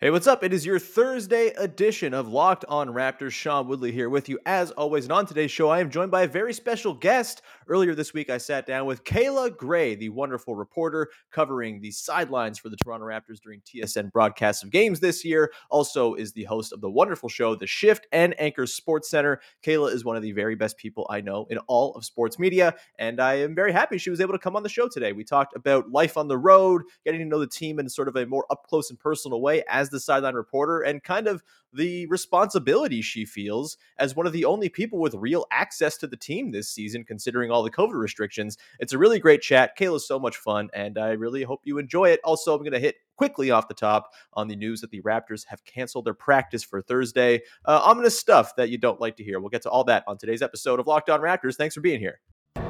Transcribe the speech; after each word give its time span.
Hey, 0.00 0.10
what's 0.10 0.26
up? 0.26 0.42
It 0.42 0.52
is 0.52 0.66
your 0.66 0.80
Thursday 0.80 1.52
edition 1.56 2.14
of 2.14 2.26
Locked 2.26 2.64
On 2.68 2.88
Raptors. 2.88 3.30
Sean 3.30 3.68
Woodley 3.68 3.92
here 3.92 4.10
with 4.10 4.28
you 4.28 4.40
as 4.44 4.72
always. 4.72 5.04
And 5.04 5.12
on 5.12 5.24
today's 5.24 5.52
show, 5.52 5.68
I 5.68 5.78
am 5.78 5.88
joined 5.88 6.10
by 6.10 6.22
a 6.22 6.28
very 6.28 6.52
special 6.52 6.92
guest. 6.92 7.42
Earlier 7.68 7.94
this 7.94 8.12
week, 8.12 8.28
I 8.28 8.38
sat 8.38 8.66
down 8.66 8.86
with 8.86 9.04
Kayla 9.04 9.56
Grey, 9.56 9.94
the 9.94 10.08
wonderful 10.08 10.56
reporter 10.56 11.10
covering 11.30 11.80
the 11.80 11.92
sidelines 11.92 12.58
for 12.58 12.70
the 12.70 12.76
Toronto 12.76 13.06
Raptors 13.06 13.40
during 13.40 13.60
TSN 13.60 14.10
broadcasts 14.10 14.64
of 14.64 14.70
games 14.70 14.98
this 14.98 15.24
year. 15.24 15.52
Also, 15.70 16.14
is 16.14 16.32
the 16.32 16.44
host 16.44 16.72
of 16.72 16.80
the 16.80 16.90
wonderful 16.90 17.28
show, 17.28 17.54
The 17.54 17.66
Shift 17.66 18.08
and 18.10 18.38
Anchors 18.40 18.78
SportsCentre. 18.78 19.36
Kayla 19.62 19.94
is 19.94 20.04
one 20.04 20.16
of 20.16 20.22
the 20.22 20.32
very 20.32 20.56
best 20.56 20.76
people 20.76 21.06
I 21.08 21.20
know 21.20 21.46
in 21.50 21.58
all 21.68 21.94
of 21.94 22.04
sports 22.04 22.36
media, 22.36 22.74
and 22.98 23.20
I 23.20 23.34
am 23.34 23.54
very 23.54 23.72
happy 23.72 23.96
she 23.98 24.10
was 24.10 24.20
able 24.20 24.34
to 24.34 24.40
come 24.40 24.56
on 24.56 24.64
the 24.64 24.68
show 24.68 24.88
today. 24.88 25.12
We 25.12 25.22
talked 25.22 25.54
about 25.54 25.92
life 25.92 26.16
on 26.16 26.26
the 26.26 26.36
road, 26.36 26.82
getting 27.04 27.20
to 27.20 27.26
know 27.26 27.38
the 27.38 27.46
team 27.46 27.78
in 27.78 27.88
sort 27.88 28.08
of 28.08 28.16
a 28.16 28.26
more 28.26 28.44
up 28.50 28.64
close 28.66 28.90
and 28.90 28.98
personal 28.98 29.40
way 29.40 29.62
as 29.70 29.83
the 29.90 30.00
sideline 30.00 30.34
reporter, 30.34 30.80
and 30.80 31.02
kind 31.02 31.26
of 31.26 31.42
the 31.72 32.06
responsibility 32.06 33.02
she 33.02 33.24
feels 33.24 33.76
as 33.98 34.14
one 34.14 34.26
of 34.26 34.32
the 34.32 34.44
only 34.44 34.68
people 34.68 35.00
with 35.00 35.14
real 35.14 35.46
access 35.50 35.96
to 35.98 36.06
the 36.06 36.16
team 36.16 36.52
this 36.52 36.68
season, 36.68 37.04
considering 37.04 37.50
all 37.50 37.62
the 37.62 37.70
COVID 37.70 37.94
restrictions. 37.94 38.56
It's 38.78 38.92
a 38.92 38.98
really 38.98 39.18
great 39.18 39.42
chat. 39.42 39.76
Kayla's 39.76 40.06
so 40.06 40.18
much 40.18 40.36
fun, 40.36 40.70
and 40.72 40.98
I 40.98 41.10
really 41.10 41.42
hope 41.42 41.62
you 41.64 41.78
enjoy 41.78 42.10
it. 42.10 42.20
Also, 42.22 42.54
I'm 42.54 42.60
going 42.60 42.72
to 42.72 42.78
hit 42.78 42.96
quickly 43.16 43.50
off 43.50 43.68
the 43.68 43.74
top 43.74 44.12
on 44.34 44.48
the 44.48 44.56
news 44.56 44.80
that 44.80 44.90
the 44.90 45.02
Raptors 45.02 45.44
have 45.46 45.64
canceled 45.64 46.04
their 46.04 46.14
practice 46.14 46.62
for 46.62 46.80
Thursday. 46.80 47.42
Uh, 47.64 47.80
ominous 47.84 48.18
stuff 48.18 48.56
that 48.56 48.70
you 48.70 48.78
don't 48.78 49.00
like 49.00 49.16
to 49.16 49.24
hear. 49.24 49.40
We'll 49.40 49.50
get 49.50 49.62
to 49.62 49.70
all 49.70 49.84
that 49.84 50.04
on 50.06 50.18
today's 50.18 50.42
episode 50.42 50.80
of 50.80 50.86
Locked 50.86 51.10
On 51.10 51.20
Raptors. 51.20 51.56
Thanks 51.56 51.74
for 51.74 51.80
being 51.80 52.00
here. 52.00 52.20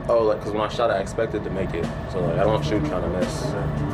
Oh, 0.08 0.22
like 0.22 0.38
because 0.38 0.52
when 0.52 0.62
I 0.62 0.68
shot, 0.68 0.90
I 0.90 0.98
expected 0.98 1.44
to 1.44 1.50
make 1.50 1.72
it, 1.72 1.84
so 2.12 2.20
like 2.20 2.38
I 2.38 2.44
don't 2.44 2.62
shoot 2.64 2.84
trying 2.86 3.02
to 3.02 3.18
miss. 3.18 3.93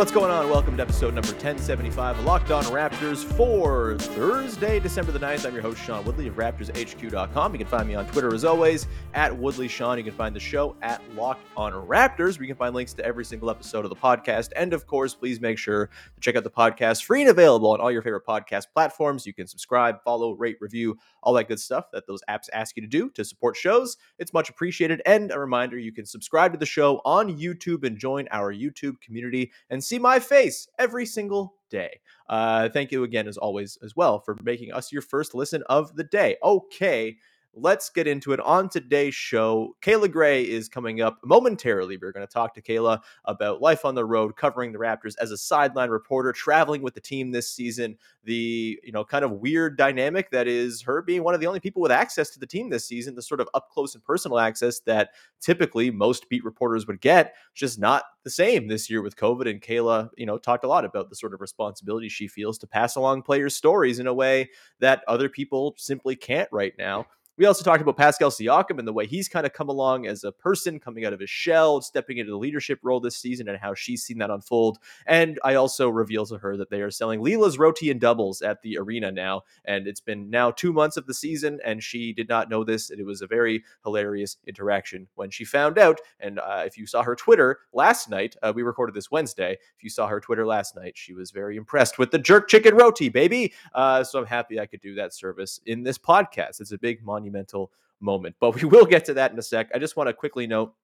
What's 0.00 0.10
going 0.10 0.30
on? 0.30 0.48
Episode 0.80 1.12
number 1.12 1.32
1075 1.32 2.18
of 2.18 2.24
Locked 2.24 2.50
On 2.50 2.64
Raptors 2.64 3.22
for 3.22 3.98
Thursday, 3.98 4.80
December 4.80 5.12
the 5.12 5.18
9th. 5.18 5.44
I'm 5.44 5.52
your 5.52 5.60
host, 5.60 5.82
Sean 5.82 6.02
Woodley 6.06 6.26
of 6.26 6.36
RaptorsHQ.com. 6.36 7.52
You 7.52 7.58
can 7.58 7.66
find 7.66 7.86
me 7.86 7.94
on 7.94 8.06
Twitter 8.06 8.34
as 8.34 8.46
always 8.46 8.86
at 9.12 9.36
Woodley 9.36 9.68
Sean. 9.68 9.98
You 9.98 10.04
can 10.04 10.14
find 10.14 10.34
the 10.34 10.40
show 10.40 10.76
at 10.80 11.02
Locked 11.14 11.44
On 11.54 11.74
Raptors, 11.74 12.38
where 12.38 12.44
you 12.44 12.46
can 12.46 12.56
find 12.56 12.74
links 12.74 12.94
to 12.94 13.04
every 13.04 13.26
single 13.26 13.50
episode 13.50 13.84
of 13.84 13.90
the 13.90 13.96
podcast. 13.96 14.52
And 14.56 14.72
of 14.72 14.86
course, 14.86 15.14
please 15.14 15.38
make 15.38 15.58
sure 15.58 15.90
to 16.14 16.20
check 16.20 16.34
out 16.34 16.44
the 16.44 16.50
podcast 16.50 17.04
free 17.04 17.20
and 17.20 17.28
available 17.28 17.72
on 17.72 17.80
all 17.82 17.92
your 17.92 18.00
favorite 18.00 18.24
podcast 18.26 18.68
platforms. 18.72 19.26
You 19.26 19.34
can 19.34 19.46
subscribe, 19.46 20.02
follow, 20.02 20.32
rate, 20.32 20.56
review, 20.60 20.96
all 21.22 21.34
that 21.34 21.48
good 21.48 21.60
stuff 21.60 21.90
that 21.92 22.06
those 22.06 22.22
apps 22.30 22.48
ask 22.54 22.74
you 22.76 22.80
to 22.80 22.88
do 22.88 23.10
to 23.10 23.22
support 23.22 23.54
shows. 23.54 23.98
It's 24.18 24.32
much 24.32 24.48
appreciated. 24.48 25.02
And 25.04 25.30
a 25.30 25.38
reminder, 25.38 25.78
you 25.78 25.92
can 25.92 26.06
subscribe 26.06 26.52
to 26.52 26.58
the 26.58 26.64
show 26.64 27.02
on 27.04 27.38
YouTube 27.38 27.84
and 27.84 27.98
join 27.98 28.28
our 28.30 28.50
YouTube 28.54 28.98
community 29.02 29.52
and 29.68 29.84
see 29.84 29.98
my 29.98 30.18
face 30.18 30.68
every 30.78 31.06
single 31.06 31.54
day. 31.70 32.00
Uh, 32.28 32.68
thank 32.68 32.92
you 32.92 33.04
again, 33.04 33.26
as 33.26 33.36
always, 33.36 33.78
as 33.82 33.96
well, 33.96 34.20
for 34.20 34.36
making 34.42 34.72
us 34.72 34.92
your 34.92 35.02
first 35.02 35.34
listen 35.34 35.62
of 35.68 35.94
the 35.96 36.04
day. 36.04 36.36
Okay, 36.42 37.16
let's 37.54 37.90
get 37.90 38.06
into 38.06 38.32
it. 38.32 38.40
On 38.40 38.68
today's 38.68 39.14
show, 39.14 39.76
Kayla 39.82 40.10
Grey 40.10 40.42
is 40.42 40.68
coming 40.68 41.00
up 41.00 41.18
momentarily. 41.24 41.96
We're 41.96 42.12
going 42.12 42.26
to 42.26 42.32
talk 42.32 42.54
to 42.54 42.62
Kayla 42.62 43.00
about 43.24 43.60
life 43.60 43.84
on 43.84 43.94
the 43.94 44.04
road, 44.04 44.36
covering 44.36 44.72
the 44.72 44.78
Raptors 44.78 45.14
as 45.20 45.30
a 45.30 45.36
sideline 45.36 45.90
reporter, 45.90 46.32
traveling 46.32 46.82
with 46.82 46.94
the 46.94 47.00
team 47.00 47.30
this 47.30 47.50
season, 47.50 47.96
the 48.24 48.78
you 48.82 48.92
know 48.92 49.04
kind 49.04 49.24
of 49.24 49.32
weird 49.32 49.76
dynamic 49.76 50.30
that 50.30 50.46
is 50.46 50.82
her 50.82 51.02
being 51.02 51.24
one 51.24 51.34
of 51.34 51.40
the 51.40 51.46
only 51.46 51.60
people 51.60 51.82
with 51.82 51.92
access 51.92 52.30
to 52.30 52.40
the 52.40 52.46
team 52.46 52.70
this 52.70 52.86
season, 52.86 53.14
the 53.14 53.22
sort 53.22 53.40
of 53.40 53.48
up 53.54 53.68
close 53.70 53.94
and 53.94 54.04
personal 54.04 54.38
access 54.38 54.80
that 54.80 55.10
typically 55.40 55.90
most 55.90 56.28
beat 56.28 56.44
reporters 56.44 56.86
would 56.86 57.00
get, 57.00 57.34
just 57.54 57.78
not 57.78 58.04
the 58.22 58.30
same 58.30 58.68
this 58.68 58.90
year 58.90 59.02
with 59.02 59.16
COVID. 59.16 59.50
And 59.50 59.60
Kayla, 59.60 60.10
you 60.16 60.26
know, 60.26 60.38
talked 60.38 60.64
a 60.64 60.68
lot 60.68 60.84
about 60.84 61.08
the 61.08 61.16
sort 61.16 61.34
of 61.34 61.40
responsibility 61.40 62.08
she 62.08 62.28
feels 62.28 62.58
to 62.58 62.66
pass 62.66 62.96
along 62.96 63.22
players' 63.22 63.56
stories 63.56 63.98
in 63.98 64.06
a 64.06 64.14
way 64.14 64.50
that 64.78 65.02
other 65.08 65.28
people 65.28 65.74
simply 65.78 66.16
can't 66.16 66.48
right 66.52 66.74
now. 66.78 67.06
We 67.40 67.46
also 67.46 67.64
talked 67.64 67.80
about 67.80 67.96
Pascal 67.96 68.28
Siakam 68.28 68.78
and 68.78 68.86
the 68.86 68.92
way 68.92 69.06
he's 69.06 69.26
kind 69.26 69.46
of 69.46 69.54
come 69.54 69.70
along 69.70 70.06
as 70.06 70.24
a 70.24 70.30
person 70.30 70.78
coming 70.78 71.06
out 71.06 71.14
of 71.14 71.20
his 71.20 71.30
shell, 71.30 71.80
stepping 71.80 72.18
into 72.18 72.30
the 72.30 72.36
leadership 72.36 72.80
role 72.82 73.00
this 73.00 73.16
season, 73.16 73.48
and 73.48 73.56
how 73.56 73.72
she's 73.72 74.02
seen 74.02 74.18
that 74.18 74.28
unfold. 74.28 74.76
And 75.06 75.40
I 75.42 75.54
also 75.54 75.88
reveal 75.88 76.26
to 76.26 76.36
her 76.36 76.58
that 76.58 76.68
they 76.68 76.82
are 76.82 76.90
selling 76.90 77.22
Leela's 77.22 77.58
roti 77.58 77.90
and 77.90 77.98
doubles 77.98 78.42
at 78.42 78.60
the 78.60 78.76
arena 78.76 79.10
now. 79.10 79.44
And 79.64 79.86
it's 79.86 80.02
been 80.02 80.28
now 80.28 80.50
two 80.50 80.70
months 80.70 80.98
of 80.98 81.06
the 81.06 81.14
season, 81.14 81.60
and 81.64 81.82
she 81.82 82.12
did 82.12 82.28
not 82.28 82.50
know 82.50 82.62
this. 82.62 82.90
And 82.90 83.00
it 83.00 83.06
was 83.06 83.22
a 83.22 83.26
very 83.26 83.64
hilarious 83.84 84.36
interaction 84.46 85.08
when 85.14 85.30
she 85.30 85.46
found 85.46 85.78
out. 85.78 85.98
And 86.20 86.40
uh, 86.40 86.64
if 86.66 86.76
you 86.76 86.84
saw 86.84 87.02
her 87.02 87.16
Twitter 87.16 87.60
last 87.72 88.10
night, 88.10 88.36
uh, 88.42 88.52
we 88.54 88.60
recorded 88.60 88.94
this 88.94 89.10
Wednesday. 89.10 89.52
If 89.52 89.82
you 89.82 89.88
saw 89.88 90.08
her 90.08 90.20
Twitter 90.20 90.46
last 90.46 90.76
night, 90.76 90.92
she 90.94 91.14
was 91.14 91.30
very 91.30 91.56
impressed 91.56 91.96
with 91.96 92.10
the 92.10 92.18
jerk 92.18 92.48
chicken 92.50 92.74
roti, 92.74 93.08
baby. 93.08 93.54
Uh, 93.74 94.04
so 94.04 94.18
I'm 94.18 94.26
happy 94.26 94.60
I 94.60 94.66
could 94.66 94.82
do 94.82 94.94
that 94.96 95.14
service 95.14 95.58
in 95.64 95.84
this 95.84 95.96
podcast. 95.96 96.60
It's 96.60 96.72
a 96.72 96.78
big 96.78 97.02
monumental 97.30 97.72
moment. 98.00 98.36
But 98.40 98.54
we 98.54 98.64
will 98.68 98.86
get 98.86 99.04
to 99.06 99.14
that 99.14 99.32
in 99.32 99.38
a 99.38 99.42
sec. 99.42 99.68
I 99.74 99.78
just 99.78 99.96
want 99.96 100.08
to 100.08 100.14
quickly 100.14 100.46
note 100.46 100.74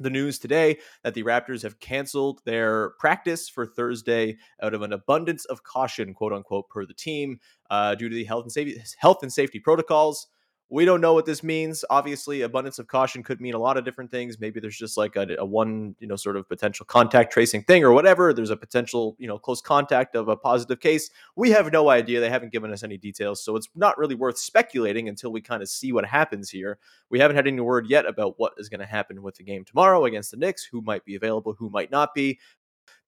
the 0.00 0.10
news 0.10 0.38
today 0.38 0.78
that 1.02 1.14
the 1.14 1.24
Raptors 1.24 1.62
have 1.62 1.80
canceled 1.80 2.40
their 2.44 2.90
practice 3.00 3.48
for 3.48 3.66
Thursday 3.66 4.36
out 4.62 4.72
of 4.72 4.82
an 4.82 4.92
abundance 4.92 5.44
of 5.46 5.64
caution, 5.64 6.14
quote 6.14 6.32
unquote, 6.32 6.68
per 6.68 6.86
the 6.86 6.94
team, 6.94 7.40
uh, 7.70 7.94
due 7.96 8.08
to 8.08 8.14
the 8.14 8.24
health 8.24 8.44
and 8.44 8.52
safety 8.52 8.80
health 8.98 9.22
and 9.22 9.32
safety 9.32 9.58
protocols. 9.58 10.28
We 10.70 10.84
don't 10.84 11.00
know 11.00 11.14
what 11.14 11.24
this 11.24 11.42
means. 11.42 11.82
Obviously, 11.88 12.42
abundance 12.42 12.78
of 12.78 12.86
caution 12.88 13.22
could 13.22 13.40
mean 13.40 13.54
a 13.54 13.58
lot 13.58 13.78
of 13.78 13.86
different 13.86 14.10
things. 14.10 14.38
Maybe 14.38 14.60
there's 14.60 14.76
just 14.76 14.98
like 14.98 15.16
a, 15.16 15.26
a, 15.38 15.44
one, 15.44 15.94
you 15.98 16.06
know, 16.06 16.16
sort 16.16 16.36
of 16.36 16.46
potential 16.46 16.84
contact 16.84 17.32
tracing 17.32 17.62
thing 17.62 17.84
or 17.84 17.92
whatever. 17.92 18.34
There's 18.34 18.50
a 18.50 18.56
potential, 18.56 19.16
you 19.18 19.26
know, 19.26 19.38
close 19.38 19.62
contact 19.62 20.14
of 20.14 20.28
a 20.28 20.36
positive 20.36 20.80
case. 20.80 21.08
We 21.36 21.50
have 21.52 21.72
no 21.72 21.88
idea. 21.88 22.20
They 22.20 22.28
haven't 22.28 22.52
given 22.52 22.70
us 22.70 22.82
any 22.82 22.98
details, 22.98 23.42
so 23.42 23.56
it's 23.56 23.68
not 23.74 23.96
really 23.96 24.14
worth 24.14 24.36
speculating 24.36 25.08
until 25.08 25.32
we 25.32 25.40
kind 25.40 25.62
of 25.62 25.70
see 25.70 25.92
what 25.92 26.04
happens 26.04 26.50
here. 26.50 26.78
We 27.08 27.18
haven't 27.18 27.36
had 27.36 27.46
any 27.46 27.60
word 27.60 27.86
yet 27.88 28.04
about 28.04 28.34
what 28.36 28.52
is 28.58 28.68
going 28.68 28.80
to 28.80 28.86
happen 28.86 29.22
with 29.22 29.36
the 29.36 29.44
game 29.44 29.64
tomorrow 29.64 30.04
against 30.04 30.32
the 30.32 30.36
Knicks. 30.36 30.64
Who 30.64 30.82
might 30.82 31.04
be 31.06 31.14
available? 31.14 31.54
Who 31.58 31.70
might 31.70 31.90
not 31.90 32.12
be? 32.14 32.38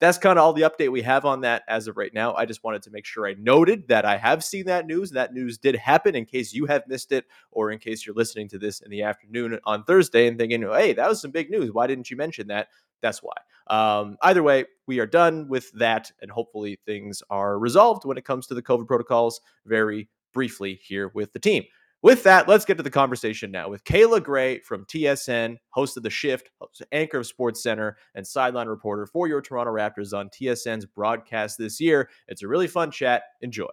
That's 0.01 0.19
kind 0.19 0.39
of 0.39 0.45
all 0.45 0.53
the 0.53 0.63
update 0.63 0.91
we 0.91 1.03
have 1.03 1.25
on 1.25 1.43
that 1.43 1.63
as 1.69 1.87
of 1.87 1.97
right 1.97 2.13
now. 2.15 2.35
I 2.35 2.47
just 2.47 2.65
wanted 2.65 2.83
to 2.83 2.91
make 2.91 3.05
sure 3.05 3.27
I 3.27 3.35
noted 3.35 3.89
that 3.89 4.05
I 4.05 4.17
have 4.17 4.43
seen 4.43 4.65
that 4.67 4.87
news. 4.87 5.11
That 5.11 5.35
news 5.35 5.59
did 5.59 5.77
happen 5.77 6.15
in 6.15 6.25
case 6.25 6.55
you 6.55 6.67
have 6.67 6.89
missed 6.89 7.13
it, 7.13 7.27
or 7.51 7.71
in 7.71 7.79
case 7.79 8.07
you're 8.07 8.15
listening 8.15 8.49
to 8.49 8.59
this 8.59 8.81
in 8.81 8.91
the 8.91 9.03
afternoon 9.03 9.59
on 9.65 9.85
Thursday 9.85 10.27
and 10.27 10.39
thinking, 10.39 10.63
hey, 10.63 10.95
that 10.95 11.09
was 11.09 11.21
some 11.21 11.31
big 11.31 11.51
news. 11.51 11.73
Why 11.73 11.87
didn't 11.87 12.11
you 12.11 12.17
mention 12.17 12.49
that? 12.49 12.69
That's 13.03 13.23
why. 13.23 13.35
Um, 13.67 14.17
either 14.23 14.43
way, 14.43 14.65
we 14.87 14.99
are 14.99 15.07
done 15.07 15.49
with 15.49 15.71
that, 15.73 16.11
and 16.21 16.31
hopefully 16.31 16.79
things 16.87 17.23
are 17.31 17.59
resolved 17.59 18.05
when 18.05 18.19
it 18.19 18.25
comes 18.25 18.47
to 18.49 18.55
the 18.55 18.63
COVID 18.63 18.87
protocols 18.87 19.41
very 19.67 20.09
briefly 20.33 20.81
here 20.83 21.11
with 21.15 21.33
the 21.33 21.39
team. 21.39 21.65
With 22.03 22.23
that, 22.23 22.49
let's 22.49 22.65
get 22.65 22.79
to 22.79 22.83
the 22.83 22.91
conversation 22.91 23.51
now 23.51 23.69
with 23.69 23.85
Kayla 23.85 24.23
Grey 24.23 24.61
from 24.61 24.87
TSN, 24.87 25.57
host 25.69 25.99
of 25.99 26.03
The 26.03 26.09
Shift, 26.09 26.51
anchor 26.93 27.19
of 27.19 27.27
SportsCentre, 27.27 27.93
and 28.15 28.27
sideline 28.27 28.69
reporter 28.69 29.05
for 29.07 29.29
your 29.29 29.43
Toronto 29.43 29.71
Raptors 29.73 30.17
on 30.17 30.31
TSN's 30.31 30.87
broadcast 30.87 31.59
this 31.59 31.79
year. 31.79 32.09
It's 32.27 32.43
a 32.43 32.49
really 32.49 32.69
fun 32.69 32.91
chat. 32.91 33.25
Enjoy. 33.43 33.69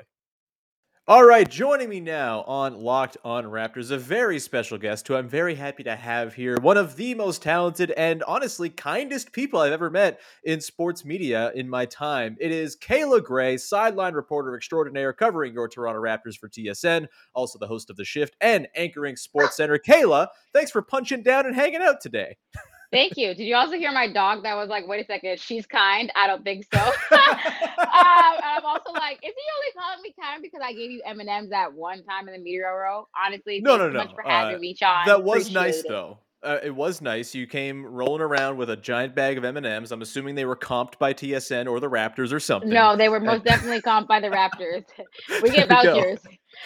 All 1.09 1.24
right, 1.24 1.50
joining 1.50 1.88
me 1.88 2.01
now 2.01 2.42
on 2.48 2.81
Locked 2.81 3.15
On 3.24 3.45
Raptors, 3.45 3.92
a 3.92 3.98
very 3.98 4.39
special 4.39 4.77
guest 4.77 5.07
who 5.07 5.15
I'm 5.15 5.30
very 5.30 5.56
happy 5.56 5.81
to 5.83 5.95
have 5.95 6.33
here. 6.33 6.57
One 6.59 6.75
of 6.75 6.98
the 6.98 7.15
most 7.15 7.42
talented 7.42 7.92
and 7.92 8.24
honestly 8.24 8.69
kindest 8.69 9.31
people 9.31 9.62
I've 9.62 9.71
ever 9.71 9.89
met 9.89 10.19
in 10.44 10.59
sports 10.59 11.06
media 11.06 11.54
in 11.56 11.69
my 11.69 11.86
time. 11.86 12.36
It 12.42 12.51
is 12.51 12.75
Kayla 12.75 13.24
Grey, 13.24 13.56
sideline 13.56 14.15
reporter 14.15 14.54
extraordinaire, 14.54 15.13
covering 15.13 15.54
your 15.54 15.69
Toronto 15.69 16.01
Raptors 16.01 16.38
for 16.38 16.50
TSN, 16.50 17.07
also 17.33 17.57
the 17.57 17.68
host 17.68 17.89
of 17.89 17.95
The 17.95 18.04
Shift 18.04 18.36
and 18.42 18.68
anchoring 18.75 19.15
SportsCentre. 19.15 19.80
Kayla, 19.80 20.27
thanks 20.51 20.71
for 20.71 20.81
punching 20.81 21.24
down 21.24 21.45
and 21.45 21.56
hanging 21.56 21.81
out 21.81 22.01
today. 22.01 22.36
Thank 22.92 23.18
you. 23.18 23.34
Did 23.36 23.44
you 23.44 23.56
also 23.56 23.74
hear 23.74 23.92
my 23.92 24.12
dog 24.12 24.44
that 24.44 24.56
was 24.56 24.69
like, 24.69 24.88
wait 24.88 25.04
a 25.04 25.06
second, 25.06 25.39
she's 25.39 25.66
kind? 25.66 26.12
I 26.16 26.28
don't 26.28 26.44
think 26.44 26.66
so. 26.74 26.80
um, 26.80 26.94
I'm 27.81 28.66
also 28.66 28.92
like, 28.94 29.18
is 29.24 29.34
he 29.36 29.45
only 29.56 29.74
calling 29.78 30.01
me 30.01 30.13
kind 30.19 30.42
because 30.42 30.62
I 30.63 30.74
gave 30.74 30.92
you 30.92 31.01
M&M's 31.06 31.50
that 31.50 31.74
one 31.74 32.04
time 32.04 32.28
in 32.28 32.34
the 32.34 32.39
media 32.39 32.68
row? 32.68 33.07
Honestly, 33.25 33.60
no, 33.62 33.78
no, 33.78 33.89
no. 33.89 33.98
much 33.98 34.13
for 34.13 34.24
having 34.24 34.56
uh, 34.56 34.60
me, 34.60 34.75
Sean. 34.75 35.06
That 35.06 35.24
was 35.24 35.44
Appreciate 35.44 35.62
nice, 35.62 35.80
it. 35.80 35.86
though. 35.89 36.19
Uh, 36.44 36.60
it 36.63 36.74
was 36.74 37.01
nice. 37.01 37.34
You 37.34 37.48
came 37.48 37.84
rolling 37.86 38.22
around 38.22 38.57
with 38.57 38.69
a 38.69 38.78
giant 38.78 39.16
bag 39.16 39.38
of 39.38 39.44
M 39.44 39.57
and 39.57 39.66
M's. 39.66 39.92
I'm 39.92 40.04
assuming 40.04 40.36
they 40.36 40.45
were 40.45 40.56
comped 40.56 41.00
by 41.00 41.13
TSN 41.13 41.68
or 41.68 41.80
the 41.80 41.90
Raptors 41.90 42.31
or 42.31 42.40
something. 42.40 42.69
No, 42.69 42.95
they 42.95 43.10
were 43.10 43.19
most 43.19 43.44
definitely 43.44 43.81
comped 43.81 44.07
by 44.07 44.19
the 44.19 44.28
Raptors. 44.28 44.86
we 45.42 45.50
get 45.50 45.68
vouchers. 45.68 46.19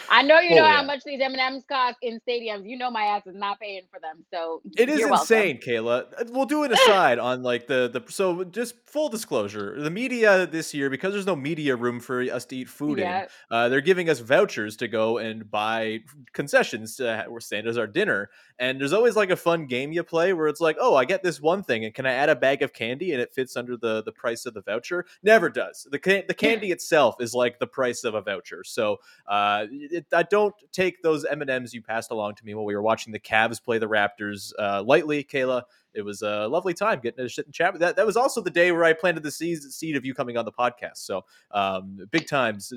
I 0.10 0.22
know 0.22 0.40
you 0.40 0.52
Oh, 0.54 0.56
know 0.58 0.64
yeah. 0.66 0.78
how 0.78 0.84
much 0.84 1.02
these 1.06 1.20
M 1.22 1.32
and 1.34 1.42
M's 1.42 1.64
cost 1.68 1.98
in 2.02 2.20
stadiums. 2.28 2.64
You 2.70 2.78
know 2.78 2.90
my 2.92 3.04
ass 3.04 3.24
is 3.26 3.36
not 3.36 3.60
paying 3.60 3.82
for 3.92 4.00
them, 4.00 4.24
so 4.34 4.62
It 4.78 4.90
is 4.90 5.00
you're 5.00 5.10
welcome. 5.10 5.24
insane, 5.24 5.60
Kayla. 5.60 6.06
Uh, 6.20 6.26
We'll 6.30 6.46
do 6.46 6.64
an 6.64 6.72
aside 6.74 7.20
on 7.20 7.44
like 7.44 7.68
the 7.68 7.90
the 7.92 8.02
so 8.12 8.44
just 8.44 8.76
full 8.88 9.10
disclosure, 9.10 9.82
the 9.82 9.90
media 9.90 10.46
this 10.48 10.74
year 10.74 10.90
because 10.90 11.14
there's 11.14 11.26
no 11.26 11.36
media 11.36 11.76
room 11.76 12.00
for 12.00 12.22
us 12.22 12.46
to 12.46 12.56
eat 12.58 12.70
food 12.70 13.00
Yeah. 13.00 13.24
in. 13.24 13.28
Uh, 13.50 13.70
they're 13.70 13.82
giving 13.82 14.10
us 14.10 14.20
vouchers 14.20 14.78
to 14.78 14.88
go 14.88 15.18
and 15.18 15.50
buy 15.50 16.00
concessions 16.34 16.96
to 16.98 17.26
stand 17.40 17.68
as 17.68 17.78
our 17.78 17.88
dinner. 17.88 18.30
And 18.60 18.80
there's 18.80 18.94
always 18.94 19.16
like 19.16 19.32
a 19.32 19.36
fun 19.36 19.66
game 19.66 19.92
you 19.92 20.04
play 20.04 20.34
where 20.34 20.48
it's 20.48 20.62
like, 20.62 20.78
oh, 20.80 20.96
I 20.96 21.06
get 21.06 21.24
this 21.24 21.42
one 21.42 21.64
thing, 21.64 21.84
and 21.86 21.94
can 21.94 22.06
I 22.06 22.12
add 22.14 22.30
a 22.30 22.36
bag 22.36 22.62
of 22.62 22.74
candy 22.74 23.12
and 23.14 23.22
it 23.22 23.34
fits 23.34 23.56
under 23.58 23.76
the 23.78 24.04
the 24.04 24.12
price 24.12 24.46
of 24.46 24.54
the 24.54 24.62
voucher? 24.62 25.06
Never 25.24 25.50
does. 25.50 25.88
The 25.90 26.00
ca- 26.00 26.26
the 26.28 26.34
candy 26.36 26.72
itself 26.72 27.16
is 27.20 27.34
like 27.34 27.58
the 27.60 27.68
price 27.68 28.04
of 28.04 28.14
a 28.14 28.22
voucher. 28.22 28.64
So 28.64 28.98
uh, 29.28 29.66
it, 29.92 30.06
I 30.14 30.24
don't 30.24 30.54
take 30.72 31.02
those 31.02 31.26
M 31.26 31.42
and 31.42 31.50
M's 31.50 31.74
you 31.74 31.82
passed 31.82 32.12
along 32.12 32.36
to 32.36 32.46
me 32.46 32.54
while 32.54 32.66
we 32.66 32.76
were 32.76 32.82
watching 32.82 33.12
the 33.12 33.20
Cavs 33.20 33.64
play 33.64 33.78
the 33.78 33.88
Raptors 33.88 34.52
uh, 34.60 34.84
lightly, 34.84 35.24
Kayla. 35.24 35.64
It 35.94 36.04
was 36.04 36.22
a 36.22 36.48
lovely 36.48 36.74
time 36.74 37.00
getting 37.02 37.24
to 37.24 37.30
sit 37.30 37.46
and 37.46 37.54
chat. 37.54 37.78
That 37.80 37.96
that 37.96 38.06
was 38.06 38.16
also 38.16 38.42
the 38.42 38.50
day 38.50 38.72
where 38.72 38.84
I 38.84 38.94
planted 38.94 39.24
the 39.24 39.32
seed, 39.32 39.62
seed 39.62 39.96
of 39.96 40.06
you 40.06 40.14
coming 40.14 40.38
on 40.38 40.46
the 40.46 40.52
podcast. 40.52 40.98
So 40.98 41.26
um, 41.52 42.00
big 42.12 42.28
times. 42.28 42.72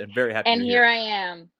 I'm 0.00 0.14
very 0.14 0.32
happy. 0.32 0.50
And 0.50 0.66
you're 0.66 0.84
here 0.84 0.84
I 0.84 0.96
am. 0.96 1.50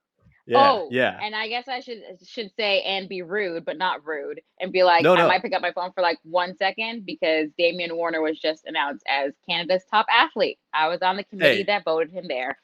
Yeah, 0.46 0.72
oh, 0.72 0.88
yeah. 0.90 1.18
And 1.22 1.36
I 1.36 1.46
guess 1.48 1.68
I 1.68 1.78
should 1.78 2.02
should 2.26 2.50
say 2.56 2.82
and 2.82 3.08
be 3.08 3.22
rude, 3.22 3.64
but 3.64 3.78
not 3.78 4.04
rude, 4.04 4.40
and 4.60 4.72
be 4.72 4.82
like, 4.82 5.04
No, 5.04 5.14
I 5.14 5.26
might 5.26 5.42
pick 5.42 5.54
up 5.54 5.62
my 5.62 5.72
phone 5.72 5.92
for 5.92 6.02
like 6.02 6.18
one 6.24 6.56
second 6.56 7.06
because 7.06 7.48
Damian 7.56 7.96
Warner 7.96 8.20
was 8.20 8.40
just 8.40 8.64
announced 8.66 9.04
as 9.06 9.32
Canada's 9.48 9.84
top 9.88 10.06
athlete. 10.10 10.58
I 10.74 10.88
was 10.88 11.00
on 11.00 11.16
the 11.16 11.24
committee 11.24 11.58
Hey. 11.58 11.62
that 11.64 11.84
voted 11.84 12.10
him 12.10 12.26
there. 12.26 12.58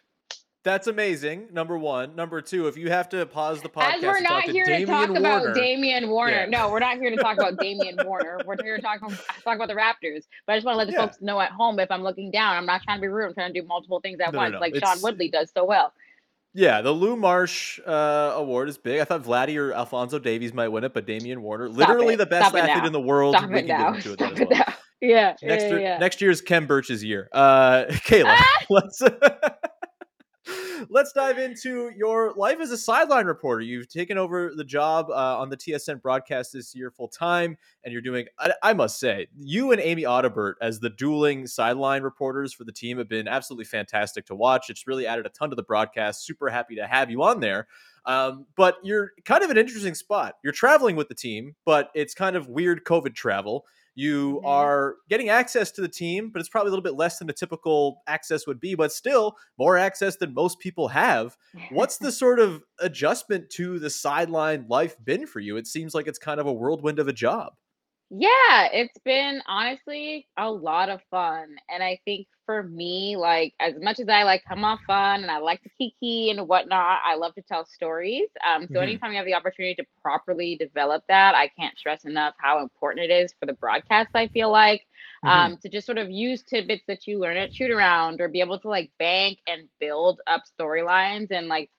That's 0.69 0.87
amazing. 0.87 1.49
Number 1.50 1.79
one. 1.79 2.15
Number 2.15 2.43
two. 2.43 2.67
If 2.69 2.76
you 2.76 2.91
have 2.91 3.09
to 3.09 3.25
pause 3.25 3.62
the 3.62 3.70
podcast, 3.70 3.94
As 3.97 4.03
we're 4.03 4.20
not 4.20 4.44
to 4.44 4.53
here 4.53 4.67
to 4.67 4.70
Damian 4.73 4.87
talk 4.87 5.09
Warner, 5.09 5.19
about 5.20 5.55
Damian 5.55 6.11
Warner. 6.11 6.32
Yeah. 6.41 6.44
No, 6.47 6.69
we're 6.69 6.79
not 6.79 6.99
here 6.99 7.09
to 7.09 7.17
talk 7.17 7.38
about 7.38 7.56
Damian 7.61 7.97
Warner. 8.05 8.38
We're 8.44 8.62
here 8.62 8.76
to 8.76 8.82
talk, 8.82 9.00
talk 9.00 9.56
about 9.56 9.69
the 9.69 9.75
Raptors. 9.75 10.25
But 10.47 10.53
I 10.53 10.56
just 10.56 10.67
want 10.67 10.75
to 10.75 10.79
let 10.81 10.87
the 10.88 10.93
Yeah. 10.93 11.06
folks 11.06 11.23
know 11.23 11.41
at 11.41 11.53
home 11.53 11.79
if 11.81 11.91
I'm 11.91 12.03
looking 12.03 12.31
down, 12.31 12.55
I'm 12.55 12.67
not 12.67 12.82
trying 12.82 12.99
to 12.99 13.00
be 13.00 13.09
rude. 13.09 13.29
I'm 13.29 13.32
trying 13.35 13.55
to 13.55 13.59
do 13.62 13.67
multiple 13.67 13.99
things 14.00 14.20
at 14.20 14.26
No, 14.35 14.41
no, 14.41 14.43
once, 14.44 14.53
no. 14.53 14.59
like 14.61 14.75
Sean 14.76 15.00
Woodley 15.00 15.31
does 15.31 15.50
so 15.56 15.65
well. 15.65 15.94
Yeah, 16.53 16.82
the 16.82 16.93
Lou 16.93 17.17
Marsh 17.17 17.81
uh, 17.87 18.35
award 18.37 18.69
is 18.69 18.76
big. 18.76 19.00
I 19.00 19.05
thought 19.05 19.23
Vladdy 19.23 19.56
or 19.59 19.73
Alfonso 19.73 20.19
Davies 20.19 20.53
might 20.53 20.69
win 20.69 20.85
it, 20.85 20.93
but 20.93 21.06
Damian 21.06 21.41
Warner, 21.41 21.71
literally 21.71 22.12
it. 22.12 22.19
the 22.19 22.26
best 22.26 22.50
Stop 22.50 22.62
athlete 22.62 22.85
in 22.85 22.93
the 22.93 23.00
world, 23.00 23.37
Stop 23.37 23.49
we 23.49 23.61
it 23.61 23.67
now. 23.67 23.93
give 23.93 23.94
him 23.94 24.03
to 24.03 24.11
it 24.12 24.19
Stop 24.19 24.32
as 24.32 24.41
it 24.41 24.50
now. 24.50 24.75
Yeah. 25.00 25.35
Next, 25.43 25.62
yeah, 25.62 25.69
year, 25.71 25.81
yeah. 25.81 25.99
next 25.99 26.21
year's 26.21 26.41
Ken 26.43 26.67
Birch's 26.67 27.03
year. 27.03 27.29
Uh, 27.32 27.85
Kayla, 27.88 28.37
let's 28.69 29.00
let's 30.88 31.12
dive 31.12 31.38
into 31.38 31.90
your 31.96 32.32
life 32.34 32.60
as 32.60 32.70
a 32.70 32.78
sideline 32.78 33.26
reporter. 33.26 33.62
You've 33.62 33.88
taken 33.88 34.19
over 34.19 34.52
the 34.54 34.64
job 34.64 35.10
uh, 35.10 35.38
on 35.38 35.50
the 35.50 35.56
TSN 35.56 36.02
broadcast 36.02 36.52
this 36.52 36.75
year 36.75 36.90
full 36.90 37.08
time, 37.08 37.56
and 37.84 37.92
you're 37.92 38.02
doing. 38.02 38.26
I, 38.38 38.52
I 38.62 38.72
must 38.72 38.98
say, 38.98 39.28
you 39.36 39.72
and 39.72 39.80
Amy 39.80 40.02
Audibert 40.02 40.54
as 40.60 40.80
the 40.80 40.90
dueling 40.90 41.46
sideline 41.46 42.02
reporters 42.02 42.52
for 42.52 42.64
the 42.64 42.72
team 42.72 42.98
have 42.98 43.08
been 43.08 43.28
absolutely 43.28 43.64
fantastic 43.64 44.26
to 44.26 44.34
watch. 44.34 44.70
It's 44.70 44.86
really 44.86 45.06
added 45.06 45.26
a 45.26 45.30
ton 45.30 45.50
to 45.50 45.56
the 45.56 45.62
broadcast. 45.62 46.25
Super 46.25 46.48
happy 46.48 46.76
to 46.76 46.86
have 46.86 47.10
you 47.10 47.22
on 47.22 47.40
there. 47.40 47.66
Um, 48.04 48.46
but 48.56 48.76
you're 48.82 49.12
kind 49.25 49.42
of 49.42 49.50
an 49.50 49.58
interesting 49.58 49.94
spot. 49.94 50.36
You're 50.42 50.52
traveling 50.52 50.96
with 50.96 51.08
the 51.08 51.14
team, 51.14 51.54
but 51.64 51.90
it's 51.94 52.14
kind 52.14 52.36
of 52.36 52.48
weird 52.48 52.84
COVID 52.84 53.14
travel. 53.14 53.66
You 53.99 54.41
Mhm. 54.41 54.45
are 54.45 54.97
getting 55.09 55.29
access 55.29 55.73
to 55.73 55.81
the 55.81 55.89
team, 55.89 56.31
but 56.31 56.39
it's 56.41 56.49
probably 56.49 56.69
a 56.69 56.71
little 56.71 56.83
bit 56.85 56.95
less 56.95 57.19
than 57.19 57.29
a 57.29 57.33
typical 57.33 58.03
access 58.06 58.47
would 58.47 58.61
be, 58.61 58.75
but 58.77 58.93
still 58.93 59.37
more 59.59 59.77
access 59.77 60.17
than 60.17 60.35
most 60.35 60.61
people 60.61 60.89
have. 60.89 61.37
What's 61.69 61.99
the 61.99 62.12
sort 62.12 62.39
of 62.39 62.62
adjustment 62.79 63.50
to 63.50 63.79
the 63.79 63.91
sideline 63.91 64.67
life 64.69 64.97
been 65.05 65.27
for 65.27 65.41
you? 65.41 65.56
It 65.56 65.67
seems 65.67 65.95
like 65.95 66.06
it's 66.06 66.19
kind 66.19 66.39
of 66.41 66.47
a 66.47 66.53
whirlwind 66.53 66.99
of 67.00 67.09
a 67.09 67.12
job. 67.12 67.55
Yeah, 68.11 68.69
it's 68.73 68.99
been 69.05 69.43
honestly 69.47 70.29
a 70.37 70.50
lot 70.50 70.89
of 70.89 71.03
fun. 71.11 71.56
And 71.69 71.83
I 71.83 72.00
think 72.05 72.27
for 72.49 72.65
me, 72.65 73.17
like 73.17 73.55
as 73.61 73.75
much 73.81 74.00
as 74.00 74.09
I 74.09 74.25
like 74.25 74.45
come 74.49 74.65
off 74.65 74.81
fun 74.89 75.23
and 75.23 75.31
I 75.31 75.39
like 75.39 75.62
to 75.65 75.71
kiki 75.79 76.31
and 76.31 76.49
whatnot, 76.49 77.00
I 77.06 77.17
love 77.17 77.35
to 77.37 77.43
tell 77.43 77.67
stories. 77.67 78.29
Um, 78.47 78.69
so 78.73 78.81
Mhm. 78.81 78.83
anytime 78.83 79.12
you 79.12 79.19
have 79.19 79.27
the 79.27 79.35
opportunity 79.35 79.77
to 79.77 79.85
properly 80.03 80.56
develop 80.56 81.05
that, 81.09 81.35
I 81.37 81.49
can't 81.59 81.79
stress 81.79 82.05
enough 82.06 82.35
how 82.41 82.62
important 82.62 83.11
it 83.11 83.15
is 83.15 83.35
for 83.39 83.47
the 83.47 83.55
broadcast, 83.55 84.11
I 84.15 84.29
feel 84.29 84.50
like. 84.50 84.83
Um, 85.27 85.59
to 85.62 85.69
just 85.69 85.87
sort 85.87 85.99
of 85.99 86.11
use 86.11 86.43
tidbits 86.43 86.85
that 86.89 87.06
you 87.06 87.21
learn 87.21 87.37
at 87.37 87.55
shoot 87.55 87.71
around 87.71 88.21
or 88.21 88.29
be 88.29 88.41
able 88.41 88.59
to 88.61 88.69
like 88.69 88.91
bank 88.99 89.39
and 89.47 89.69
build 89.81 90.21
up 90.27 90.43
storylines 90.61 91.31
and 91.31 91.49
like 91.49 91.71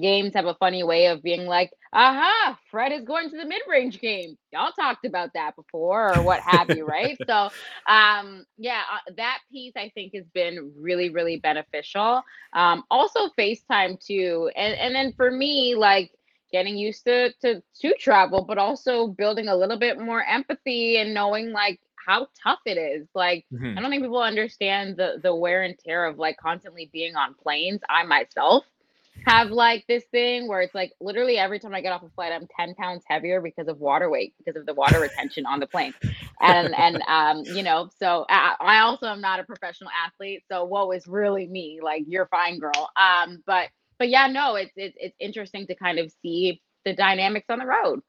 games 0.00 0.34
have 0.34 0.46
a 0.46 0.54
funny 0.54 0.82
way 0.84 1.06
of 1.06 1.22
being 1.22 1.46
like, 1.46 1.70
aha, 1.92 2.58
Fred 2.70 2.92
is 2.92 3.04
going 3.04 3.30
to 3.30 3.36
the 3.36 3.44
mid-range 3.46 4.00
game. 4.00 4.36
Y'all 4.52 4.72
talked 4.72 5.04
about 5.04 5.32
that 5.34 5.56
before 5.56 6.14
or 6.16 6.22
what 6.22 6.40
have 6.40 6.70
you, 6.70 6.84
right? 6.86 7.18
So 7.28 7.50
um 7.86 8.44
yeah, 8.58 8.82
uh, 8.92 9.12
that 9.16 9.38
piece 9.50 9.74
I 9.76 9.90
think 9.94 10.14
has 10.14 10.26
been 10.34 10.72
really, 10.78 11.10
really 11.10 11.36
beneficial. 11.38 12.22
Um 12.54 12.84
also 12.90 13.28
FaceTime 13.38 14.04
too. 14.04 14.50
And 14.56 14.74
and 14.74 14.94
then 14.94 15.12
for 15.16 15.30
me, 15.30 15.74
like 15.76 16.10
getting 16.52 16.76
used 16.76 17.04
to 17.04 17.32
to 17.42 17.62
to 17.80 17.94
travel, 17.98 18.44
but 18.46 18.58
also 18.58 19.08
building 19.08 19.48
a 19.48 19.56
little 19.56 19.78
bit 19.78 19.98
more 19.98 20.24
empathy 20.24 20.96
and 20.98 21.14
knowing 21.14 21.52
like 21.52 21.80
how 22.06 22.28
tough 22.42 22.60
it 22.66 22.78
is. 22.78 23.08
Like 23.14 23.46
Mhm. 23.50 23.76
I 23.76 23.80
don't 23.80 23.90
think 23.90 24.02
people 24.02 24.22
understand 24.22 24.96
the 24.96 25.20
the 25.22 25.34
wear 25.34 25.62
and 25.62 25.76
tear 25.78 26.06
of 26.06 26.18
like 26.18 26.36
constantly 26.36 26.90
being 26.92 27.16
on 27.16 27.34
planes. 27.34 27.80
I 27.88 28.04
myself 28.04 28.64
have 29.26 29.50
like 29.50 29.84
this 29.88 30.04
thing 30.12 30.48
where 30.48 30.60
it's 30.60 30.74
like 30.74 30.92
literally 31.00 31.38
every 31.38 31.58
time 31.58 31.74
I 31.74 31.80
get 31.80 31.92
off 31.92 32.02
a 32.02 32.08
flight, 32.10 32.32
I'm 32.32 32.46
10 32.58 32.74
pounds 32.74 33.02
heavier 33.06 33.40
because 33.40 33.68
of 33.68 33.78
water 33.78 34.10
weight, 34.10 34.34
because 34.38 34.58
of 34.58 34.66
the 34.66 34.74
water 34.74 35.00
retention 35.00 35.46
on 35.46 35.60
the 35.60 35.66
plane. 35.66 35.94
And 36.40 36.74
and 36.74 37.02
um, 37.08 37.42
you 37.44 37.62
know, 37.62 37.90
so 37.98 38.26
I, 38.28 38.54
I 38.60 38.78
also 38.80 39.06
am 39.06 39.20
not 39.20 39.40
a 39.40 39.44
professional 39.44 39.90
athlete. 40.06 40.44
So 40.50 40.64
woe 40.64 40.90
is 40.92 41.06
really 41.06 41.46
me. 41.46 41.80
Like 41.82 42.04
you're 42.06 42.26
fine, 42.26 42.58
girl. 42.58 42.90
Um, 42.96 43.42
but 43.46 43.68
but 43.98 44.08
yeah, 44.08 44.26
no, 44.26 44.56
it's 44.56 44.72
it's 44.76 44.96
it's 44.98 45.16
interesting 45.20 45.66
to 45.68 45.74
kind 45.74 45.98
of 45.98 46.12
see 46.22 46.60
the 46.84 46.94
dynamics 46.94 47.46
on 47.48 47.58
the 47.58 47.66
road. 47.66 48.00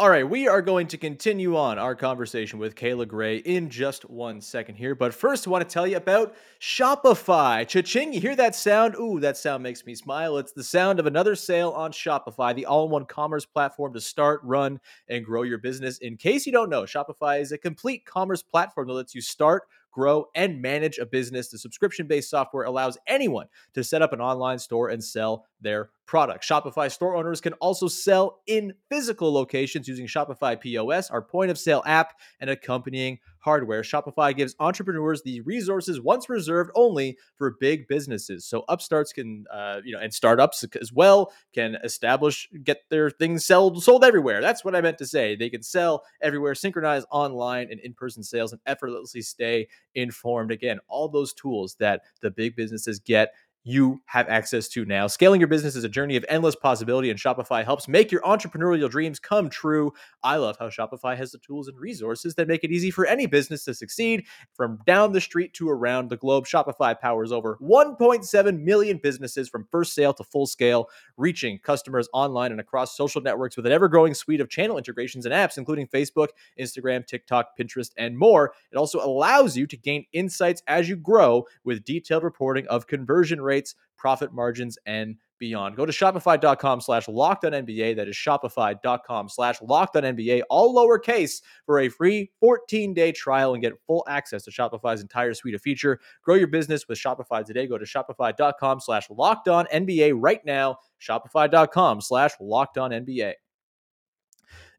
All 0.00 0.08
right, 0.08 0.26
we 0.26 0.48
are 0.48 0.62
going 0.62 0.86
to 0.86 0.96
continue 0.96 1.58
on 1.58 1.78
our 1.78 1.94
conversation 1.94 2.58
with 2.58 2.74
Kayla 2.74 3.06
Grey 3.06 3.36
in 3.36 3.68
just 3.68 4.08
one 4.08 4.40
second 4.40 4.76
here. 4.76 4.94
But 4.94 5.12
first, 5.12 5.46
I 5.46 5.50
want 5.50 5.68
to 5.68 5.70
tell 5.70 5.86
you 5.86 5.98
about 5.98 6.34
Shopify. 6.58 7.68
Cha-ching, 7.68 8.14
you 8.14 8.18
hear 8.18 8.34
that 8.34 8.54
sound? 8.54 8.94
Ooh, 8.98 9.20
that 9.20 9.36
sound 9.36 9.62
makes 9.62 9.84
me 9.84 9.94
smile. 9.94 10.38
It's 10.38 10.52
the 10.52 10.64
sound 10.64 11.00
of 11.00 11.04
another 11.04 11.34
sale 11.34 11.72
on 11.72 11.92
Shopify, 11.92 12.54
the 12.54 12.64
all 12.64 12.86
in 12.86 12.90
one 12.90 13.04
commerce 13.04 13.44
platform 13.44 13.92
to 13.92 14.00
start, 14.00 14.40
run, 14.42 14.80
and 15.08 15.22
grow 15.22 15.42
your 15.42 15.58
business. 15.58 15.98
In 15.98 16.16
case 16.16 16.46
you 16.46 16.52
don't 16.52 16.70
know, 16.70 16.84
Shopify 16.84 17.38
is 17.38 17.52
a 17.52 17.58
complete 17.58 18.06
commerce 18.06 18.42
platform 18.42 18.88
that 18.88 18.94
lets 18.94 19.14
you 19.14 19.20
start, 19.20 19.64
grow, 19.92 20.24
and 20.34 20.62
manage 20.62 20.96
a 20.96 21.04
business. 21.04 21.48
The 21.48 21.58
subscription 21.58 22.06
based 22.06 22.30
software 22.30 22.64
allows 22.64 22.96
anyone 23.06 23.48
to 23.74 23.84
set 23.84 24.00
up 24.00 24.14
an 24.14 24.20
online 24.22 24.60
store 24.60 24.88
and 24.88 25.04
sell 25.04 25.44
their 25.60 25.90
products. 26.10 26.48
Shopify 26.48 26.90
store 26.90 27.14
owners 27.14 27.40
can 27.40 27.52
also 27.54 27.86
sell 27.86 28.40
in 28.48 28.74
physical 28.88 29.32
locations 29.32 29.86
using 29.86 30.08
Shopify 30.08 30.60
POS, 30.60 31.08
our 31.08 31.22
point 31.22 31.52
of 31.52 31.58
sale 31.58 31.84
app, 31.86 32.18
and 32.40 32.50
accompanying 32.50 33.20
hardware. 33.38 33.82
Shopify 33.82 34.36
gives 34.36 34.56
entrepreneurs 34.58 35.22
the 35.22 35.40
resources 35.42 36.00
once 36.00 36.28
reserved 36.28 36.72
only 36.74 37.16
for 37.36 37.56
big 37.60 37.86
businesses. 37.86 38.44
So 38.44 38.64
upstarts 38.68 39.12
can, 39.12 39.44
uh, 39.52 39.82
you 39.84 39.92
know, 39.92 40.00
and 40.00 40.12
startups 40.12 40.64
as 40.80 40.92
well 40.92 41.32
can 41.54 41.76
establish, 41.84 42.48
get 42.64 42.78
their 42.90 43.08
things 43.08 43.46
sold 43.46 43.80
sold 43.80 44.04
everywhere. 44.04 44.40
That's 44.40 44.64
what 44.64 44.74
I 44.74 44.80
meant 44.80 44.98
to 44.98 45.06
say. 45.06 45.36
They 45.36 45.48
can 45.48 45.62
sell 45.62 46.02
everywhere, 46.20 46.56
synchronize 46.56 47.04
online 47.12 47.68
and 47.70 47.78
in-person 47.78 48.24
sales, 48.24 48.50
and 48.50 48.60
effortlessly 48.66 49.22
stay 49.22 49.68
informed. 49.94 50.50
Again, 50.50 50.80
all 50.88 51.08
those 51.08 51.32
tools 51.32 51.76
that 51.78 52.02
the 52.20 52.32
big 52.32 52.56
businesses 52.56 52.98
get 52.98 53.32
you 53.62 54.00
have 54.06 54.28
access 54.28 54.68
to 54.68 54.84
now. 54.84 55.06
Scaling 55.06 55.40
your 55.40 55.48
business 55.48 55.76
is 55.76 55.84
a 55.84 55.88
journey 55.88 56.16
of 56.16 56.24
endless 56.28 56.56
possibility, 56.56 57.10
and 57.10 57.18
Shopify 57.18 57.64
helps 57.64 57.88
make 57.88 58.10
your 58.10 58.22
entrepreneurial 58.22 58.88
dreams 58.88 59.18
come 59.18 59.50
true. 59.50 59.92
I 60.22 60.36
love 60.36 60.56
how 60.58 60.68
Shopify 60.68 61.16
has 61.16 61.32
the 61.32 61.38
tools 61.38 61.68
and 61.68 61.78
resources 61.78 62.34
that 62.36 62.48
make 62.48 62.64
it 62.64 62.70
easy 62.70 62.90
for 62.90 63.06
any 63.06 63.26
business 63.26 63.64
to 63.64 63.74
succeed 63.74 64.24
from 64.54 64.78
down 64.86 65.12
the 65.12 65.20
street 65.20 65.52
to 65.54 65.68
around 65.68 66.08
the 66.08 66.16
globe. 66.16 66.46
Shopify 66.46 66.98
powers 66.98 67.32
over 67.32 67.58
1.7 67.60 68.62
million 68.62 68.98
businesses 69.02 69.48
from 69.48 69.66
first 69.70 69.94
sale 69.94 70.14
to 70.14 70.24
full 70.24 70.46
scale, 70.46 70.88
reaching 71.16 71.58
customers 71.58 72.08
online 72.14 72.52
and 72.52 72.60
across 72.60 72.96
social 72.96 73.20
networks 73.20 73.56
with 73.56 73.66
an 73.66 73.72
ever 73.72 73.88
growing 73.88 74.14
suite 74.14 74.40
of 74.40 74.48
channel 74.48 74.78
integrations 74.78 75.26
and 75.26 75.34
apps, 75.34 75.58
including 75.58 75.86
Facebook, 75.86 76.28
Instagram, 76.58 77.06
TikTok, 77.06 77.58
Pinterest, 77.58 77.90
and 77.98 78.16
more. 78.16 78.52
It 78.72 78.76
also 78.76 79.04
allows 79.04 79.56
you 79.56 79.66
to 79.66 79.76
gain 79.76 80.06
insights 80.12 80.62
as 80.66 80.88
you 80.88 80.96
grow 80.96 81.44
with 81.64 81.84
detailed 81.84 82.22
reporting 82.22 82.66
of 82.68 82.86
conversion 82.86 83.40
rates, 83.40 83.49
profit 83.96 84.32
margins, 84.32 84.78
and 84.86 85.16
beyond. 85.40 85.74
Go 85.74 85.84
to 85.84 85.92
shopify.com 85.92 86.80
slash 86.80 87.08
locked 87.08 87.44
on 87.44 87.52
NBA. 87.52 87.96
That 87.96 88.06
is 88.06 88.14
shopify.com 88.14 89.28
slash 89.28 89.60
locked 89.60 89.96
on 89.96 90.04
NBA, 90.04 90.42
all 90.48 90.76
lowercase 90.76 91.42
for 91.66 91.80
a 91.80 91.88
free 91.88 92.30
14 92.38 92.94
day 92.94 93.10
trial 93.10 93.54
and 93.54 93.62
get 93.62 93.72
full 93.88 94.04
access 94.08 94.44
to 94.44 94.52
Shopify's 94.52 95.00
entire 95.00 95.34
suite 95.34 95.54
of 95.54 95.62
feature. 95.62 95.98
Grow 96.22 96.36
your 96.36 96.46
business 96.46 96.86
with 96.86 96.98
Shopify 96.98 97.44
today. 97.44 97.66
Go 97.66 97.78
to 97.78 97.84
shopify.com 97.84 98.78
slash 98.78 99.10
locked 99.10 99.48
on 99.48 99.66
NBA 99.74 100.12
right 100.14 100.44
now. 100.44 100.76
Shopify.com 101.00 102.00
slash 102.00 102.32
locked 102.40 102.78
on 102.78 102.90
NBA. 102.90 103.32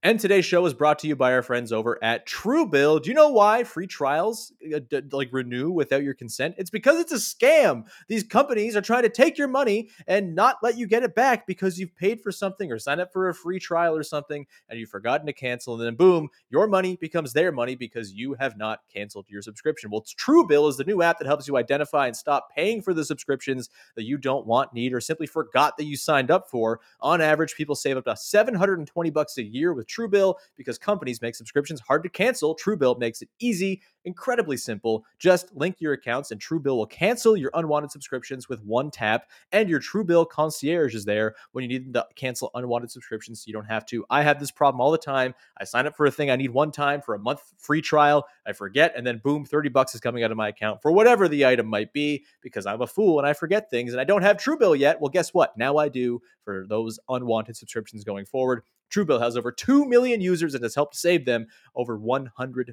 And 0.04 0.20
today's 0.20 0.46
show 0.46 0.66
is 0.66 0.74
brought 0.74 0.98
to 1.00 1.08
you 1.08 1.16
by 1.16 1.32
our 1.32 1.44
friends 1.44 1.72
over 1.72 2.04
at 2.04 2.28
Truebill. 2.28 3.04
Do 3.04 3.10
you 3.10 3.14
know 3.14 3.30
why 3.30 3.64
free 3.64 3.86
trials 3.86 4.52
uh, 4.74 4.80
like 5.12 5.30
renew 5.32 5.70
without 5.70 6.02
your 6.02 6.16
consent? 6.16 6.56
It's 6.58 6.72
because 6.72 7.00
it's 7.00 7.12
a 7.12 7.18
scam. 7.18 7.84
These 8.08 8.24
companies 8.24 8.76
are 8.76 8.82
trying 8.82 9.04
to 9.04 9.10
take 9.10 9.38
your 9.38 9.48
money 9.48 9.90
and 10.08 10.34
not 10.34 10.58
let 10.64 10.76
you 10.76 10.88
get 10.88 11.04
it 11.04 11.14
back 11.14 11.46
because 11.46 11.78
you've 11.78 11.96
paid 11.96 12.20
for 12.20 12.32
something 12.32 12.72
or 12.72 12.80
signed 12.80 13.00
up 13.00 13.14
for 13.14 13.30
a 13.30 13.36
free 13.36 13.60
trial 13.60 13.96
or 13.96 14.02
something 14.02 14.48
and 14.70 14.80
you've 14.80 14.90
forgotten 14.90 15.28
to 15.28 15.34
cancel. 15.34 15.76
And 15.76 15.84
then 15.84 15.94
boom, 15.94 16.30
your 16.50 16.66
money 16.66 16.96
becomes 16.96 17.34
their 17.34 17.52
money 17.52 17.76
because 17.76 18.12
you 18.12 18.34
have 18.40 18.58
not 18.58 18.80
canceled 18.92 19.28
your 19.30 19.44
subscription. 19.44 19.92
Well, 19.92 20.02
Truebill 20.02 20.68
is 20.68 20.78
the 20.78 20.84
new 20.84 21.04
app 21.04 21.20
that 21.20 21.28
helps 21.28 21.48
you 21.48 21.58
identify 21.58 22.08
and 22.08 22.18
stop 22.18 22.48
paying 22.56 22.82
for 22.82 22.96
the 22.96 23.06
subscriptions 23.06 23.70
that 23.96 24.06
you 24.06 24.18
don't 24.18 24.48
want, 24.48 24.74
need, 24.74 24.94
or 24.94 25.00
simply 25.00 25.28
forgot 25.28 25.78
that 25.78 25.86
you 25.86 25.96
signed 25.96 26.32
up 26.32 26.50
for. 26.50 26.80
On 27.02 27.22
average, 27.22 27.54
people 27.54 27.76
save 27.76 27.98
up 27.98 28.06
to 28.06 28.18
720 28.18 29.12
bucks 29.12 29.38
a 29.38 29.44
year 29.44 29.76
with 29.76 29.91
Truebill 29.92 30.36
because 30.56 30.78
companies 30.78 31.22
make 31.22 31.36
subscriptions 31.36 31.82
hard 31.82 32.04
to 32.04 32.10
cancel. 32.10 32.56
Truebill 32.56 33.00
makes 33.00 33.22
it 33.22 33.30
easy, 33.40 33.82
incredibly 34.06 34.58
simple. 34.58 35.06
Just 35.20 35.56
link 35.56 35.78
your 35.80 35.94
accounts 35.94 36.32
and 36.32 36.42
Truebill 36.42 36.78
will 36.78 36.88
cancel 36.88 37.36
your 37.36 37.52
unwanted 37.54 37.92
subscriptions 37.92 38.50
with 38.50 38.64
one 38.64 38.92
tap. 38.92 39.30
And 39.52 39.70
your 39.70 39.80
Truebill 39.80 40.30
concierge 40.30 40.96
is 40.96 41.06
there 41.06 41.36
when 41.52 41.64
you 41.64 41.68
need 41.68 41.94
to 41.94 42.06
cancel 42.16 42.52
unwanted 42.54 42.92
subscriptions 42.92 43.42
so 43.42 43.46
you 43.48 43.54
don't 43.54 43.66
have 43.66 43.86
to. 43.88 44.06
I 44.10 44.24
have 44.24 44.40
this 44.40 44.52
problem 44.52 44.82
all 44.82 44.92
the 44.92 44.98
time. 44.98 45.34
I 45.60 45.64
sign 45.64 45.88
up 45.88 45.96
for 45.96 46.06
a 46.06 46.12
thing 46.12 46.32
I 46.32 46.36
need 46.36 46.52
one 46.52 46.72
time 46.72 47.02
for 47.02 47.16
a 47.16 47.20
month 47.20 47.42
free 47.58 47.82
trial. 47.82 48.26
I 48.46 48.54
forget, 48.54 48.94
and 48.96 49.06
then 49.06 49.20
boom, 49.24 49.46
30 49.46 49.70
bucks 49.70 49.96
is 49.96 50.02
coming 50.02 50.24
out 50.24 50.32
of 50.32 50.38
my 50.38 50.50
account 50.50 50.82
for 50.82 50.92
whatever 50.92 51.28
the 51.28 51.46
item 51.46 51.68
might 51.68 51.94
be 51.94 52.26
because 52.42 52.66
I'm 52.66 52.82
a 52.82 52.88
fool 52.88 53.20
and 53.20 53.28
I 53.28 53.34
forget 53.34 53.70
things 53.70 53.92
and 53.92 54.02
I 54.02 54.04
don't 54.04 54.22
have 54.22 54.38
Truebill 54.38 54.78
yet. 54.78 55.00
Well, 55.00 55.10
guess 55.10 55.34
what? 55.34 55.58
Now 55.58 55.78
I 55.78 55.90
do 55.90 56.22
for 56.44 56.66
those 56.68 57.00
unwanted 57.10 57.56
subscriptions 57.56 58.04
going 58.04 58.26
forward. 58.26 58.64
Truebill 58.92 59.22
has 59.22 59.38
over 59.38 59.52
2 59.52 59.86
million 59.86 60.22
users 60.22 60.54
and 60.54 60.64
has 60.64 60.76
helped 60.76 60.96
save 60.96 61.26
them 61.26 61.48
over 61.76 61.98
$100 61.98 62.30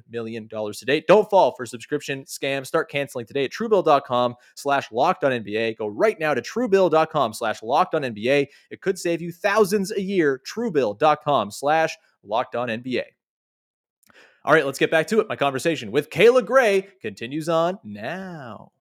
million 0.09 0.47
to 0.47 0.85
date. 0.85 1.07
Don't 1.07 1.29
fall 1.29 1.53
for 1.55 1.65
subscription 1.65 2.23
scams. 2.25 2.67
Start 2.67 2.89
canceling 2.89 3.25
today 3.25 3.45
at 3.45 3.51
truebill.com 3.51 4.35
slash 4.55 4.91
locked 4.91 5.23
on 5.23 5.31
NBA. 5.31 5.77
Go 5.77 5.87
right 5.87 6.19
now 6.19 6.33
to 6.33 6.41
truebill.com 6.41 7.33
slash 7.33 7.63
locked 7.63 7.95
on 7.95 8.03
NBA. 8.03 8.47
It 8.69 8.81
could 8.81 8.99
save 8.99 9.21
you 9.21 9.31
thousands 9.31 9.91
a 9.91 10.01
year. 10.01 10.41
Truebill.com 10.45 11.51
slash 11.51 11.97
locked 12.23 12.55
on 12.55 12.67
NBA. 12.67 13.03
All 14.45 14.53
right, 14.53 14.65
let's 14.65 14.79
get 14.79 14.89
back 14.89 15.07
to 15.07 15.19
it. 15.19 15.27
My 15.27 15.35
conversation 15.35 15.91
with 15.91 16.09
Kayla 16.09 16.45
Grey 16.45 16.87
continues 17.01 17.49
on 17.49 17.77
now. 17.83 18.71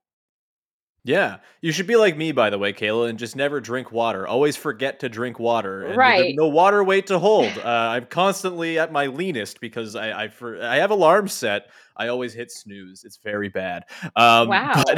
Yeah, 1.05 1.39
you 1.63 1.73
should 1.73 1.87
be 1.87 1.97
like 1.97 2.17
me, 2.17 2.33
by 2.33 2.51
the 2.51 2.59
way, 2.59 2.73
Kayla, 2.73 3.09
and 3.09 3.19
just 3.19 3.35
never 3.35 3.61
drink 3.61 3.93
water. 3.93 4.27
Always 4.27 4.57
forget 4.57 5.01
to 5.01 5.09
drink 5.09 5.39
water. 5.39 5.87
And 5.87 5.97
Right. 5.97 6.35
No 6.37 6.49
water 6.49 6.85
weight 6.85 7.07
to 7.07 7.19
hold. 7.19 7.57
Uh, 7.57 7.63
I'm 7.65 8.07
constantly 8.07 8.79
at 8.79 8.93
my 8.93 9.07
leanest 9.07 9.61
because 9.61 9.97
I 9.97 10.25
I, 10.25 10.29
for, 10.29 10.63
I 10.63 10.77
have 10.77 10.91
alarms 10.91 11.33
set. 11.33 11.69
I 11.97 12.09
always 12.09 12.35
hit 12.35 12.51
snooze. 12.51 13.05
It's 13.05 13.19
very 13.19 13.49
bad. 13.49 13.85
Um, 14.17 14.49
Wow. 14.59 14.83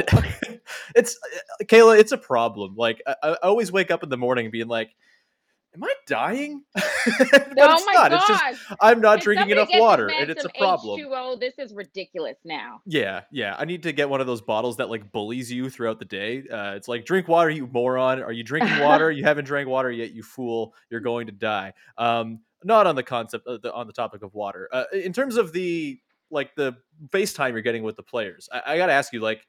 It's 0.95 1.17
uh, 1.61 1.63
Kayla. 1.65 1.99
It's 1.99 2.11
a 2.11 2.17
problem. 2.17 2.75
Like 2.75 3.01
I, 3.07 3.15
I 3.23 3.33
always 3.43 3.71
wake 3.71 3.91
up 3.91 4.03
in 4.03 4.09
the 4.09 4.17
morning 4.17 4.51
being 4.51 4.67
like, 4.67 4.89
"Am 5.73 5.83
I 5.83 5.93
dying?" 6.07 6.63
but 6.73 6.83
oh 6.85 7.73
it's 7.73 7.85
my 7.85 7.93
not. 7.93 8.11
gosh. 8.11 8.13
It's 8.13 8.27
just 8.27 8.75
I'm 8.79 9.01
not 9.01 9.19
If 9.19 9.23
drinking 9.23 9.49
enough 9.49 9.69
water, 9.73 10.09
and 10.09 10.29
it's 10.29 10.45
a 10.45 10.49
problem. 10.49 10.99
H2O, 10.99 11.39
this 11.39 11.57
is 11.57 11.73
ridiculous 11.73 12.37
now. 12.43 12.81
Yeah, 12.85 13.21
yeah. 13.31 13.55
I 13.57 13.65
need 13.65 13.83
to 13.83 13.91
get 13.91 14.09
one 14.09 14.21
of 14.21 14.27
those 14.27 14.41
bottles 14.41 14.77
that 14.77 14.89
like 14.89 15.11
bullies 15.11 15.51
you 15.51 15.69
throughout 15.69 15.99
the 15.99 16.05
day. 16.05 16.43
Uh, 16.47 16.73
it's 16.75 16.87
like 16.87 17.05
drink 17.05 17.27
water, 17.27 17.49
you 17.49 17.67
moron. 17.67 18.21
Are 18.21 18.31
you 18.31 18.43
drinking 18.43 18.79
water? 18.79 19.11
you 19.11 19.23
haven't 19.23 19.45
drank 19.45 19.67
water 19.67 19.91
yet, 19.91 20.11
you 20.11 20.23
fool. 20.23 20.73
You're 20.89 20.99
going 21.01 21.27
to 21.27 21.33
die. 21.33 21.73
Um, 21.97 22.39
not 22.63 22.87
on 22.87 22.95
the 22.95 23.03
concept 23.03 23.47
uh, 23.47 23.57
the, 23.61 23.73
on 23.73 23.87
the 23.87 23.93
topic 23.93 24.23
of 24.23 24.33
water. 24.33 24.69
Uh, 24.71 24.83
in 24.93 25.13
terms 25.13 25.37
of 25.37 25.53
the 25.53 25.99
like 26.29 26.55
the 26.55 26.77
FaceTime 27.09 27.51
you're 27.51 27.61
getting 27.61 27.83
with 27.83 27.95
the 27.95 28.03
players, 28.03 28.47
I, 28.51 28.73
I 28.73 28.77
got 28.77 28.87
to 28.87 28.93
ask 28.93 29.13
you 29.13 29.19
like. 29.19 29.45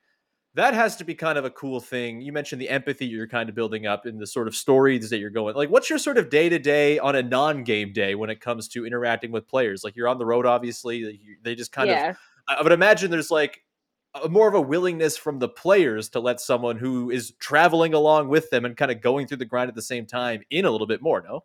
That 0.55 0.75
has 0.75 0.97
to 0.97 1.05
be 1.05 1.15
kind 1.15 1.39
of 1.39 1.47
a 1.47 1.51
cool 1.51 1.81
thing. 1.81 2.21
You 2.21 2.31
mentioned 2.31 2.61
the 2.61 2.69
empathy 2.69 3.07
you're 3.07 3.27
kind 3.27 3.49
of 3.49 3.55
building 3.55 3.87
up 3.87 4.05
in 4.05 4.19
the 4.19 4.27
sort 4.27 4.49
of 4.49 4.55
stories 4.55 5.09
that 5.09 5.19
you're 5.19 5.31
going. 5.31 5.55
Like, 5.57 5.71
what's 5.71 5.89
your 5.89 5.99
sort 5.99 6.19
of 6.19 6.29
day 6.29 6.51
to 6.51 6.59
day 6.59 6.99
on 6.99 7.17
a 7.17 7.23
non 7.23 7.65
game 7.65 7.93
day 7.93 8.15
when 8.15 8.29
it 8.29 8.41
comes 8.41 8.69
to 8.69 8.85
interacting 8.87 9.33
with 9.33 9.49
players? 9.49 9.83
Like, 9.83 9.97
you're 9.97 10.09
on 10.09 10.19
the 10.19 10.27
road, 10.27 10.45
obviously. 10.45 11.39
They 11.43 11.55
just 11.55 11.73
kind 11.73 11.89
of 11.89 11.97
yeah. 11.97 12.15
I 12.49 12.63
would 12.63 12.73
imagine 12.73 13.11
there's 13.11 13.31
like 13.31 13.63
a, 14.15 14.29
more 14.29 14.49
of 14.49 14.55
a 14.55 14.61
willingness 14.61 15.17
from 15.17 15.39
the 15.39 15.49
players 15.49 16.11
to 16.11 16.21
let 16.21 16.41
someone 16.41 16.77
who 16.77 17.11
is 17.11 17.33
traveling 17.39 17.95
along 17.95 18.29
with 18.29 18.51
them 18.51 18.65
and 18.65 18.77
kind 18.77 18.91
of 18.91 19.01
going 19.01 19.27
through 19.27 19.39
the 19.39 19.45
grind 19.45 19.69
at 19.69 19.75
the 19.75 19.83
same 19.83 20.07
time 20.07 20.43
in 20.51 20.65
a 20.65 20.71
little 20.71 20.87
bit 20.87 21.01
more. 21.01 21.23
No, 21.23 21.45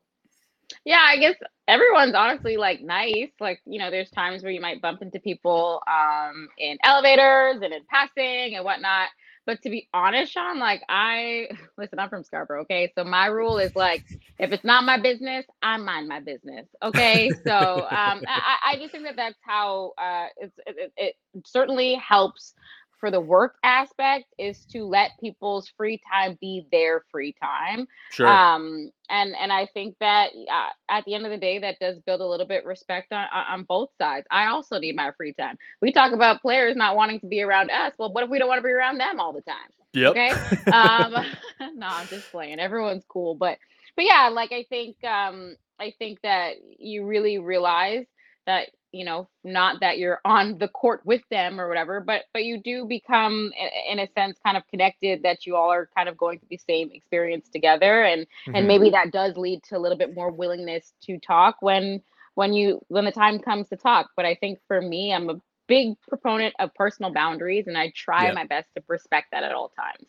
Yeah, 0.85 1.03
I 1.05 1.17
guess 1.17 1.35
everyone's 1.67 2.15
honestly 2.15 2.57
like 2.57 2.81
nice. 2.81 3.29
Like, 3.39 3.61
you 3.65 3.79
know, 3.79 3.91
there's 3.91 4.09
times 4.11 4.43
where 4.43 4.51
you 4.51 4.61
might 4.61 4.81
bump 4.81 5.01
into 5.01 5.19
people 5.19 5.81
um 5.87 6.47
in 6.57 6.77
elevators 6.83 7.57
and 7.61 7.73
in 7.73 7.83
passing 7.89 8.55
and 8.55 8.63
whatnot. 8.65 9.09
But 9.45 9.61
to 9.63 9.69
be 9.69 9.87
honest, 9.93 10.31
Sean, 10.33 10.59
like 10.59 10.81
I 10.89 11.47
listen, 11.77 11.99
I'm 11.99 12.09
from 12.09 12.23
Scarborough, 12.23 12.61
okay? 12.61 12.91
So 12.95 13.03
my 13.03 13.27
rule 13.27 13.57
is 13.59 13.71
like 13.75 14.03
if 14.39 14.51
it's 14.51 14.63
not 14.63 14.83
my 14.85 14.99
business, 14.99 15.45
I 15.61 15.77
mind 15.77 16.07
my 16.07 16.19
business. 16.19 16.67
Okay. 16.83 17.33
So 17.45 17.53
um 17.89 18.23
I, 18.27 18.57
I 18.73 18.77
just 18.77 18.91
think 18.91 19.05
that 19.05 19.15
that's 19.17 19.39
how 19.41 19.93
uh 19.97 20.27
it's 20.37 20.57
it, 20.65 20.75
it, 20.97 21.15
it 21.35 21.47
certainly 21.47 21.95
helps 21.95 22.53
for 22.99 23.11
the 23.11 23.19
work 23.21 23.55
aspect 23.63 24.25
is 24.37 24.65
to 24.65 24.83
let 24.83 25.11
people's 25.19 25.67
free 25.77 26.01
time 26.11 26.37
be 26.41 26.65
their 26.71 27.03
free 27.11 27.33
time. 27.41 27.87
Sure. 28.11 28.27
um 28.27 28.91
and 29.09 29.35
and 29.39 29.53
i 29.53 29.65
think 29.73 29.95
that 29.99 30.31
uh, 30.51 30.69
at 30.89 31.05
the 31.05 31.13
end 31.13 31.25
of 31.25 31.31
the 31.31 31.37
day 31.37 31.59
that 31.59 31.77
does 31.79 31.97
build 31.99 32.21
a 32.21 32.25
little 32.25 32.45
bit 32.45 32.65
respect 32.65 33.11
on 33.13 33.25
on 33.31 33.63
both 33.63 33.89
sides. 33.97 34.25
I 34.31 34.47
also 34.47 34.79
need 34.79 34.95
my 34.95 35.11
free 35.17 35.33
time. 35.33 35.57
We 35.81 35.91
talk 35.91 36.13
about 36.13 36.41
players 36.41 36.75
not 36.75 36.95
wanting 36.95 37.19
to 37.21 37.27
be 37.27 37.41
around 37.41 37.71
us. 37.71 37.93
Well 37.97 38.11
what 38.11 38.23
if 38.23 38.29
we 38.29 38.39
don't 38.39 38.47
want 38.47 38.59
to 38.59 38.63
be 38.63 38.71
around 38.71 38.97
them 38.97 39.19
all 39.19 39.33
the 39.33 39.41
time? 39.41 39.69
Yep. 39.93 40.11
okay? 40.11 40.31
Um 40.71 41.13
no 41.77 41.87
i'm 41.87 42.07
just 42.07 42.31
playing. 42.31 42.59
Everyone's 42.59 43.05
cool. 43.07 43.35
But 43.35 43.57
but 43.95 44.05
yeah 44.05 44.29
like 44.31 44.51
i 44.51 44.63
think 44.69 44.95
um 45.03 45.55
i 45.79 45.93
think 45.97 46.21
that 46.21 46.55
you 46.79 47.05
really 47.05 47.37
realize 47.39 48.05
that 48.45 48.69
you 48.91 49.05
know 49.05 49.29
not 49.43 49.81
that 49.81 49.97
you're 49.99 50.19
on 50.25 50.57
the 50.59 50.67
court 50.69 51.01
with 51.05 51.21
them 51.31 51.59
or 51.59 51.67
whatever 51.69 51.99
but 51.99 52.23
but 52.33 52.45
you 52.45 52.61
do 52.61 52.85
become 52.85 53.51
in 53.89 53.99
a 53.99 54.07
sense 54.17 54.39
kind 54.45 54.57
of 54.57 54.67
connected 54.67 55.23
that 55.23 55.45
you 55.45 55.55
all 55.55 55.71
are 55.71 55.89
kind 55.95 56.09
of 56.09 56.17
going 56.17 56.39
through 56.39 56.47
the 56.51 56.57
same 56.57 56.89
experience 56.93 57.49
together 57.49 58.03
and 58.03 58.27
Mhm. 58.47 58.55
and 58.55 58.67
maybe 58.67 58.89
that 58.91 59.11
does 59.11 59.37
lead 59.37 59.63
to 59.63 59.77
a 59.77 59.79
little 59.79 59.97
bit 59.97 60.15
more 60.15 60.31
willingness 60.31 60.93
to 61.03 61.19
talk 61.19 61.57
when 61.61 62.01
when 62.35 62.53
you 62.53 62.81
when 62.89 63.05
the 63.05 63.11
time 63.11 63.39
comes 63.39 63.69
to 63.69 63.77
talk 63.77 64.09
but 64.15 64.25
i 64.25 64.35
think 64.35 64.59
for 64.67 64.81
me 64.81 65.13
i'm 65.13 65.29
a 65.29 65.41
big 65.67 65.99
proponent 66.07 66.55
of 66.59 66.73
personal 66.75 67.13
boundaries 67.13 67.67
and 67.67 67.77
i 67.77 67.91
try 67.95 68.29
Yep. 68.29 68.33
my 68.33 68.45
best 68.45 68.69
to 68.75 68.83
respect 68.87 69.27
that 69.31 69.43
at 69.43 69.53
all 69.53 69.69
times 69.69 70.07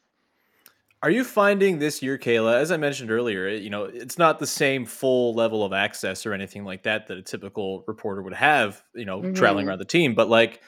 Are 1.03 1.11
you 1.11 1.23
finding 1.23 1.79
this 1.79 2.03
year, 2.03 2.19
Kayla, 2.19 2.55
as 2.55 2.73
I 2.73 2.77
mentioned 2.77 3.13
earlier, 3.13 3.49
you 3.49 3.71
know, 3.71 3.85
it's 3.85 4.19
not 4.19 4.41
the 4.41 4.47
same 4.49 4.85
full 4.85 5.33
level 5.33 5.65
of 5.65 5.73
access 5.73 6.27
or 6.27 6.33
anything 6.33 6.65
like 6.65 6.83
that 6.83 7.07
that 7.07 7.17
a 7.17 7.23
typical 7.23 7.85
reporter 7.87 8.21
would 8.21 8.35
have, 8.35 8.83
you 8.97 9.05
know, 9.05 9.23
traveling 9.33 9.67
Mhm. 9.67 9.69
around 9.69 9.79
the 9.79 9.85
team. 9.85 10.15
But 10.17 10.29
like, 10.29 10.61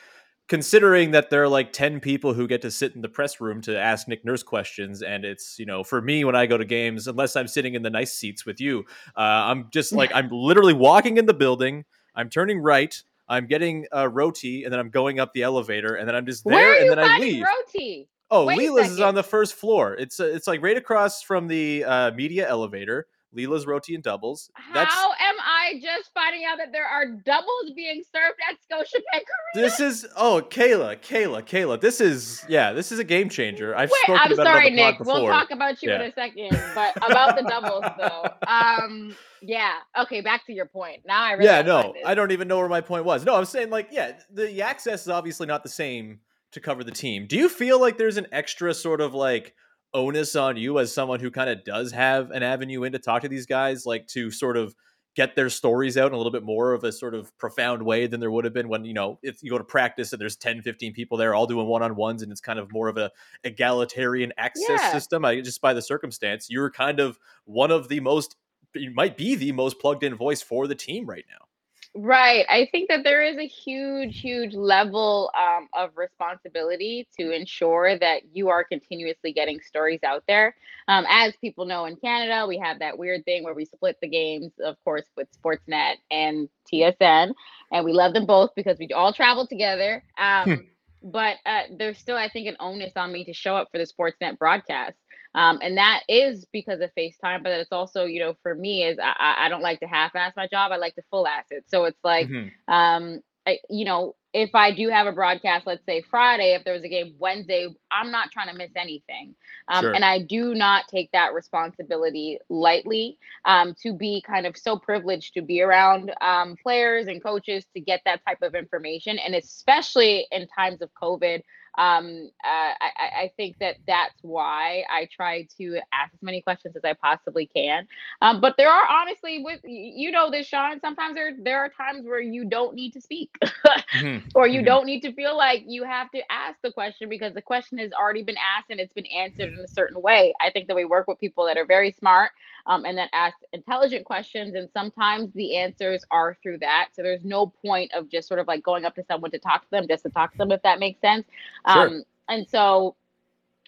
considering 0.49 1.11
that 1.13 1.31
there 1.31 1.43
are 1.43 1.49
like 1.49 1.73
10 1.73 1.99
people 1.99 2.33
who 2.33 2.47
get 2.47 2.63
to 2.63 2.71
sit 2.71 2.95
in 2.95 3.03
the 3.03 3.09
press 3.09 3.41
room 3.41 3.61
to 3.63 3.77
ask 3.77 4.07
Nick 4.07 4.25
Nurse 4.25 4.45
questions, 4.45 5.03
and 5.03 5.25
it's, 5.25 5.59
you 5.59 5.67
know, 5.67 5.83
for 5.83 6.01
me 6.01 6.25
when 6.25 6.37
I 6.37 6.47
go 6.47 6.57
to 6.57 6.65
games, 6.65 7.09
unless 7.09 7.35
I'm 7.35 7.49
sitting 7.49 7.75
in 7.75 7.83
the 7.83 7.91
nice 7.91 8.13
seats 8.13 8.47
with 8.47 8.61
you, 8.61 8.85
uh, 9.17 9.21
I'm 9.21 9.69
just 9.73 9.93
like, 9.93 10.13
I'm 10.15 10.29
literally 10.33 10.75
walking 10.75 11.17
in 11.17 11.27
the 11.27 11.35
building, 11.35 11.85
I'm 12.15 12.31
turning 12.31 12.61
right. 12.61 13.01
I'm 13.29 13.47
getting 13.47 13.87
a 13.93 14.09
roti, 14.09 14.65
and 14.65 14.73
then 14.73 14.81
I'm 14.81 14.91
going 14.91 15.21
up 15.21 15.33
the 15.35 15.43
elevator, 15.43 15.95
and 15.95 16.09
then 16.09 16.17
I'm 16.17 16.27
just 16.27 16.45
there, 16.45 16.81
and 16.81 16.91
then 16.91 16.99
I 16.99 17.17
leave. 17.19 17.45
roti 17.45 18.09
Oh, 18.31 18.47
Wait 18.47 18.59
Leela's 18.59 18.93
is 18.93 19.01
on 19.01 19.15
the 19.15 19.23
first 19.23 19.55
floor. 19.55 19.95
It's 19.95 20.21
uh, 20.21 20.25
it's 20.25 20.47
like 20.47 20.63
right 20.63 20.77
across 20.77 21.23
from 21.23 21.49
the 21.49 21.85
uh, 21.85 22.11
media 22.13 22.49
elevator. 22.49 23.07
Leela's 23.37 23.67
roti 23.67 23.95
and 23.95 24.03
doubles. 24.03 24.51
That's 24.75 24.93
how 24.93 25.11
am 25.13 25.37
i 25.41 25.81
just 25.81 26.11
finding 26.13 26.45
out 26.45 26.59
that 26.59 26.73
there 26.73 26.87
are 26.87 27.07
doubles 27.07 27.73
being 27.77 28.03
served 28.13 28.39
at 28.49 28.61
scotia 28.63 28.99
Bank 29.13 29.25
this 29.55 29.81
is 29.81 30.07
oh 30.17 30.43
Kayla, 30.49 31.01
Kayla, 31.01 31.43
Kayla. 31.43 31.81
This 31.81 32.01
is 32.01 32.45
yeah, 32.49 32.73
this 32.73 32.93
is 32.93 32.99
a 32.99 33.05
game 33.05 33.29
changer. 33.29 33.75
I've 33.77 33.91
Wait, 33.91 34.01
spoken 34.03 34.21
I'm 34.21 34.33
about 34.33 34.47
sorry, 34.47 34.67
it 34.67 34.71
on 34.71 34.77
the 34.77 34.83
Nick. 34.83 34.99
before. 34.99 35.15
We'll 35.15 35.27
talk 35.27 35.51
about 35.51 35.83
you 35.83 35.93
in 35.93 36.01
a 36.01 36.13
second, 36.13 36.51
but 36.75 36.97
about 36.97 37.37
the 37.37 37.43
doubles 37.43 37.85
though. 37.99 38.31
Um, 38.47 39.17
yeah. 39.43 39.75
Okay, 39.99 40.21
back 40.21 40.47
to 40.47 40.53
your 40.53 40.67
point. 40.67 41.03
Now 41.05 41.23
I 41.23 41.33
really 41.33 41.47
yeah, 41.47 41.63
no. 41.63 41.95
I 42.05 42.15
don't 42.15 42.31
even 42.31 42.49
know 42.49 42.59
where 42.59 42.69
my 42.69 42.81
point 42.81 43.05
was. 43.05 43.25
No, 43.25 43.35
I'm 43.35 43.45
saying 43.45 43.71
like 43.71 43.89
yeah, 43.91 44.13
the 44.33 44.63
access 44.63 45.03
is 45.03 45.09
obviously 45.09 45.47
not 45.47 45.63
the 45.63 45.69
same 45.69 46.21
to 46.53 46.61
cover 46.61 46.83
the 46.85 46.91
team. 46.91 47.27
Do 47.27 47.37
you 47.37 47.49
feel 47.49 47.81
like 47.81 47.97
there's 47.99 48.17
an 48.17 48.27
extra 48.33 48.75
sort 48.75 49.01
of 49.01 49.15
like 49.15 49.55
onus 49.95 50.37
on 50.37 50.57
you 50.57 50.79
as 50.79 50.93
someone 50.93 51.21
who 51.21 51.31
kind 51.31 51.51
of 51.51 51.65
does 51.65 51.93
have 51.93 52.31
an 52.31 52.43
avenue 52.43 52.83
in 52.85 52.93
to 52.93 52.99
talk 52.99 53.23
to 53.23 53.29
these 53.29 53.47
guys, 53.47 53.87
like 53.87 54.07
to 54.09 54.31
sort 54.31 54.57
of 54.57 54.75
get 55.17 55.35
their 55.35 55.49
stories 55.51 55.97
out 55.97 56.07
in 56.07 56.13
a 56.13 56.17
little 56.17 56.31
bit 56.31 56.45
more 56.45 56.73
of 56.73 56.85
a 56.85 56.93
sort 56.93 57.15
of 57.15 57.37
profound 57.37 57.83
way 57.83 58.07
than 58.07 58.21
there 58.21 58.31
would 58.31 58.45
have 58.45 58.55
been 58.55 58.69
when 58.69 58.85
you 58.85 58.95
know 58.95 59.19
if 59.23 59.43
you 59.43 59.51
go 59.51 59.59
to 59.59 59.65
practice 59.65 60.13
and 60.13 60.21
there's 60.21 60.37
10 60.37 60.63
15 60.63 60.93
people 60.93 61.19
there 61.19 61.35
all 61.35 61.47
doing 61.47 61.67
one-on-ones 61.67 62.23
and 62.23 62.31
it's 62.31 62.41
kind 62.41 62.61
of 62.61 62.73
more 62.73 62.87
of 62.89 62.97
a 62.97 63.11
egalitarian 63.43 64.33
access 64.39 64.69
Yeah. 64.69 64.93
system 64.93 65.25
I, 65.25 65.41
just 65.41 65.61
by 65.61 65.75
the 65.75 65.83
circumstance 65.83 66.47
you're 66.49 66.71
kind 66.71 67.01
of 67.01 67.19
one 67.45 67.73
of 67.73 67.89
the 67.89 67.99
most 68.01 68.37
you 68.75 68.93
might 68.95 69.17
be 69.17 69.35
the 69.35 69.51
most 69.51 69.81
plugged 69.81 70.05
in 70.05 70.15
voice 70.15 70.43
for 70.43 70.69
the 70.69 70.77
team 70.77 71.07
right 71.07 71.25
now 71.29 71.47
Right. 71.95 72.47
I 72.49 72.69
think 72.71 72.89
that 72.89 73.03
there 73.03 73.21
is 73.21 73.37
a 73.37 73.47
huge, 73.49 74.21
huge 74.21 74.55
level 74.55 75.29
um, 75.37 75.69
of 75.75 75.91
responsibility 75.97 77.09
to 77.19 77.33
ensure 77.33 77.99
that 77.99 78.23
you 78.33 78.49
are 78.49 78.63
continuously 78.63 79.33
getting 79.33 79.61
stories 79.61 79.99
out 80.05 80.23
there. 80.29 80.55
Um, 80.87 81.05
as 81.09 81.35
people 81.41 81.67
know 81.67 81.87
in 81.87 81.97
Canada, 81.97 82.47
we 82.47 82.59
have 82.59 82.79
that 82.79 82.97
weird 82.97 83.25
thing 83.25 83.43
where 83.43 83.55
we 83.55 83.65
split 83.65 83.97
the 84.01 84.09
games, 84.09 84.53
of 84.65 84.77
course, 84.85 85.05
with 85.17 85.27
Sportsnet 85.33 85.97
and 86.13 86.49
TSN, 86.73 87.35
and 87.73 87.85
we 87.85 87.93
love 87.93 88.15
them 88.15 88.25
both 88.25 88.51
because 88.55 88.79
we 88.79 88.89
all 88.95 89.13
travel 89.13 89.49
together. 89.49 90.05
Um, 90.17 90.69
but 91.03 91.39
uh, 91.45 91.63
there's 91.77 91.99
still, 91.99 92.17
I 92.17 92.29
think, 92.29 92.47
an 92.47 92.57
onus 92.61 92.93
on 92.95 93.13
me 93.13 93.25
to 93.25 93.33
show 93.33 93.57
up 93.57 93.69
for 93.73 93.79
the 93.79 93.87
Sportsnet 93.87 94.39
broadcast. 94.39 94.97
Um, 95.35 95.59
and 95.63 95.77
that 95.79 96.03
is 96.09 96.45
because 96.53 96.81
of 96.81 96.91
FaceTime, 96.99 97.43
but 97.43 97.53
it's 97.53 97.73
also, 97.73 98.05
you 98.05 98.21
know, 98.21 98.35
for 98.43 98.55
me 98.55 98.85
is 98.85 98.99
I, 99.01 99.47
I 99.47 99.49
don't 99.49 99.63
like 99.63 99.81
to 99.81 99.87
half-ass 99.87 100.33
my 100.37 100.49
job. 100.49 100.73
I 100.73 100.77
like 100.77 100.97
to 100.97 101.03
full-ass 101.11 101.47
it. 101.51 101.65
So 101.69 101.85
it's 101.85 102.03
like, 102.03 102.29
Mhm. 102.29 102.51
um, 102.69 103.21
I, 103.47 103.59
you 103.71 103.85
know, 103.87 104.17
if 104.33 104.55
I 104.55 104.71
do 104.71 104.91
have 104.91 105.07
a 105.07 105.13
broadcast, 105.13 105.67
let's 105.67 105.85
say 105.87 106.03
Friday, 106.03 106.55
if 106.55 106.63
there 106.63 106.75
was 106.75 106.85
a 106.85 106.89
game 106.89 107.15
Wednesday, 107.19 107.69
I'm 107.91 108.11
not 108.11 108.31
trying 108.31 108.49
to 108.49 108.55
miss 108.55 108.71
anything. 108.77 109.35
Um, 109.69 109.85
Sure. 109.85 109.95
And 109.95 110.05
I 110.05 110.21
do 110.21 110.55
not 110.55 110.87
take 110.89 111.11
that 111.13 111.33
responsibility 111.35 112.39
lightly 112.49 113.19
um, 113.45 113.75
to 113.83 113.93
be 113.93 114.23
kind 114.25 114.47
of 114.47 114.57
so 114.57 114.79
privileged 114.79 115.35
to 115.35 115.43
be 115.43 115.63
around 115.63 116.13
um, 116.21 116.57
players 116.63 117.09
and 117.09 117.23
coaches 117.23 117.65
to 117.75 117.81
get 117.81 118.03
that 118.05 118.25
type 118.25 118.43
of 118.43 118.55
information. 118.55 119.19
And 119.19 119.35
especially 119.35 120.27
in 120.31 120.47
times 120.47 120.83
of 120.83 120.91
COVID, 121.01 121.43
um, 121.79 122.31
uh, 122.45 122.73
I, 122.81 122.91
I- 122.99 123.33
think 123.37 123.57
that 123.61 123.77
that's 123.87 124.15
why 124.23 124.85
I 124.91 125.09
try 125.15 125.47
to 125.59 125.77
ask 125.93 126.13
as 126.15 126.23
many 126.23 126.41
questions 126.43 126.77
as 126.77 126.85
I 126.85 126.95
possibly 126.95 127.47
can. 127.47 127.87
Um, 128.21 128.41
but 128.41 128.57
there 128.57 128.69
are 128.71 128.87
honestly, 128.89 129.43
with 129.45 129.61
you 129.65 130.11
know 130.11 130.31
this, 130.31 130.47
Sean. 130.47 130.81
Sometimes 130.81 131.15
there 131.15 131.33
there 131.43 131.59
are 131.61 131.69
times 131.71 132.07
where 132.07 132.21
you 132.21 132.45
don't 132.45 132.75
need 132.75 132.93
to 132.95 133.01
speak, 133.01 133.31
Mhm. 133.95 134.23
or 134.35 134.47
you 134.47 134.63
Mhm. 134.63 134.65
don't 134.65 134.87
need 134.87 135.01
to 135.03 135.13
feel 135.13 135.37
like 135.37 135.65
you 135.67 135.85
have 135.85 136.11
to 136.13 136.21
ask 136.31 136.59
the 136.63 136.73
question 136.73 137.09
because 137.09 137.35
the 137.35 137.43
question 137.43 137.79
has 137.79 137.93
already 137.93 138.23
been 138.23 138.37
asked 138.37 138.71
and 138.71 138.81
it's 138.81 138.93
been 138.93 139.07
answered 139.07 139.53
in 139.53 139.61
a 139.61 139.69
certain 139.69 140.01
way. 140.03 140.35
I 140.41 140.51
think 140.51 140.69
that 140.69 140.77
we 140.77 140.85
work 140.85 141.07
with 141.09 141.19
people 141.19 141.47
that 141.47 141.57
are 141.57 141.67
very 141.67 141.93
smart 141.93 142.33
um, 142.67 142.85
and 142.85 142.99
that 142.99 143.11
ask 143.13 143.37
intelligent 143.53 144.05
questions, 144.05 144.55
and 144.55 144.69
sometimes 144.73 145.33
the 145.35 145.57
answers 145.57 146.05
are 146.11 146.37
through 146.43 146.59
that. 146.59 146.89
So 146.93 147.03
there's 147.03 147.25
no 147.25 147.47
point 147.47 147.93
of 147.95 148.09
just 148.09 148.29
sort 148.29 148.41
of 148.41 148.47
like 148.47 148.63
going 148.63 148.85
up 148.85 148.95
to 148.97 149.05
someone 149.05 149.31
to 149.33 149.39
talk 149.39 149.63
to 149.63 149.71
them 149.71 149.87
just 149.89 150.03
to 150.05 150.11
talk 150.11 150.33
to 150.33 150.39
them, 150.39 150.53
if 150.53 150.63
that 150.63 150.79
makes 150.79 151.01
sense. 151.01 151.27
Sure. 151.69 151.89
Um, 151.89 152.05
and 152.29 152.49
so 152.49 152.97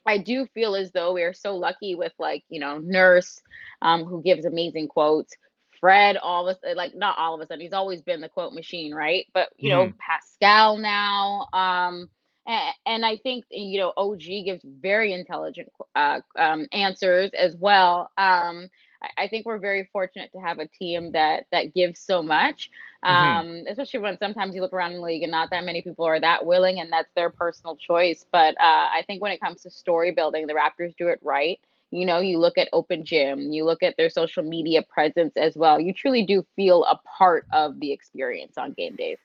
I 0.06 0.18
do 0.18 0.46
feel 0.46 0.74
as 0.74 0.92
though 0.92 1.12
we 1.12 1.22
are 1.22 1.32
so 1.32 1.56
lucky 1.56 1.94
with 1.94 2.12
like, 2.18 2.44
you 2.48 2.60
know, 2.60 2.78
Nurse, 2.78 3.42
um, 3.80 4.04
who 4.04 4.22
gives 4.22 4.44
amazing 4.44 4.88
quotes. 4.88 5.34
Fred, 5.80 6.16
all 6.16 6.48
of 6.48 6.56
us, 6.56 6.76
like 6.76 6.94
not 6.94 7.18
all 7.18 7.34
of 7.34 7.40
a 7.40 7.46
sudden, 7.46 7.60
he's 7.60 7.72
always 7.72 8.02
been 8.02 8.20
the 8.20 8.28
quote 8.28 8.52
machine, 8.52 8.94
right? 8.94 9.26
But 9.34 9.48
you 9.56 9.68
know, 9.70 9.92
Pascal 9.98 10.78
now, 10.78 11.48
um, 11.52 12.08
and, 12.46 12.74
and 12.86 13.06
I 13.06 13.16
think 13.16 13.44
you 13.50 13.78
know, 13.80 13.92
OG 13.96 14.44
gives 14.44 14.62
very 14.64 15.12
intelligent 15.12 15.68
uh, 15.94 16.20
um, 16.38 16.66
answers 16.72 17.30
as 17.38 17.56
well. 17.56 18.10
Um, 18.18 18.68
I, 19.02 19.24
I 19.24 19.28
think 19.28 19.46
we're 19.46 19.58
very 19.58 19.88
fortunate 19.92 20.30
to 20.32 20.40
have 20.40 20.58
a 20.58 20.66
team 20.66 21.12
that 21.12 21.44
that 21.52 21.74
gives 21.74 22.00
so 22.00 22.22
much, 22.22 22.70
Mhm. 23.08 23.44
um, 23.44 23.64
especially 23.68 24.00
when 24.00 24.18
sometimes 24.18 24.54
you 24.54 24.62
look 24.62 24.72
around 24.72 24.94
the 24.94 25.00
league 25.00 25.22
and 25.22 25.30
not 25.32 25.50
that 25.50 25.64
many 25.64 25.82
people 25.82 26.04
are 26.04 26.20
that 26.20 26.44
willing, 26.46 26.80
and 26.80 26.92
that's 26.92 27.12
their 27.14 27.30
personal 27.30 27.76
choice. 27.76 28.24
But 28.32 28.54
uh, 28.60 28.88
I 28.94 29.02
think 29.06 29.22
when 29.22 29.32
it 29.32 29.40
comes 29.40 29.62
to 29.62 29.70
story 29.70 30.12
building, 30.12 30.46
the 30.46 30.54
Raptors 30.54 30.94
do 30.96 31.08
it 31.08 31.18
right. 31.22 31.58
You 31.90 32.06
know, 32.06 32.20
you 32.20 32.38
look 32.38 32.58
at 32.58 32.68
Open 32.72 33.04
Gym, 33.04 33.52
you 33.52 33.64
look 33.64 33.82
at 33.82 33.96
their 33.96 34.10
social 34.10 34.42
media 34.42 34.82
presence 34.82 35.34
as 35.36 35.56
well. 35.56 35.80
You 35.80 35.92
truly 35.92 36.24
do 36.24 36.44
feel 36.56 36.84
a 36.84 36.98
part 37.18 37.46
of 37.52 37.78
the 37.80 37.92
experience 37.92 38.58
on 38.58 38.72
game 38.72 38.96
days. 38.96 39.18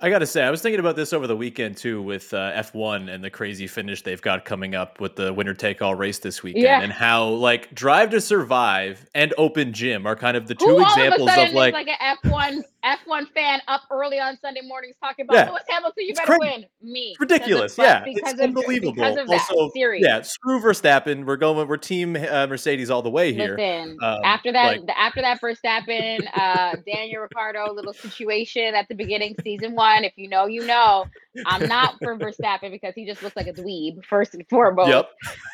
I 0.00 0.10
gotta 0.10 0.26
say, 0.26 0.44
I 0.44 0.50
was 0.50 0.62
thinking 0.62 0.78
about 0.78 0.94
this 0.94 1.12
over 1.12 1.26
the 1.26 1.36
weekend 1.36 1.76
too, 1.76 2.00
with 2.00 2.32
uh, 2.32 2.52
F1 2.52 3.12
and 3.12 3.22
the 3.24 3.30
crazy 3.30 3.66
finish 3.66 4.02
they've 4.02 4.22
got 4.22 4.44
coming 4.44 4.76
up 4.76 5.00
with 5.00 5.16
the 5.16 5.32
winner 5.34 5.54
take 5.54 5.82
all 5.82 5.96
race 5.96 6.20
this 6.20 6.40
weekend, 6.40 6.62
Yeah. 6.62 6.80
and 6.82 6.92
how 6.92 7.26
like 7.30 7.74
Drive 7.74 8.10
to 8.10 8.20
Survive 8.20 9.04
and 9.16 9.34
Open 9.38 9.72
Gym 9.72 10.06
are 10.06 10.14
kind 10.14 10.36
of 10.36 10.46
the 10.46 10.54
two 10.54 10.66
Who 10.66 10.82
examples 10.82 11.30
of 11.36 11.48
of 11.48 11.52
like, 11.52 11.74
like 11.74 11.88
an 11.88 12.16
F1 12.24 12.62
F1 12.84 13.28
fan 13.34 13.60
up 13.68 13.82
early 13.90 14.20
on 14.20 14.38
Sunday 14.40 14.60
mornings 14.62 14.94
talking 15.02 15.24
about 15.24 15.34
Yeah. 15.34 15.50
Lewis 15.50 15.62
Hamilton, 15.68 16.04
you 16.04 16.10
It's 16.10 16.20
better 16.20 16.38
crazy. 16.38 16.66
win. 16.80 16.92
Me. 16.92 17.10
it's 17.10 17.20
ridiculous. 17.20 17.74
Because 17.76 17.88
Yeah, 17.88 18.00
of- 18.02 18.06
it's 18.08 18.32
of- 18.34 18.40
unbelievable. 18.40 18.92
Because 18.92 19.16
of 19.16 19.26
that. 19.28 19.48
also, 19.50 19.70
Serious. 19.74 20.06
yeah, 20.06 20.22
screw 20.22 20.60
Verstappen. 20.60 21.24
We're 21.26 21.36
going. 21.36 21.66
We're 21.68 21.76
team 21.76 22.14
uh, 22.16 22.46
Mercedes 22.46 22.90
all 22.90 23.02
the 23.02 23.10
way 23.10 23.32
here. 23.32 23.56
Listen, 23.56 23.96
Um, 24.02 24.20
after 24.24 24.52
that, 24.52 24.66
like- 24.66 24.86
the, 24.86 24.98
after 24.98 25.20
that 25.22 25.40
Verstappen, 25.40 26.20
uh, 26.34 26.76
Daniel 26.86 27.22
Ricciardo 27.22 27.72
little 27.72 27.92
situation 27.92 28.74
at 28.74 28.86
the 28.88 28.94
beginning, 28.94 29.34
season 29.42 29.74
one. 29.74 30.04
If 30.04 30.12
you 30.16 30.28
know, 30.28 30.46
you 30.46 30.64
know. 30.66 31.06
I'm 31.46 31.68
not 31.68 31.94
for 32.02 32.16
Verstappen 32.16 32.72
because 32.72 32.94
he 32.96 33.06
just 33.06 33.22
looks 33.22 33.36
like 33.36 33.46
a 33.46 33.52
dweeb 33.52 34.04
first 34.04 34.34
and 34.34 34.44
foremost. 34.50 34.88
Yep. 34.88 35.08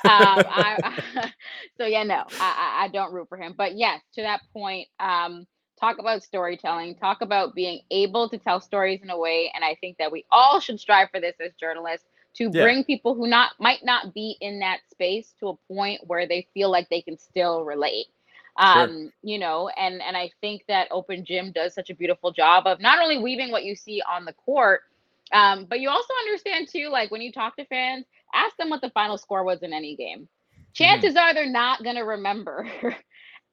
um, 0.04 0.42
I, 0.48 1.02
so 1.78 1.84
yeah, 1.84 2.04
no, 2.04 2.24
I, 2.40 2.78
I 2.80 2.84
I 2.84 2.88
don't 2.88 3.12
root 3.12 3.28
for 3.28 3.36
him. 3.36 3.54
But 3.56 3.76
yes, 3.76 4.00
to 4.14 4.22
that 4.22 4.40
point, 4.54 4.88
um, 4.98 5.46
talk 5.84 5.98
about 6.00 6.24
storytelling. 6.24 6.96
Talk 6.96 7.22
about 7.22 7.54
being 7.54 7.82
able 7.90 8.28
to 8.30 8.38
tell 8.38 8.60
stories 8.60 9.02
in 9.02 9.10
a 9.10 9.18
way, 9.18 9.52
and 9.54 9.64
I 9.64 9.76
think 9.80 9.98
that 9.98 10.12
we 10.12 10.24
all 10.30 10.60
should 10.60 10.80
strive 10.80 11.10
for 11.10 11.20
this 11.20 11.36
as 11.44 11.54
journalists 11.54 12.06
to 12.36 12.50
Yeah. 12.52 12.72
bring 12.72 12.84
people 12.84 13.14
who 13.14 13.28
not 13.28 13.52
might 13.60 13.84
not 13.84 14.14
be 14.14 14.36
in 14.40 14.60
that 14.60 14.80
space 14.90 15.34
to 15.40 15.48
a 15.48 15.56
point 15.74 16.00
where 16.06 16.26
they 16.26 16.46
feel 16.54 16.70
like 16.70 16.88
they 16.90 17.02
can 17.02 17.18
still 17.18 17.64
relate. 17.64 18.06
Sure. 18.60 18.90
Um, 18.90 19.12
you 19.22 19.38
know, 19.38 19.68
and 19.76 20.00
and 20.02 20.16
I 20.16 20.30
think 20.40 20.62
that 20.68 20.88
Open 20.90 21.24
Gym 21.24 21.52
does 21.52 21.74
such 21.74 21.90
a 21.90 21.94
beautiful 21.94 22.32
job 22.32 22.66
of 22.66 22.80
not 22.80 23.00
only 23.00 23.18
weaving 23.18 23.50
what 23.50 23.64
you 23.64 23.74
see 23.76 24.02
on 24.08 24.24
the 24.24 24.32
court, 24.32 24.82
um, 25.32 25.66
but 25.68 25.80
you 25.80 25.88
also 25.90 26.12
understand 26.26 26.68
too, 26.68 26.88
like 26.90 27.10
when 27.10 27.22
you 27.22 27.32
talk 27.32 27.56
to 27.56 27.64
fans, 27.66 28.06
ask 28.34 28.56
them 28.56 28.70
what 28.70 28.80
the 28.82 28.90
final 28.90 29.18
score 29.18 29.44
was 29.44 29.62
in 29.62 29.72
any 29.72 29.96
game. 29.96 30.28
Chances 30.74 31.16
are 31.16 31.34
they're 31.34 31.50
not 31.50 31.82
gonna 31.84 32.04
remember. 32.04 32.68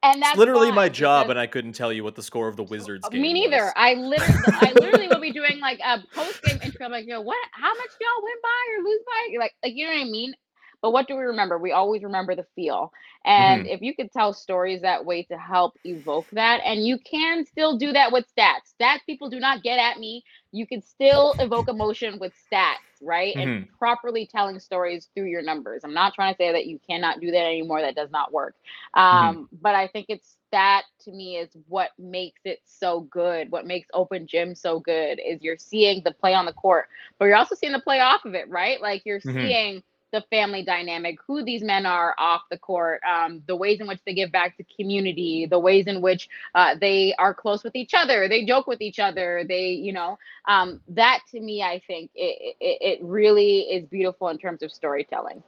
and 0.02 0.22
that's 0.22 0.32
It's 0.32 0.38
literally 0.38 0.72
my 0.72 0.88
job, 0.88 1.30
and 1.30 1.38
I 1.38 1.46
couldn't 1.46 1.72
tell 1.74 1.92
you 1.92 2.04
what 2.04 2.14
the 2.14 2.22
score 2.22 2.48
of 2.48 2.56
the 2.56 2.62
Wizards 2.64 3.04
uh, 3.04 3.08
game 3.08 3.22
Me 3.22 3.32
neither. 3.32 3.64
was. 3.64 3.72
I 3.76 3.94
literally, 3.94 4.42
I 4.46 4.72
literally 4.80 5.08
will 5.08 5.20
be 5.20 5.32
doing 5.32 5.60
like 5.60 5.80
a 5.84 6.02
post 6.14 6.42
game 6.42 6.58
intro. 6.62 6.86
I'm 6.86 6.92
like, 6.92 7.06
yo, 7.06 7.20
what? 7.20 7.36
How 7.52 7.72
much 7.74 7.90
y'all 8.00 8.22
win 8.22 8.34
by 8.42 8.76
or 8.78 8.84
lose 8.84 9.00
by? 9.06 9.28
You're 9.30 9.40
like, 9.40 9.54
like 9.62 9.74
you 9.74 9.86
know 9.86 9.92
what 9.92 10.00
I 10.00 10.10
mean? 10.10 10.34
But 10.82 10.92
what 10.92 11.08
do 11.08 11.16
we 11.16 11.22
remember? 11.22 11.58
We 11.58 11.72
always 11.72 12.02
remember 12.02 12.34
the 12.36 12.46
feel. 12.56 12.92
And 13.24 13.66
if 13.66 13.80
you 13.82 13.94
could 13.94 14.12
tell 14.12 14.32
stories 14.34 14.82
that 14.82 15.04
way 15.06 15.22
to 15.24 15.38
help 15.38 15.74
evoke 15.84 16.28
that, 16.32 16.60
and 16.64 16.86
you 16.86 16.98
can 16.98 17.44
still 17.46 17.78
do 17.78 17.92
that 17.92 18.12
with 18.12 18.26
stats. 18.36 18.74
Stats 18.80 19.00
people 19.06 19.30
do 19.30 19.40
not 19.40 19.62
get 19.62 19.78
at 19.78 19.98
me. 19.98 20.24
You 20.52 20.66
can 20.66 20.82
still 20.82 21.34
evoke 21.38 21.68
emotion 21.68 22.18
with 22.20 22.32
stats, 22.34 23.00
right? 23.02 23.36
And 23.40 23.54
properly 23.78 24.26
telling 24.26 24.58
stories 24.60 25.08
through 25.14 25.26
your 25.26 25.42
numbers. 25.42 25.82
I'm 25.84 25.94
not 25.94 26.14
trying 26.14 26.34
to 26.34 26.36
say 26.38 26.52
that 26.52 26.66
you 26.66 26.78
cannot 26.88 27.20
do 27.20 27.30
that 27.30 27.46
anymore. 27.46 27.80
That 27.80 27.94
does 27.96 28.10
not 28.10 28.32
work. 28.32 28.54
Um, 28.94 29.48
but 29.60 29.74
I 29.74 29.88
think 29.88 30.06
it's 30.08 30.36
that 30.52 30.82
to 31.02 31.12
me 31.12 31.36
is 31.36 31.56
what 31.68 31.90
makes 31.98 32.40
it 32.44 32.60
so 32.64 33.00
good. 33.00 33.50
What 33.50 33.66
makes 33.66 33.88
open 33.92 34.26
gym 34.26 34.54
so 34.54 34.80
good 34.80 35.20
is 35.24 35.42
you're 35.42 35.56
seeing 35.58 36.02
the 36.04 36.12
play 36.12 36.34
on 36.34 36.46
the 36.46 36.52
court, 36.52 36.86
but 37.18 37.26
you're 37.26 37.36
also 37.36 37.54
seeing 37.54 37.72
the 37.72 37.80
play 37.80 38.00
off 38.00 38.24
of 38.24 38.34
it, 38.34 38.48
right? 38.48 38.80
Like 38.80 39.02
you're 39.04 39.20
Mhm. 39.24 39.58
seeing 39.58 39.82
the 40.12 40.22
family 40.30 40.62
dynamic, 40.62 41.18
who 41.26 41.42
these 41.44 41.62
men 41.62 41.86
are 41.86 42.14
off 42.18 42.42
the 42.50 42.58
court, 42.58 43.00
um, 43.02 43.42
the 43.46 43.56
ways 43.56 43.80
in 43.80 43.86
which 43.86 44.00
they 44.06 44.14
give 44.14 44.30
back 44.30 44.56
to 44.58 44.64
community, 44.76 45.46
the 45.46 45.58
ways 45.58 45.86
in 45.86 46.00
which 46.00 46.28
uh, 46.54 46.74
they 46.80 47.14
are 47.18 47.34
close 47.34 47.64
with 47.64 47.74
each 47.74 47.94
other, 47.94 48.28
they 48.28 48.44
joke 48.44 48.66
with 48.66 48.80
each 48.80 48.98
other, 48.98 49.44
they, 49.48 49.68
you 49.68 49.92
know, 49.92 50.18
um, 50.46 50.80
that 50.88 51.20
to 51.30 51.40
me, 51.40 51.62
I 51.62 51.82
think 51.86 52.10
it, 52.14 52.56
it, 52.60 53.00
it 53.00 53.04
really 53.04 53.60
is 53.60 53.86
beautiful 53.86 54.28
in 54.28 54.38
terms 54.38 54.62
of 54.62 54.70
storytelling. 54.70 55.42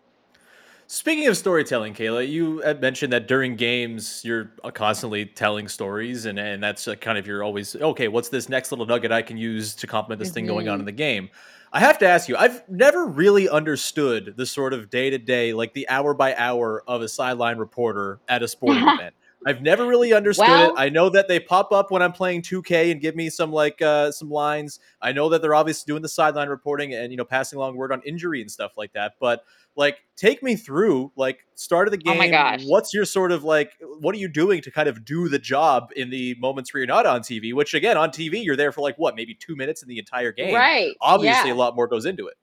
Speaking 0.87 1.27
of 1.29 1.37
storytelling, 1.37 1.95
Kayla, 1.95 2.29
you 2.29 2.59
had 2.59 2.81
mentioned 2.81 3.13
that 3.15 3.27
during 3.27 3.57
games 3.57 4.23
you're 4.23 4.51
constantly 4.75 5.25
telling 5.25 5.67
stories, 5.67 6.27
and 6.27 6.39
and 6.39 6.63
that's 6.63 6.87
uh, 6.87 6.95
kind 6.95 7.17
of 7.17 7.27
your 7.27 7.43
always 7.43 7.75
okay. 7.75 8.09
What's 8.09 8.29
this 8.29 8.51
next 8.51 8.71
little 8.71 8.85
nugget 8.85 9.11
I 9.11 9.23
can 9.23 9.39
use 9.39 9.75
to 9.77 9.87
complement 9.87 10.19
this 10.19 10.31
thing 10.31 10.47
going 10.47 10.69
on 10.69 10.77
Mhm. 10.77 10.81
in 10.81 10.85
the 10.85 10.93
game? 10.93 11.31
I 11.75 11.81
have 11.81 11.99
to 11.99 12.07
ask 12.07 12.29
you, 12.29 12.37
I've 12.37 12.63
never 12.69 13.05
really 13.05 13.49
understood 13.49 14.35
the 14.37 14.47
sort 14.47 14.73
of 14.73 14.91
day 14.91 15.11
to 15.11 15.19
day, 15.19 15.53
like 15.53 15.75
the 15.75 15.89
hour 15.89 16.15
by 16.15 16.33
hour 16.37 16.85
of 16.87 17.03
a 17.03 17.09
sideline 17.09 17.59
reporter 17.59 18.21
at 18.29 18.45
a 18.45 18.49
sporting 18.49 18.87
event. 18.89 19.13
I've 19.47 19.63
never 19.63 19.87
really 19.87 20.13
understood 20.13 20.49
Well- 20.49 20.71
it. 20.71 20.75
I 20.77 20.89
know 20.89 21.09
that 21.11 21.29
they 21.29 21.41
pop 21.41 21.73
up 21.73 21.91
when 21.91 22.03
I'm 22.03 22.13
playing 22.13 22.43
2K 22.43 22.91
and 22.91 23.01
give 23.01 23.15
me 23.17 23.31
some 23.31 23.53
like 23.53 23.81
uh, 23.83 24.11
some 24.13 24.31
lines. 24.31 24.81
I 25.03 25.13
know 25.13 25.29
that 25.31 25.43
they're 25.43 25.55
obviously 25.55 25.91
doing 25.91 26.03
the 26.03 26.09
sideline 26.09 26.49
reporting 26.49 26.95
and 26.95 27.11
you 27.13 27.17
know 27.17 27.25
passing 27.25 27.57
along 27.59 27.77
word 27.77 27.93
on 27.93 28.03
injury 28.07 28.41
and 28.41 28.51
stuff 28.51 28.73
like 28.77 28.93
that. 28.95 29.15
But 29.21 29.45
like, 29.77 29.99
take 30.17 30.43
me 30.43 30.55
through 30.57 31.11
like 31.17 31.41
start 31.57 31.89
of 31.89 31.93
the 31.93 31.99
Oh 32.07 32.11
game. 32.11 32.19
my 32.19 32.29
gosh. 32.29 32.63
What's 32.65 32.95
your 32.95 33.05
sort 33.05 33.33
of 33.33 33.43
like? 33.45 33.73
What 34.01 34.15
are 34.15 34.19
you 34.19 34.29
doing 34.29 34.61
to 34.63 34.71
kind 34.71 34.89
of 34.89 35.05
do 35.05 35.29
the 35.29 35.39
job 35.39 35.91
in 35.97 36.11
the 36.11 36.37
moments 36.39 36.73
where 36.73 36.81
you're 36.81 36.87
not 36.87 37.07
on 37.07 37.21
TV? 37.21 37.53
Which 37.53 37.75
again, 37.75 37.97
on 37.97 38.11
TV, 38.11 38.45
you're 38.45 38.57
there 38.57 38.73
for 38.73 38.81
like 38.83 38.97
what, 38.97 39.17
maybe 39.17 39.35
two 39.35 39.57
minutes 39.57 39.83
in 39.83 39.89
the 39.89 39.99
entire 39.99 40.33
game. 40.33 40.55
Right. 40.55 40.95
Obviously, 41.01 41.49
yeah. 41.51 41.55
a 41.55 41.57
lot 41.57 41.75
more 41.77 41.89
goes 41.89 42.07
into 42.07 42.27
it. 42.29 42.35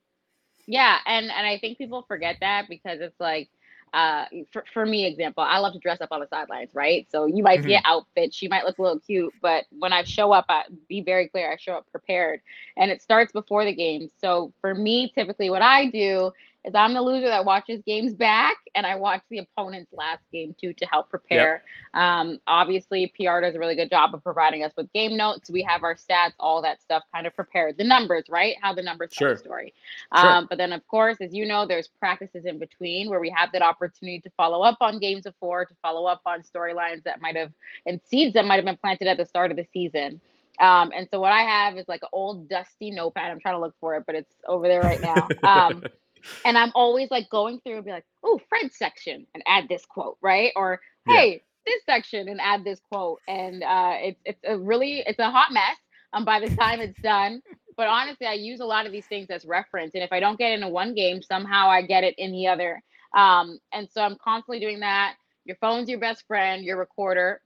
Yeah, 0.67 0.97
and 1.05 1.31
and 1.31 1.47
I 1.47 1.57
think 1.57 1.77
people 1.77 2.03
forget 2.07 2.37
that 2.41 2.67
because 2.69 2.99
it's 3.01 3.19
like 3.19 3.49
uh 3.93 4.25
for, 4.51 4.63
for 4.73 4.86
me 4.86 5.06
example 5.06 5.43
i 5.43 5.58
love 5.58 5.73
to 5.73 5.80
dress 5.80 6.01
up 6.01 6.10
on 6.12 6.19
the 6.21 6.27
sidelines 6.27 6.69
right? 6.73 7.08
So 7.12 7.25
you 7.25 7.43
might 7.43 7.63
see 7.63 7.75
an 7.75 7.82
outfit 7.86 8.34
she 8.34 8.47
might 8.47 8.65
look 8.65 8.77
a 8.77 8.82
little 8.82 8.99
cute 8.99 9.34
but 9.41 9.65
when 9.80 9.93
i 9.93 10.04
show 10.04 10.32
up 10.32 10.45
I 10.49 10.63
be 10.88 11.01
very 11.01 11.27
clear 11.27 11.51
i 11.51 11.58
show 11.58 11.73
up 11.73 11.86
prepared. 11.91 12.41
And 12.77 12.91
it 12.91 13.01
starts 13.01 13.32
before 13.32 13.65
the 13.65 13.73
game. 13.73 14.10
So 14.19 14.54
for 14.62 14.73
me 14.73 15.12
typically 15.13 15.49
what 15.49 15.62
i 15.62 15.88
do 15.88 16.32
is 16.65 16.74
i'm 16.76 16.93
the 16.93 17.02
loser 17.02 17.28
that 17.28 17.45
watches 17.45 17.82
games 17.86 18.13
back 18.13 18.58
and 18.76 18.86
i 18.86 18.95
watch 18.95 19.21
the 19.30 19.39
opponent's 19.39 19.91
last 19.93 20.21
game 20.32 20.56
too 20.60 20.74
to 20.74 20.86
help 20.86 21.10
prepare 21.10 21.63
um 21.93 22.39
obviously 22.47 23.12
pr 23.15 23.39
does 23.41 23.56
a 23.56 23.60
really 23.60 23.76
good 23.76 23.89
job 23.89 24.13
of 24.13 24.24
providing 24.24 24.63
us 24.63 24.71
with 24.78 24.91
game 24.93 25.15
notes 25.17 25.50
we 25.50 25.62
have 25.63 25.84
our 25.84 25.95
stats 25.95 26.34
all 26.39 26.62
that 26.62 26.82
stuff 26.82 27.04
kind 27.13 27.26
of 27.28 27.36
prepared 27.36 27.78
the 27.78 27.84
numbers 27.84 28.26
right 28.30 28.56
how 28.62 28.74
the 28.74 28.82
numbers 28.82 29.12
tell 29.12 29.28
Sure. 29.28 29.34
the 29.34 29.39
story 29.39 29.74
Sure. 30.17 30.32
um, 30.32 30.47
but 30.50 30.58
then, 30.58 30.74
of 30.74 30.86
course, 30.88 31.17
as 31.21 31.34
you 31.34 31.45
know, 31.45 31.65
there's 31.65 31.88
practices 31.88 32.45
in 32.45 32.58
between 32.60 33.10
where 33.10 33.19
we 33.19 33.30
have 33.30 33.52
that 33.54 33.62
opportunity 33.62 34.19
to 34.21 34.30
follow 34.32 34.62
up 34.62 34.78
on 34.82 35.00
games 35.00 35.26
of 35.26 35.34
four, 35.39 35.65
to 35.65 35.74
follow 35.82 36.06
up 36.06 36.21
on 36.26 36.41
storylines 36.41 37.04
that 37.04 37.21
might 37.21 37.36
have 37.36 37.52
and 37.86 38.00
seeds 38.06 38.34
that 38.34 38.45
might 38.45 38.56
have 38.58 38.65
been 38.65 38.78
planted 38.78 39.08
at 39.08 39.17
the 39.17 39.26
start 39.26 39.52
of 39.52 39.58
the 39.58 39.65
season. 39.74 40.19
Um, 40.60 40.91
and 40.95 41.08
so 41.10 41.19
what 41.19 41.32
I 41.32 41.41
have 41.41 41.78
is 41.78 41.88
like 41.88 42.04
an 42.04 42.10
old 42.12 42.50
dusty 42.50 42.91
notepad. 42.91 43.32
I'm 43.32 43.39
trying 43.39 43.56
to 43.56 43.60
look 43.60 43.76
for 43.80 43.95
it, 43.95 44.04
but 44.06 44.15
it's 44.15 44.34
over 44.47 44.67
there 44.67 44.84
right 44.84 45.02
now. 45.02 45.34
Um, 45.43 45.84
and 46.45 46.57
I'm 46.57 46.71
always 46.75 47.10
like 47.12 47.29
going 47.29 47.60
through 47.62 47.77
and 47.77 47.86
be 47.86 47.91
like, 47.91 48.05
oh, 48.23 48.39
Fred's 48.49 48.77
section 48.77 49.27
and 49.34 49.43
add 49.47 49.67
this 49.69 49.86
quote, 49.86 50.17
right? 50.21 50.51
Or 50.55 50.79
Yeah. 51.05 51.23
hey, 51.23 51.43
this 51.65 51.84
section 51.86 52.27
and 52.29 52.39
add 52.41 52.63
this 52.63 52.79
quote. 52.79 53.19
And 53.27 53.63
uh, 53.63 53.95
it's 53.99 54.21
it's 54.25 54.41
a 54.45 54.57
really 54.57 55.03
it's 55.05 55.19
a 55.19 55.31
hot 55.31 55.51
mess. 55.51 55.77
Um, 56.13 56.25
by 56.25 56.39
the 56.39 56.49
time 56.49 56.79
it's 56.81 56.99
done, 57.01 57.41
but 57.77 57.88
honestly, 57.88 58.27
I 58.27 58.34
use 58.34 58.60
a 58.60 58.65
lot 58.65 58.86
of 58.86 58.91
these 58.91 59.07
things 59.07 59.29
as 59.29 59.45
reference. 59.45 59.93
And 59.95 60.03
if 60.03 60.12
I 60.12 60.19
don't 60.19 60.38
get 60.39 60.51
into 60.53 60.67
one 60.67 60.93
game, 60.95 61.21
somehow 61.21 61.69
I 61.69 61.81
get 61.81 62.03
it 62.03 62.15
in 62.17 62.31
the 62.31 62.47
other. 62.47 62.81
Um, 63.15 63.60
and 63.73 63.89
so 63.91 64.01
I'm 64.01 64.17
constantly 64.23 64.60
doing 64.60 64.79
that. 64.81 65.15
Your 65.45 65.57
phone's 65.57 65.89
your 65.89 65.99
best 65.99 66.25
friend, 66.27 66.63
your 66.63 66.77
recorder. 66.77 67.41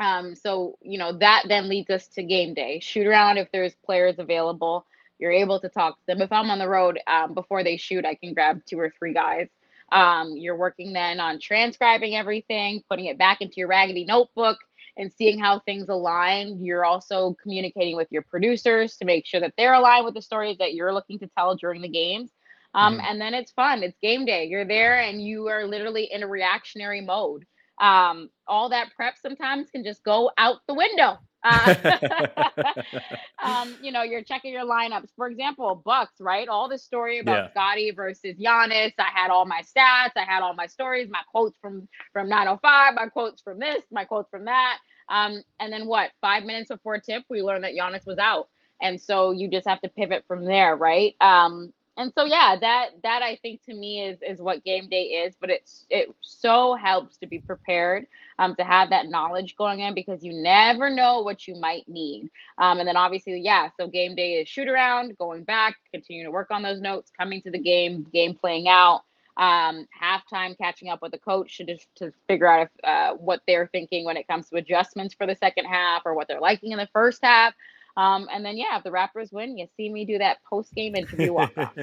Um, 0.00 0.34
so 0.34 0.76
you 0.82 0.98
know 0.98 1.12
that 1.18 1.44
then 1.48 1.68
leads 1.68 1.90
us 1.90 2.08
to 2.08 2.22
game 2.22 2.54
day. 2.54 2.80
Shoot 2.80 3.06
around 3.06 3.38
if 3.38 3.48
there's 3.52 3.74
players 3.84 4.18
available. 4.18 4.86
You're 5.20 5.32
able 5.32 5.60
to 5.60 5.68
talk 5.68 5.98
to 5.98 6.06
them. 6.08 6.22
If 6.22 6.32
I'm 6.32 6.50
on 6.50 6.58
the 6.58 6.68
road 6.68 7.00
um, 7.06 7.34
before 7.34 7.62
they 7.64 7.76
shoot, 7.76 8.06
I 8.06 8.16
can 8.16 8.34
grab 8.34 8.62
two 8.66 8.80
or 8.80 8.92
three 8.98 9.14
guys. 9.14 9.48
Um, 9.92 10.36
you're 10.36 10.56
working 10.56 10.92
then 10.92 11.20
on 11.20 11.38
transcribing 11.40 12.16
everything, 12.16 12.82
putting 12.88 13.06
it 13.06 13.18
back 13.18 13.40
into 13.42 13.56
your 13.58 13.68
raggedy 13.68 14.04
notebook, 14.04 14.58
and 14.96 15.12
seeing 15.12 15.38
how 15.38 15.60
things 15.60 15.88
align. 15.88 16.64
You're 16.64 16.84
also 16.84 17.36
communicating 17.42 17.96
with 17.96 18.08
your 18.10 18.22
producers 18.22 18.96
to 18.98 19.04
make 19.04 19.26
sure 19.26 19.40
that 19.40 19.54
they're 19.56 19.74
aligned 19.74 20.04
with 20.04 20.14
the 20.14 20.22
stories 20.22 20.58
that 20.58 20.74
you're 20.74 20.92
looking 20.94 21.18
to 21.20 21.28
tell 21.28 21.56
during 21.56 21.82
the 21.82 21.88
games. 21.88 22.30
Um, 22.74 22.98
Mhm. 22.98 23.04
And 23.04 23.20
then 23.20 23.34
it's 23.34 23.52
fun. 23.52 23.82
It's 23.82 23.98
game 23.98 24.24
day. 24.24 24.44
You're 24.46 24.64
there 24.66 25.00
and 25.00 25.22
you 25.22 25.48
are 25.48 25.66
literally 25.66 26.04
in 26.12 26.22
a 26.22 26.28
reactionary 26.28 27.00
mode. 27.00 27.46
Um, 27.80 28.30
all 28.46 28.68
that 28.70 28.92
prep 28.94 29.16
sometimes 29.18 29.70
can 29.70 29.84
just 29.84 30.02
go 30.04 30.30
out 30.38 30.58
the 30.66 30.74
window. 30.74 31.18
Uh, 31.42 31.72
um, 33.42 33.76
you 33.80 33.92
know, 33.92 34.02
you're 34.02 34.22
checking 34.22 34.52
your 34.52 34.64
lineups. 34.64 35.08
For 35.16 35.28
example, 35.28 35.82
Bucks, 35.84 36.14
right? 36.20 36.48
All 36.48 36.68
this 36.68 36.84
story 36.84 37.18
about 37.20 37.44
Yeah. 37.44 37.48
Scottie 37.50 37.90
versus 37.92 38.36
Giannis. 38.38 38.92
I 38.98 39.08
had 39.14 39.30
all 39.30 39.46
my 39.46 39.62
stats, 39.62 40.12
I 40.16 40.24
had 40.26 40.42
all 40.42 40.54
my 40.54 40.66
stories, 40.66 41.08
my 41.10 41.22
quotes 41.30 41.58
from 41.60 41.88
from 42.12 42.28
905, 42.28 42.94
my 42.94 43.06
quotes 43.08 43.42
from 43.42 43.58
this, 43.58 43.82
my 43.90 44.04
quotes 44.04 44.30
from 44.30 44.44
that. 44.46 44.78
Um, 45.08 45.42
and 45.60 45.72
then 45.72 45.86
what? 45.86 46.10
Five 46.20 46.44
minutes 46.44 46.68
before 46.68 46.98
tip, 46.98 47.24
we 47.28 47.42
learned 47.42 47.64
that 47.64 47.74
Giannis 47.74 48.06
was 48.06 48.18
out, 48.18 48.48
and 48.80 49.00
so 49.00 49.32
you 49.32 49.48
just 49.48 49.66
have 49.68 49.80
to 49.82 49.88
pivot 49.88 50.24
from 50.28 50.44
there, 50.44 50.76
right? 50.76 51.14
Um, 51.20 51.72
and 51.96 52.12
so 52.14 52.24
yeah, 52.24 52.56
that 52.60 52.90
that 53.02 53.22
I 53.22 53.36
think 53.42 53.62
to 53.64 53.74
me 53.74 54.02
is 54.04 54.18
is 54.26 54.40
what 54.40 54.64
game 54.64 54.88
day 54.88 55.02
is. 55.02 55.34
But 55.40 55.50
it's 55.50 55.86
it 55.90 56.08
so 56.20 56.74
helps 56.74 57.18
to 57.18 57.26
be 57.26 57.38
prepared 57.38 58.06
um, 58.38 58.54
to 58.56 58.64
have 58.64 58.90
that 58.90 59.08
knowledge 59.08 59.56
going 59.56 59.80
in 59.80 59.94
because 59.94 60.24
you 60.24 60.32
never 60.32 60.88
know 60.88 61.20
what 61.20 61.46
you 61.46 61.56
might 61.56 61.88
need. 61.88 62.30
Um, 62.58 62.78
and 62.78 62.88
then 62.88 62.96
obviously, 62.96 63.40
yeah, 63.40 63.68
so 63.78 63.86
game 63.86 64.14
day 64.14 64.34
is 64.34 64.48
shoot 64.48 64.68
around, 64.68 65.16
going 65.18 65.44
back, 65.44 65.76
continuing 65.92 66.26
to 66.26 66.32
work 66.32 66.50
on 66.50 66.62
those 66.62 66.80
notes, 66.80 67.12
coming 67.18 67.42
to 67.42 67.50
the 67.50 67.58
game, 67.58 68.06
game 68.12 68.34
playing 68.34 68.66
out, 68.68 69.02
um, 69.36 69.86
halftime, 70.02 70.56
catching 70.56 70.88
up 70.88 71.02
with 71.02 71.12
the 71.12 71.18
coach 71.18 71.58
to 71.58 71.64
just 71.64 71.86
to 71.96 72.12
figure 72.28 72.46
out 72.46 72.62
if, 72.62 72.84
uh, 72.84 73.14
what 73.14 73.42
they're 73.46 73.68
thinking 73.72 74.04
when 74.04 74.16
it 74.16 74.26
comes 74.26 74.48
to 74.48 74.56
adjustments 74.56 75.14
for 75.14 75.26
the 75.26 75.36
second 75.36 75.66
half 75.66 76.02
or 76.04 76.14
what 76.14 76.28
they're 76.28 76.40
liking 76.40 76.72
in 76.72 76.78
the 76.78 76.88
first 76.92 77.20
half. 77.22 77.52
Um, 77.96 78.28
and 78.32 78.44
then 78.44 78.56
yeah, 78.56 78.76
if 78.76 78.84
the 78.84 78.90
Raptors 78.90 79.32
win, 79.32 79.58
you 79.58 79.66
see 79.76 79.90
me 79.90 80.04
do 80.04 80.18
that 80.18 80.38
post 80.48 80.74
game 80.74 80.94
interview 80.94 81.32
walk 81.34 81.56
off. 81.56 81.74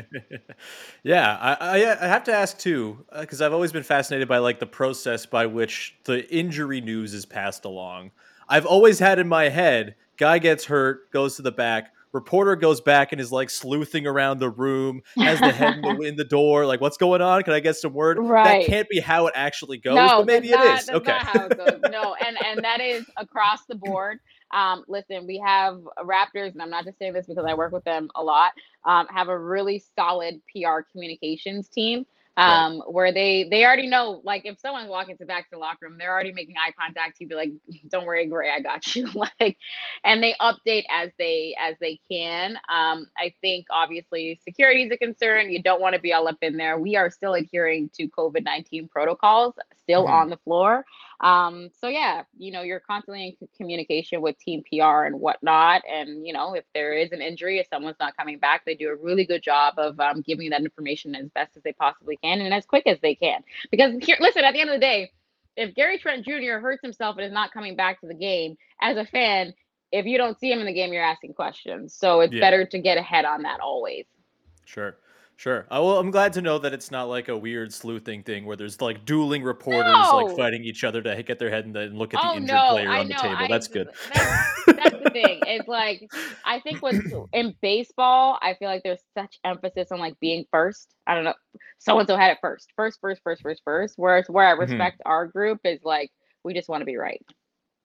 yeah, 1.04 1.38
I, 1.40 1.80
I 1.80 2.06
I 2.06 2.08
have 2.08 2.24
to 2.26 2.34
ask 2.34 2.58
too 2.58 3.06
because 3.20 3.42
I've 3.42 3.54
always 3.54 3.72
been 3.72 3.84
fascinated 3.84 4.28
by 4.28 4.38
like 4.40 4.60
the 4.60 4.68
process 4.68 5.26
by 5.26 5.46
which 5.46 5.96
the 6.06 6.30
injury 6.34 6.82
news 6.82 7.14
is 7.14 7.26
passed 7.26 7.66
along. 7.66 8.12
I've 8.50 8.66
always 8.66 9.00
had 9.00 9.20
in 9.20 9.28
my 9.28 9.50
head, 9.50 9.96
guy 10.18 10.40
gets 10.40 10.66
hurt, 10.66 11.12
goes 11.12 11.36
to 11.36 11.42
the 11.42 11.52
back, 11.52 11.92
reporter 12.14 12.56
goes 12.56 12.82
back 12.82 13.12
and 13.12 13.22
is 13.22 13.32
like 13.32 13.50
sleuthing 13.50 14.08
around 14.08 14.40
the 14.40 14.50
room, 14.50 15.02
has 15.18 15.40
the 15.40 15.52
head 15.52 15.76
in 15.76 15.82
the, 15.82 16.02
in 16.08 16.16
the 16.16 16.24
door, 16.24 16.66
like 16.66 16.82
what's 16.82 16.98
going 16.98 17.22
on? 17.22 17.44
Can 17.44 17.54
I 17.54 17.60
get 17.60 17.76
some 17.76 17.94
word? 17.94 18.18
Right. 18.20 18.66
That 18.66 18.70
can't 18.70 18.90
be 18.90 19.00
how 19.00 19.28
it 19.28 19.34
actually 19.36 19.78
goes, 19.78 19.96
no, 19.96 20.20
but 20.20 20.26
maybe 20.26 20.50
it 20.50 20.56
not, 20.56 20.82
is. 20.82 20.90
Okay. 20.90 21.18
it. 21.18 21.92
No, 21.92 22.16
and 22.26 22.38
and 22.44 22.64
that 22.64 22.82
is 22.82 23.06
across 23.18 23.66
the 23.66 23.76
board. 23.76 24.20
Um, 24.52 24.84
listen, 24.88 25.28
we 25.28 25.38
have 25.46 25.80
Raptors, 26.00 26.54
and 26.54 26.62
I'm 26.62 26.70
not 26.70 26.86
just 26.86 26.98
saying 27.00 27.14
this 27.14 27.26
because 27.28 27.46
I 27.48 27.54
work 27.54 27.72
with 27.72 27.84
them 27.84 28.10
a 28.16 28.24
lot. 28.24 28.54
Um, 28.86 29.08
have 29.08 29.28
a 29.30 29.38
really 29.38 29.84
solid 29.96 30.42
PR 30.54 30.82
communications 30.92 31.68
team. 31.70 32.06
Right. 32.46 32.66
Um, 32.66 32.82
where 32.88 33.12
they 33.12 33.48
they 33.50 33.66
already 33.66 33.88
know, 33.88 34.22
like 34.24 34.44
if 34.46 34.60
someone's 34.60 34.90
walking 34.90 35.18
to 35.18 35.26
back 35.26 35.46
to 35.46 35.50
the 35.54 35.58
locker 35.58 35.88
room, 35.88 35.98
they're 35.98 36.14
already 36.14 36.32
making 36.32 36.56
eye 36.58 36.72
contact. 36.80 37.20
You'd 37.20 37.30
be 37.30 37.36
like, 37.36 37.52
"Don't 37.90 38.06
worry, 38.06 38.26
Grey, 38.28 38.52
I 38.52 38.60
got 38.62 38.96
you." 38.96 39.08
like, 39.40 39.58
and 40.04 40.22
they 40.22 40.36
update 40.40 40.84
as 40.90 41.10
they 41.18 41.56
as 41.60 41.76
they 41.82 42.00
can. 42.10 42.58
Um, 42.70 43.08
I 43.18 43.34
think 43.42 43.66
obviously 43.72 44.40
security 44.44 44.84
is 44.84 44.92
a 44.92 44.98
concern. 44.98 45.50
You 45.50 45.62
don't 45.64 45.82
want 45.82 45.96
to 45.96 46.02
be 46.02 46.14
all 46.14 46.28
up 46.28 46.38
in 46.42 46.58
there. 46.58 46.78
We 46.80 46.96
are 46.96 47.10
still 47.10 47.34
adhering 47.34 47.90
to 47.96 48.08
COVID 48.10 48.44
nineteen 48.44 48.88
protocols, 48.88 49.56
still 49.82 50.06
Mhm. 50.06 50.12
on 50.12 50.30
the 50.30 50.38
floor. 50.38 50.86
Um, 51.20 51.70
so 51.80 51.88
yeah, 51.88 52.24
you 52.38 52.52
know, 52.52 52.62
you're 52.62 52.80
constantly 52.80 53.38
in 53.42 53.48
communication 53.58 54.22
with 54.22 54.38
team 54.40 54.64
PR 54.70 55.06
and 55.06 55.20
whatnot. 55.20 55.82
And 55.90 56.26
you 56.26 56.34
know, 56.34 56.54
if 56.54 56.66
there 56.74 56.94
is 56.94 57.12
an 57.12 57.22
injury, 57.22 57.60
if 57.60 57.68
someone's 57.68 57.98
not 58.00 58.16
coming 58.18 58.40
back, 58.40 58.66
they 58.66 58.76
do 58.76 58.90
a 58.90 58.96
really 58.96 59.26
good 59.26 59.44
job 59.44 59.76
of 59.78 60.00
um, 60.00 60.22
giving 60.22 60.50
that 60.52 60.62
information 60.62 61.16
as 61.16 61.30
best 61.30 61.56
as 61.58 61.64
they 61.64 61.74
possibly 61.74 62.18
can 62.18 62.42
and 62.42 62.54
as 62.54 62.66
quick 62.66 62.86
as 62.88 63.00
they 63.02 63.16
can. 63.16 63.42
Because 63.72 63.94
here, 64.02 64.18
listen, 64.20 64.44
at 64.44 64.54
the 64.54 64.62
end 64.62 64.70
of 64.70 64.76
the 64.76 64.80
day, 64.80 65.12
if 65.56 65.74
Gary 65.76 65.98
Trent 65.98 66.26
Jr. 66.26 66.60
hurts 66.60 66.82
himself 66.84 67.18
and 67.18 67.26
is 67.26 67.32
not 67.34 67.52
coming 67.52 67.76
back 67.76 68.00
to 68.02 68.08
the 68.08 68.14
game, 68.14 68.58
as 68.82 68.98
a 68.98 69.06
fan, 69.06 69.54
if 69.92 70.06
you 70.06 70.18
don't 70.18 70.40
see 70.40 70.52
him 70.52 70.60
in 70.60 70.66
the 70.66 70.74
game, 70.74 70.94
you're 70.94 71.04
asking 71.04 71.34
questions. 71.34 71.94
So 71.96 72.22
it's 72.22 72.36
Yeah. 72.36 72.38
better 72.38 72.66
to 72.66 72.80
get 72.80 72.98
ahead 72.98 73.26
on 73.26 73.44
that 73.44 73.60
always. 73.62 74.06
Sure. 74.66 74.98
Sure. 75.38 75.68
Uh, 75.70 75.82
well, 75.84 76.00
I'm 76.00 76.10
glad 76.10 76.34
to 76.34 76.42
know 76.42 76.58
that 76.58 76.74
it's 76.74 76.90
not 76.90 77.04
like 77.10 77.28
a 77.28 77.38
weird 77.38 77.72
sleuthing 77.72 78.24
thing 78.24 78.44
where 78.46 78.58
there's 78.58 78.82
like 78.82 79.06
dueling 79.06 79.44
reporters 79.44 79.94
No. 80.12 80.16
like 80.26 80.36
fighting 80.36 80.64
each 80.64 80.84
other 80.84 81.00
to 81.04 81.22
get 81.22 81.38
their 81.38 81.52
head 81.52 81.66
and 81.66 81.76
then 81.76 81.96
look 81.96 82.16
at 82.16 82.22
the 82.24 82.28
Oh 82.30 82.34
injured 82.38 82.56
no, 82.56 82.70
player 82.72 82.90
I 82.90 83.00
on 83.02 83.08
the 83.08 83.14
know. 83.14 83.20
table. 83.22 83.36
I 83.38 83.48
That's 83.48 83.68
good. 83.68 83.88
That's, 84.12 84.66
that's 84.66 85.04
the 85.04 85.10
thing. 85.12 85.40
It's 85.46 85.68
like 85.68 86.10
I 86.44 86.60
think 86.62 86.82
what's 86.82 86.98
in 87.34 87.54
baseball, 87.62 88.40
I 88.42 88.56
feel 88.56 88.68
like 88.68 88.82
there's 88.84 89.04
such 89.16 89.38
emphasis 89.44 89.92
on 89.92 90.00
like 90.00 90.20
being 90.20 90.44
first. 90.52 90.96
I 91.06 91.14
don't 91.14 91.24
know. 91.24 91.36
So 91.78 92.00
and 92.00 92.08
so 92.08 92.18
had 92.18 92.32
it 92.32 92.40
first. 92.42 92.74
First, 92.76 93.00
first, 93.00 93.22
first, 93.24 93.44
first, 93.44 93.62
first. 93.64 93.94
Whereas 93.98 94.26
where 94.28 94.48
I 94.48 94.56
Mhm. 94.56 94.60
respect 94.62 95.02
our 95.06 95.28
group 95.28 95.60
is 95.66 95.82
like 95.84 96.12
we 96.44 96.56
just 96.56 96.68
want 96.68 96.82
to 96.82 96.86
be 96.86 96.98
right. 96.98 97.24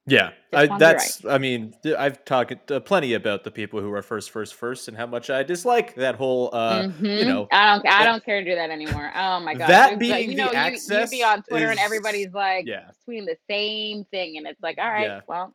Yeah, 0.04 0.30
I, 0.52 0.66
that's. 0.78 1.24
I 1.24 1.38
mean, 1.38 1.74
I've 1.96 2.24
talked 2.24 2.72
uh, 2.72 2.80
plenty 2.80 3.14
about 3.14 3.44
the 3.44 3.52
people 3.52 3.80
who 3.80 3.92
are 3.92 4.02
first, 4.02 4.32
first, 4.32 4.54
first, 4.54 4.88
and 4.88 4.96
how 4.96 5.06
much 5.06 5.30
I 5.30 5.44
dislike 5.44 5.94
that 5.94 6.16
whole. 6.16 6.50
Uh, 6.52 6.88
Mhm. 6.88 7.26
know, 7.26 7.48
I 7.52 7.74
don't. 7.76 7.86
I 7.86 7.98
that- 8.00 8.04
don't 8.06 8.24
care 8.24 8.40
to 8.42 8.44
do 8.50 8.56
that 8.56 8.70
anymore. 8.70 9.12
Oh 9.14 9.38
my 9.38 9.54
god. 9.54 9.68
That 9.68 9.84
It's 9.84 9.90
like, 9.92 9.98
being 10.00 10.30
you 10.30 10.36
the 10.36 10.52
know, 10.52 10.66
you, 10.66 11.00
you 11.02 11.06
be 11.08 11.22
on 11.22 11.44
Twitter 11.44 11.70
and 11.70 11.78
everybody's 11.78 12.32
like 12.32 12.66
yeah. 12.66 12.90
tweeting 13.08 13.26
the 13.26 13.36
same 13.48 14.04
thing, 14.06 14.38
and 14.38 14.46
it's 14.48 14.60
like, 14.60 14.78
all 14.78 14.90
right, 14.90 15.02
Yeah. 15.06 15.20
well, 15.28 15.54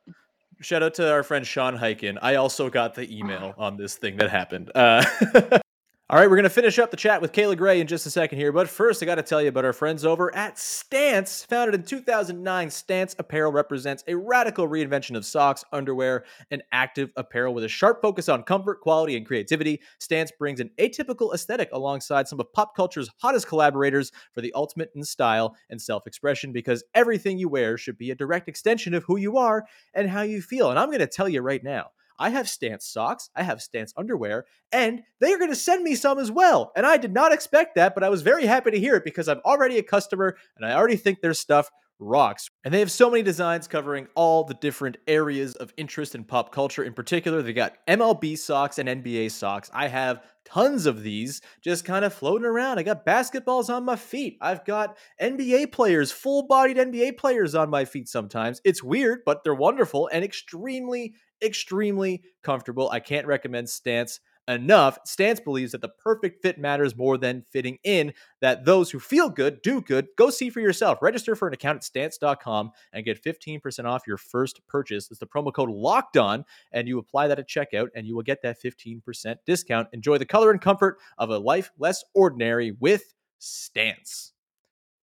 Shout 0.62 0.82
out 0.82 0.96
to 0.96 1.12
our 1.12 1.22
friend 1.22 1.46
Sean 1.46 1.78
Hyken. 1.78 2.18
I 2.22 2.36
also 2.36 2.68
got 2.70 2.96
the 2.96 3.16
email 3.16 3.54
on 3.60 3.78
this 3.78 3.96
thing 3.96 4.18
that 4.18 4.32
happened. 4.32 4.72
Uh, 4.74 5.04
All 6.10 6.18
right, 6.18 6.30
we're 6.30 6.38
going 6.38 6.44
to 6.46 6.50
finish 6.50 6.80
up 6.80 6.90
the 6.90 6.96
chat 6.96 7.22
with 7.22 7.34
Kayla 7.34 7.58
Grey 7.58 7.82
in 7.82 7.88
just 7.88 8.06
a 8.06 8.10
second 8.10 8.40
here. 8.40 8.54
But 8.54 8.70
first, 8.70 9.04
I 9.04 9.06
got 9.06 9.16
to 9.16 9.22
tell 9.22 9.42
you 9.42 9.50
about 9.50 9.66
our 9.66 9.74
friends 9.74 10.06
over 10.06 10.34
at 10.34 10.58
Stance. 10.58 11.44
Founded 11.50 11.76
in 11.76 11.84
2009, 11.84 12.70
Stance 12.70 13.14
Apparel 13.20 13.52
represents 13.52 14.06
a 14.08 14.16
radical 14.16 14.70
reinvention 14.70 15.18
of 15.18 15.26
socks, 15.26 15.66
underwear, 15.74 16.24
and 16.50 16.64
active 16.72 17.12
apparel 17.18 17.54
with 17.54 17.66
a 17.66 17.68
sharp 17.68 18.02
focus 18.02 18.30
on 18.30 18.44
comfort, 18.44 18.80
quality, 18.80 19.18
and 19.18 19.26
creativity. 19.26 19.82
Stance 20.00 20.32
brings 20.40 20.62
an 20.62 20.70
atypical 20.80 21.34
aesthetic 21.34 21.68
alongside 21.74 22.26
some 22.30 22.40
of 22.40 22.54
pop 22.54 22.74
culture's 22.74 23.10
hottest 23.18 23.48
collaborators 23.50 24.14
for 24.32 24.40
the 24.40 24.54
ultimate 24.54 24.92
in 24.96 25.04
style 25.04 25.58
and 25.70 25.82
self 25.82 26.08
expression 26.08 26.54
because 26.54 26.86
everything 26.96 27.38
you 27.38 27.50
wear 27.50 27.78
should 27.78 27.98
be 27.98 28.12
a 28.12 28.16
direct 28.16 28.48
extension 28.48 28.94
of 28.94 29.04
who 29.04 29.18
you 29.18 29.36
are 29.36 29.66
and 29.94 30.10
how 30.10 30.22
you 30.22 30.42
feel. 30.42 30.70
And 30.70 30.80
I'm 30.80 30.88
going 30.88 31.00
to 31.00 31.08
tell 31.08 31.28
you 31.28 31.42
right 31.42 31.62
now. 31.66 31.88
I 32.20 32.30
have 32.30 32.50
Stance 32.50 32.86
socks, 32.86 33.30
I 33.36 33.44
have 33.44 33.62
Stance 33.62 33.94
underwear, 33.98 34.46
and 34.72 35.02
they 35.20 35.34
are 35.34 35.38
going 35.38 35.52
to 35.52 35.56
send 35.56 35.84
me 35.84 35.96
some 35.96 36.20
as 36.20 36.32
well. 36.32 36.72
And 36.76 36.86
I 36.86 36.98
did 36.98 37.14
not 37.14 37.32
expect 37.32 37.76
that, 37.76 37.94
but 37.94 38.04
I 38.04 38.10
was 38.10 38.22
very 38.22 38.46
happy 38.46 38.72
to 38.72 38.80
hear 38.80 38.96
it 38.96 39.04
because 39.04 39.28
I'm 39.28 39.42
already 39.46 39.78
a 39.78 39.84
customer 39.84 40.38
and 40.56 40.66
I 40.66 40.74
already 40.74 40.96
think 40.96 41.22
their 41.22 41.34
stuff 41.34 41.70
rocks. 42.00 42.48
And 42.64 42.74
they 42.74 42.80
have 42.80 42.92
so 42.92 43.10
many 43.10 43.24
designs 43.24 43.68
covering 43.68 44.08
all 44.16 44.44
the 44.44 44.54
different 44.54 44.98
areas 45.08 45.56
of 45.56 45.74
interest 45.78 46.16
in 46.16 46.24
pop 46.24 46.52
culture. 46.52 46.84
In 46.84 46.94
particular, 46.94 47.42
they 47.42 47.54
got 47.54 47.76
MLB 47.88 48.38
socks 48.38 48.78
and 48.78 48.88
NBA 48.88 49.32
socks. 49.32 49.70
I 49.74 49.88
have 49.88 50.22
tons 50.46 50.86
of 50.86 51.04
these 51.04 51.42
just 51.62 51.86
kind 51.86 52.06
of 52.06 52.14
floating 52.14 52.46
around. 52.46 52.80
I 52.80 52.84
got 52.84 53.06
basketballs 53.06 53.70
on 53.70 53.84
my 53.84 53.96
feet. 53.96 54.38
I've 54.42 54.66
got 54.66 54.98
NBA 55.22 55.72
players, 55.72 56.12
full 56.12 56.48
bodied 56.48 56.78
NBA 56.78 57.18
players 57.18 57.56
on 57.56 57.70
my 57.70 57.86
feet 57.86 58.08
sometimes. 58.08 58.62
It's 58.64 58.84
weird, 58.84 59.20
but 59.26 59.44
they're 59.44 59.56
wonderful 59.56 60.10
and 60.12 60.24
extremely, 60.24 61.16
extremely 61.44 62.24
comfortable. 62.44 62.90
I 62.90 63.00
can't 63.00 63.28
recommend 63.28 63.70
Stance 63.70 64.20
enough. 64.48 64.98
Stance 65.06 65.40
believes 65.40 65.72
that 65.72 65.82
the 65.82 65.90
perfect 65.90 66.42
fit 66.42 66.58
matters 66.58 66.96
more 66.96 67.18
than 67.18 67.44
fitting 67.52 67.78
in, 67.84 68.14
that 68.42 68.66
those 68.66 68.90
who 68.92 69.00
feel 69.00 69.30
good 69.30 69.62
do 69.62 69.82
good. 69.82 70.08
Go 70.18 70.30
see 70.30 70.50
for 70.50 70.60
yourself. 70.60 71.00
Register 71.02 71.36
for 71.36 71.48
an 71.48 71.54
account 71.54 71.78
at 71.78 71.84
stance.com 71.84 72.72
and 72.94 73.06
get 73.06 73.24
15% 73.24 73.86
off 73.86 74.08
your 74.08 74.18
first 74.18 74.66
purchase. 74.68 75.10
It's 75.10 75.20
the 75.20 75.28
promo 75.28 75.54
code 75.54 75.70
locked 75.70 76.18
on, 76.18 76.46
and 76.72 76.88
you 76.88 77.00
apply 77.00 77.28
that 77.28 77.40
at 77.40 77.50
checkout, 77.50 77.88
and 77.96 78.08
you 78.08 78.16
will 78.16 78.24
get 78.24 78.42
that 78.44 78.62
15% 78.62 79.36
discount. 79.46 79.88
Enjoy 79.94 80.18
the 80.18 80.26
color 80.26 80.52
and 80.52 80.62
comfort 80.62 80.98
of 81.18 81.30
a 81.30 81.38
life 81.38 81.72
less 81.78 82.04
ordinary 82.14 82.72
with 82.72 83.14
Stance. 83.40 84.34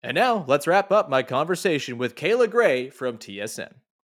And 0.03 0.15
now 0.15 0.45
let's 0.47 0.65
wrap 0.67 0.91
up 0.91 1.09
my 1.09 1.21
conversation 1.21 1.97
with 1.97 2.15
Kayla 2.15 2.49
Grey 2.49 2.89
from 2.89 3.17
TSN. 3.17 3.71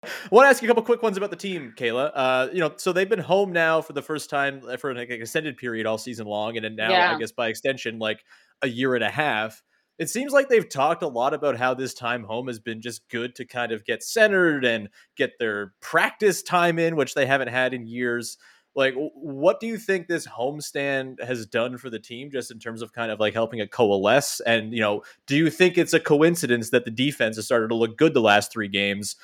I 0.07 0.29
want 0.31 0.47
to 0.47 0.51
ask 0.51 0.63
you 0.63 0.67
a 0.67 0.71
couple 0.71 0.83
quick 0.83 1.03
ones 1.03 1.17
about 1.17 1.31
the 1.31 1.37
team, 1.37 1.75
Kayla. 1.77 2.11
Uh, 2.15 2.49
you 2.53 2.61
know, 2.61 2.73
so 2.77 2.93
they've 2.93 3.09
been 3.09 3.19
home 3.19 3.53
now 3.53 3.81
for 3.81 3.93
the 3.93 4.03
first 4.03 4.31
time 4.31 4.63
uh, 4.69 4.77
for 4.77 4.91
an 4.91 4.99
extended 4.99 5.57
period 5.57 5.87
all 5.87 5.99
season 5.99 6.27
long, 6.27 6.57
and 6.57 6.65
then 6.65 6.77
now, 6.77 6.91
Yeah. 6.91 7.15
I 7.15 7.19
guess 7.19 7.33
by 7.33 7.49
extension, 7.49 7.99
like 7.99 8.25
a 8.63 8.69
year 8.69 8.95
and 8.95 9.05
a 9.05 9.11
half. 9.11 9.63
It 9.99 10.11
seems 10.11 10.33
like 10.33 10.51
they've 10.51 10.69
talked 10.69 11.03
a 11.03 11.09
lot 11.09 11.33
about 11.33 11.57
how 11.57 11.73
this 11.73 11.95
time 11.95 12.25
home 12.25 12.49
has 12.49 12.59
been 12.59 12.83
just 12.83 13.09
good 13.09 13.35
to 13.37 13.47
kind 13.47 13.73
of 13.73 13.85
get 13.87 14.03
centered 14.03 14.65
and 14.65 14.91
get 15.17 15.33
their 15.39 15.73
practice 15.81 16.43
time 16.43 16.79
in, 16.79 16.97
which 16.97 17.15
they 17.15 17.25
haven't 17.25 17.49
had 17.49 17.73
in 17.73 17.87
years. 17.87 18.37
Like, 18.77 18.95
what 18.95 19.59
do 19.59 19.67
you 19.67 19.79
think 19.79 20.07
this 20.07 20.27
homestand 20.27 21.25
has 21.25 21.47
done 21.47 21.79
for 21.79 21.89
the 21.89 21.99
team, 21.99 22.31
just 22.31 22.51
in 22.51 22.59
terms 22.59 22.83
of 22.83 22.93
kind 22.93 23.11
of 23.11 23.19
like 23.19 23.33
helping 23.33 23.59
it 23.61 23.71
coalesce? 23.71 24.41
And 24.41 24.73
you 24.75 24.81
know, 24.81 25.03
do 25.27 25.35
you 25.35 25.49
think 25.49 25.79
it's 25.79 25.95
a 25.95 26.01
coincidence 26.01 26.69
that 26.71 26.85
the 26.85 26.91
defense 26.91 27.37
has 27.37 27.47
started 27.47 27.69
to 27.69 27.75
look 27.75 27.97
good 27.97 28.13
the 28.13 28.21
last 28.21 28.53
three 28.53 28.69
games 28.69 29.17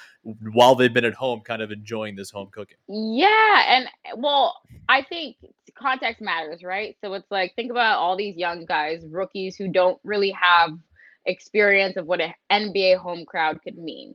while 0.55 0.75
they've 0.75 0.93
been 0.93 1.05
at 1.05 1.13
home, 1.13 1.41
kind 1.41 1.61
of 1.61 1.71
enjoying 1.71 2.17
this 2.17 2.31
home 2.31 2.49
cooking? 2.51 2.79
Yeah, 2.89 3.65
and 3.69 3.87
eh, 4.07 4.13
well, 4.17 4.57
I 4.89 5.03
think 5.03 5.37
context 5.75 6.23
matters, 6.23 6.63
right? 6.63 6.97
So 7.03 7.13
it's 7.13 7.31
like 7.31 7.55
think 7.55 7.71
about 7.71 7.99
all 7.99 8.17
these 8.17 8.37
young 8.37 8.65
guys, 8.65 9.05
rookies 9.07 9.55
who 9.57 9.69
don't 9.69 10.01
really 10.03 10.31
have 10.31 10.71
experience 11.27 11.97
of 11.97 12.07
what 12.07 12.23
an 12.23 12.33
NBA 12.51 12.97
home 12.97 13.27
crowd 13.27 13.61
could 13.63 13.77
mean. 13.77 14.15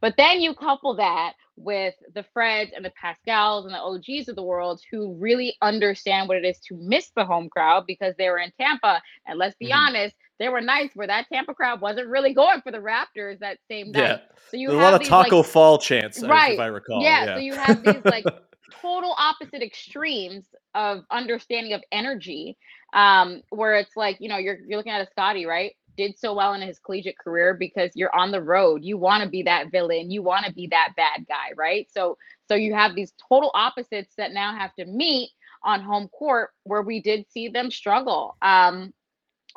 But 0.00 0.14
then 0.16 0.40
you 0.40 0.54
couple 0.54 0.94
that 0.96 1.34
with 1.56 1.94
the 2.14 2.24
Freds 2.36 2.70
and 2.74 2.84
the 2.84 2.92
Pascals 3.00 3.66
and 3.66 3.74
the 3.74 3.78
OGs 3.80 4.28
of 4.28 4.36
the 4.36 4.42
world 4.42 4.80
who 4.90 5.14
really 5.14 5.56
understand 5.62 6.28
what 6.28 6.38
it 6.38 6.44
is 6.44 6.58
to 6.68 6.76
miss 6.76 7.10
the 7.16 7.24
home 7.24 7.48
crowd 7.50 7.84
because 7.86 8.14
they 8.16 8.28
were 8.30 8.38
in 8.38 8.52
Tampa. 8.58 9.02
And 9.26 9.38
let's 9.38 9.56
be 9.56 9.72
Mhm. 9.72 9.76
honest, 9.76 10.16
there 10.38 10.52
were 10.52 10.60
nights 10.62 10.96
where 10.96 11.06
that 11.08 11.26
Tampa 11.32 11.54
crowd 11.54 11.80
wasn't 11.82 12.08
really 12.08 12.32
going 12.34 12.62
for 12.62 12.72
the 12.72 12.78
Raptors 12.78 13.38
that 13.40 13.58
same 13.70 13.90
night. 13.92 14.18
Yeah, 14.18 14.18
So 14.50 14.56
you 14.56 14.70
there's 14.70 14.80
a 14.80 14.82
have 14.82 14.92
lot 14.92 14.94
of 14.94 15.00
these, 15.00 15.10
like, 15.18 15.32
Tacko 15.32 15.42
Fall 15.44 15.78
chants, 15.78 16.22
Right. 16.22 16.54
if 16.54 16.60
I 16.60 16.66
recall. 16.66 17.02
yeah, 17.02 17.34
so 17.34 17.40
you 17.40 17.54
have 17.54 17.82
these 17.82 18.02
like 18.06 18.26
total 18.82 19.14
opposite 19.18 19.62
extremes 19.62 20.46
of 20.74 21.04
understanding 21.10 21.72
of 21.72 21.82
energy 21.92 22.56
um 22.92 23.42
where 23.50 23.76
it's 23.76 23.96
like 23.96 24.16
you 24.20 24.28
know 24.28 24.36
you're 24.36 24.58
you're 24.66 24.76
looking 24.78 24.92
at 24.92 25.00
a 25.06 25.10
Scottie 25.10 25.46
right 25.46 25.72
did 25.96 26.18
so 26.18 26.34
well 26.34 26.54
in 26.54 26.60
his 26.62 26.78
collegiate 26.78 27.18
career 27.18 27.54
because 27.54 27.90
you're 27.94 28.14
on 28.14 28.30
the 28.30 28.42
road. 28.42 28.84
You 28.84 28.98
want 28.98 29.22
to 29.24 29.28
be 29.28 29.42
that 29.44 29.70
villain. 29.70 30.10
You 30.10 30.22
want 30.22 30.46
to 30.46 30.52
be 30.52 30.68
that 30.68 30.90
bad 30.96 31.26
guy 31.28 31.50
right? 31.56 31.86
So 31.90 32.16
so 32.48 32.54
you 32.54 32.74
have 32.74 32.94
these 32.94 33.12
total 33.28 33.50
opposites 33.54 34.14
that 34.16 34.32
now 34.32 34.54
have 34.56 34.74
to 34.76 34.84
meet 34.86 35.30
on 35.64 35.80
home 35.82 36.08
court 36.08 36.50
where 36.64 36.82
we 36.82 37.00
did 37.00 37.26
see 37.30 37.48
them 37.48 37.70
struggle. 37.70 38.36
Um 38.42 38.92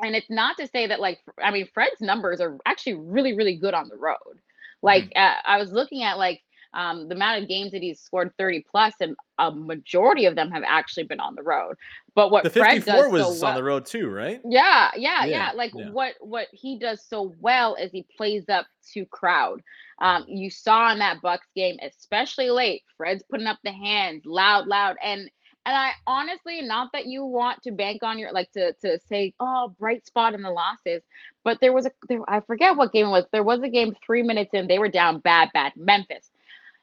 and 0.02 0.16
it's 0.16 0.30
not 0.30 0.58
to 0.58 0.68
say 0.68 0.88
that 0.88 1.00
like 1.00 1.20
i 1.44 1.52
mean 1.52 1.68
fred's 1.74 2.02
numbers 2.02 2.42
are 2.42 2.58
actually 2.66 2.96
really 2.96 3.34
really 3.36 3.56
good 3.58 3.74
on 3.74 3.90
the 3.90 3.98
road. 3.98 4.40
Like 4.82 5.12
uh, 5.16 5.36
i 5.46 5.58
was 5.58 5.72
looking 5.72 6.04
at 6.04 6.18
like 6.18 6.42
um, 6.74 7.08
the 7.08 7.16
amount 7.16 7.42
of 7.42 7.50
games 7.50 7.72
that 7.72 7.82
he's 7.82 8.00
scored 8.00 8.32
30 8.38 8.66
plus 8.70 8.94
and 9.00 9.16
a 9.40 9.52
majority 9.52 10.26
of 10.26 10.36
them 10.36 10.52
have 10.52 10.64
actually 10.66 11.04
been 11.04 11.20
on 11.20 11.36
the 11.36 11.44
road 11.44 11.76
but 12.16 12.32
what 12.32 12.44
the 12.44 12.50
fred 12.50 12.84
54 12.84 13.04
does 13.04 13.12
was 13.12 13.40
so 13.40 13.44
well, 13.44 13.52
on 13.52 13.56
the 13.56 13.64
road 13.64 13.86
too, 13.86 14.10
right? 14.10 14.40
yeah, 14.46 14.92
yeah, 14.96 15.26
Yeah, 15.26 15.26
yeah. 15.26 15.52
Like 15.56 15.72
yeah. 15.74 15.90
what 15.90 16.14
what 16.20 16.48
he 16.52 16.78
does 16.78 17.04
so 17.04 17.34
well 17.40 17.76
is 17.76 17.92
he 17.92 18.06
plays 18.16 18.48
up 18.50 18.68
to 18.94 19.06
crowd. 19.06 19.62
Um, 20.00 20.26
you 20.28 20.50
saw 20.50 20.92
in 20.92 21.00
that 21.00 21.22
Bucks 21.22 21.48
game, 21.56 21.78
especially 21.82 22.50
late, 22.50 22.84
Fred's 22.98 23.24
putting 23.30 23.48
up 23.48 23.60
the 23.64 23.72
hands, 23.72 24.26
loud, 24.26 24.68
loud, 24.68 24.98
and 25.04 25.30
and 25.66 25.78
I 25.78 25.92
honestly, 26.06 26.62
not 26.62 26.92
that 26.92 27.06
you 27.06 27.24
want 27.26 27.64
to 27.64 27.72
bank 27.72 28.04
on 28.04 28.20
your 28.20 28.32
like 28.32 28.52
to 28.52 28.74
to 28.74 29.00
say, 29.08 29.34
oh, 29.40 29.74
bright 29.80 30.06
spot 30.06 30.36
in 30.36 30.42
the 30.44 30.52
losses, 30.52 31.02
but 31.44 31.60
there 31.62 31.74
was 31.74 31.88
a 31.88 31.92
there 32.08 32.20
I 32.28 32.42
forget 32.42 32.76
what 32.76 32.92
game 32.92 33.08
it 33.08 33.12
was. 33.12 33.26
There 33.32 33.44
was 33.44 33.62
a 33.62 33.70
game 33.70 33.96
three 34.06 34.22
minutes 34.22 34.52
in, 34.54 34.68
they 34.68 34.80
were 34.80 34.90
down 34.90 35.20
bad, 35.20 35.50
bad, 35.54 35.74
Memphis, 35.76 36.30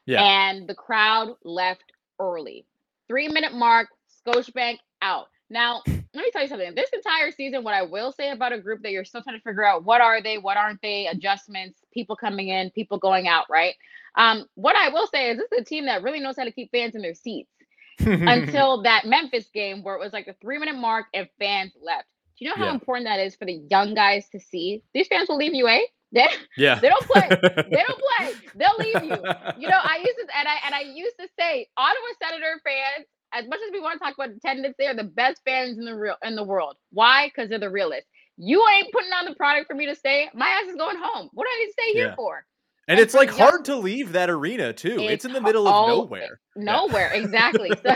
Yeah. 0.05 0.23
and 0.23 0.67
the 0.67 0.75
crowd 0.75 1.35
left 1.43 1.83
early. 2.19 2.65
Three 3.07 3.27
minute 3.27 3.53
mark, 3.53 3.89
Scotiabank 4.25 4.77
out. 5.01 5.27
Now, 5.49 5.81
let 5.87 6.23
me 6.23 6.31
tell 6.31 6.41
you 6.41 6.47
something. 6.47 6.73
This 6.75 6.89
entire 6.93 7.31
season, 7.31 7.63
what 7.63 7.73
I 7.73 7.81
will 7.83 8.11
say 8.11 8.31
about 8.31 8.53
a 8.53 8.59
group 8.59 8.81
that 8.83 8.91
you're 8.91 9.05
still 9.05 9.21
trying 9.21 9.37
to 9.37 9.43
figure 9.43 9.65
out 9.65 9.83
what 9.83 10.01
are 10.01 10.21
they, 10.21 10.37
what 10.37 10.57
aren't 10.57 10.81
they, 10.81 11.07
adjustments, 11.07 11.79
people 11.93 12.15
coming 12.15 12.49
in, 12.49 12.69
people 12.71 12.97
going 12.97 13.27
out, 13.27 13.45
right? 13.49 13.75
Um, 14.15 14.45
what 14.55 14.75
I 14.75 14.89
will 14.89 15.07
say 15.07 15.31
is 15.31 15.37
this 15.37 15.51
is 15.51 15.61
a 15.61 15.63
team 15.65 15.85
that 15.85 16.03
really 16.03 16.19
knows 16.19 16.35
how 16.37 16.43
to 16.43 16.51
keep 16.51 16.71
fans 16.71 16.95
in 16.95 17.01
their 17.01 17.13
seats 17.13 17.51
until 17.99 18.81
that 18.83 19.05
Memphis 19.05 19.49
game 19.53 19.83
where 19.83 19.95
it 19.95 19.99
was 20.01 20.13
like 20.13 20.27
a 20.27 20.33
three 20.41 20.57
minute 20.57 20.75
mark 20.75 21.05
and 21.13 21.27
fans 21.39 21.73
left. 21.81 22.05
Do 22.37 22.45
you 22.45 22.51
know 22.51 22.57
how 22.57 22.65
Yeah. 22.67 22.73
important 22.73 23.07
that 23.07 23.19
is 23.19 23.35
for 23.35 23.45
the 23.45 23.61
young 23.69 23.93
guys 23.93 24.27
to 24.29 24.39
see? 24.39 24.83
These 24.93 25.07
fans 25.07 25.29
will 25.29 25.37
leave 25.37 25.53
you, 25.53 25.67
eh? 25.67 25.81
They, 26.13 26.27
yeah, 26.57 26.79
they 26.79 26.89
don't 26.89 27.05
play. 27.05 27.27
they 27.29 27.83
don't 27.87 28.01
play. 28.17 28.33
They'll 28.55 28.77
leave 28.77 29.03
you. 29.03 29.15
You 29.57 29.69
know, 29.69 29.79
I 29.81 29.97
used 30.03 30.17
to 30.19 30.27
and 30.37 30.47
I 30.47 30.57
and 30.65 30.75
I 30.75 30.81
used 30.81 31.15
to 31.19 31.27
say 31.39 31.67
Ottawa 31.77 32.05
Senator 32.21 32.59
fans, 32.65 33.07
as 33.33 33.47
much 33.47 33.59
as 33.65 33.71
we 33.71 33.79
want 33.79 33.99
to 33.99 34.05
talk 34.05 34.15
about 34.15 34.29
attendance, 34.35 34.75
they 34.77 34.87
are 34.87 34.95
the 34.95 35.05
best 35.05 35.41
fans 35.45 35.77
in 35.77 35.85
the 35.85 35.95
real 35.95 36.15
in 36.23 36.35
the 36.35 36.43
world. 36.43 36.75
Why? 36.91 37.27
Because 37.27 37.49
they're 37.49 37.59
the 37.59 37.69
realest. 37.69 38.07
You 38.37 38.65
ain't 38.75 38.91
putting 38.91 39.11
on 39.13 39.25
the 39.25 39.35
product 39.35 39.67
for 39.67 39.75
me 39.75 39.85
to 39.85 39.95
stay. 39.95 40.29
My 40.33 40.47
ass 40.47 40.67
is 40.67 40.75
going 40.75 40.97
home. 40.99 41.29
What 41.33 41.45
do 41.45 41.49
I 41.49 41.59
need 41.59 41.67
to 41.67 41.71
stay 41.73 41.93
here 41.93 42.07
Yeah. 42.07 42.15
for? 42.15 42.43
and 42.87 42.97
and 42.97 42.99
it's 42.99 43.13
like 43.13 43.29
young- 43.29 43.37
hard 43.37 43.65
to 43.65 43.75
leave 43.77 44.11
that 44.13 44.29
arena 44.29 44.73
too. 44.73 44.97
It's, 44.99 45.13
It's 45.13 45.25
in 45.25 45.33
the 45.33 45.39
middle 45.41 45.67
of 45.67 45.73
oh, 45.73 45.87
nowhere. 45.87 46.39
Nowhere, 46.55 47.11
exactly. 47.13 47.71
So, 47.83 47.95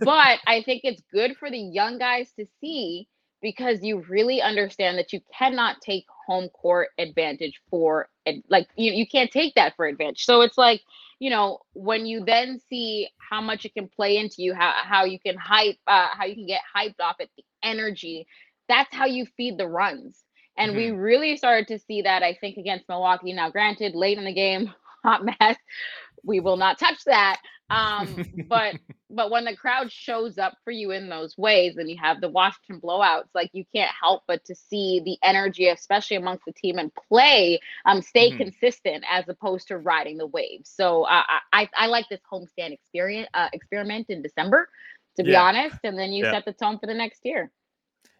but 0.00 0.38
I 0.46 0.62
think 0.64 0.82
it's 0.84 1.02
good 1.12 1.36
for 1.38 1.50
the 1.50 1.58
young 1.58 1.98
guys 1.98 2.30
to 2.38 2.46
see 2.60 3.08
because 3.42 3.80
you 3.82 4.04
really 4.08 4.40
understand 4.40 4.98
that 4.98 5.12
you 5.12 5.20
cannot 5.36 5.80
take 5.80 6.04
home 6.26 6.48
court 6.50 6.88
advantage 6.98 7.60
for 7.70 8.08
like 8.48 8.68
you, 8.76 8.92
you 8.92 9.06
can't 9.06 9.30
take 9.30 9.54
that 9.54 9.76
for 9.76 9.86
advantage. 9.86 10.24
So 10.24 10.40
it's 10.42 10.58
like, 10.58 10.82
you 11.18 11.30
know, 11.30 11.60
when 11.74 12.06
you 12.06 12.24
then 12.24 12.60
see 12.68 13.08
how 13.18 13.40
much 13.40 13.64
it 13.64 13.74
can 13.74 13.88
play 13.88 14.16
into 14.16 14.36
you, 14.42 14.54
how 14.54 14.72
how 14.82 15.04
you 15.04 15.18
can 15.18 15.36
hype 15.36 15.76
uh, 15.86 16.08
how 16.12 16.24
you 16.24 16.34
can 16.34 16.46
get 16.46 16.62
hyped 16.74 17.00
off 17.00 17.16
at 17.20 17.28
the 17.36 17.44
energy, 17.62 18.26
that's 18.68 18.94
how 18.94 19.06
you 19.06 19.26
feed 19.36 19.58
the 19.58 19.68
runs. 19.68 20.22
And 20.56 20.76
we 20.76 20.90
really 20.90 21.36
started 21.36 21.66
to 21.68 21.78
see 21.80 22.02
that, 22.02 22.22
I 22.22 22.34
think, 22.34 22.56
against 22.58 22.88
Milwaukee. 22.88 23.32
Now, 23.32 23.50
granted, 23.50 23.94
late 23.94 24.18
in 24.18 24.24
the 24.24 24.32
game, 24.32 24.72
hot 25.04 25.24
mess. 25.24 25.56
We 26.24 26.40
will 26.40 26.56
not 26.56 26.78
touch 26.78 27.04
that. 27.06 27.40
Um, 27.70 28.22
but 28.48 28.76
but 29.10 29.30
when 29.30 29.44
the 29.44 29.56
crowd 29.56 29.90
shows 29.92 30.38
up 30.38 30.54
for 30.64 30.70
you 30.70 30.90
in 30.90 31.08
those 31.08 31.36
ways, 31.36 31.76
and 31.76 31.90
you 31.90 31.96
have 32.00 32.20
the 32.20 32.28
Washington 32.28 32.80
blowouts, 32.80 33.28
like 33.34 33.50
you 33.52 33.64
can't 33.74 33.90
help 34.00 34.22
but 34.26 34.44
to 34.46 34.54
see 34.54 35.00
the 35.04 35.18
energy, 35.22 35.68
especially 35.68 36.16
amongst 36.16 36.44
the 36.46 36.52
team, 36.52 36.78
and 36.78 36.90
play, 37.08 37.60
um, 37.86 38.00
stay 38.02 38.32
Mhm. 38.32 38.32
consistent 38.32 39.04
as 39.10 39.28
opposed 39.28 39.68
to 39.68 39.78
riding 39.78 40.18
the 40.18 40.26
waves. 40.26 40.70
So 40.70 41.04
uh, 41.04 41.22
I 41.28 41.40
I 41.52 41.68
I 41.76 41.86
like 41.86 42.08
this 42.08 42.20
homestand 42.32 42.72
experience 42.72 43.28
uh, 43.34 43.48
experiment 43.52 44.06
in 44.10 44.22
December 44.22 44.68
to 45.16 45.24
be 45.24 45.34
Yeah. 45.34 45.36
honest, 45.36 45.78
and 45.84 45.98
then 45.98 46.12
you 46.12 46.24
Yeah. 46.24 46.34
set 46.34 46.44
the 46.44 46.52
tone 46.52 46.78
for 46.78 46.86
the 46.86 46.94
next 46.94 47.20
year. 47.24 47.50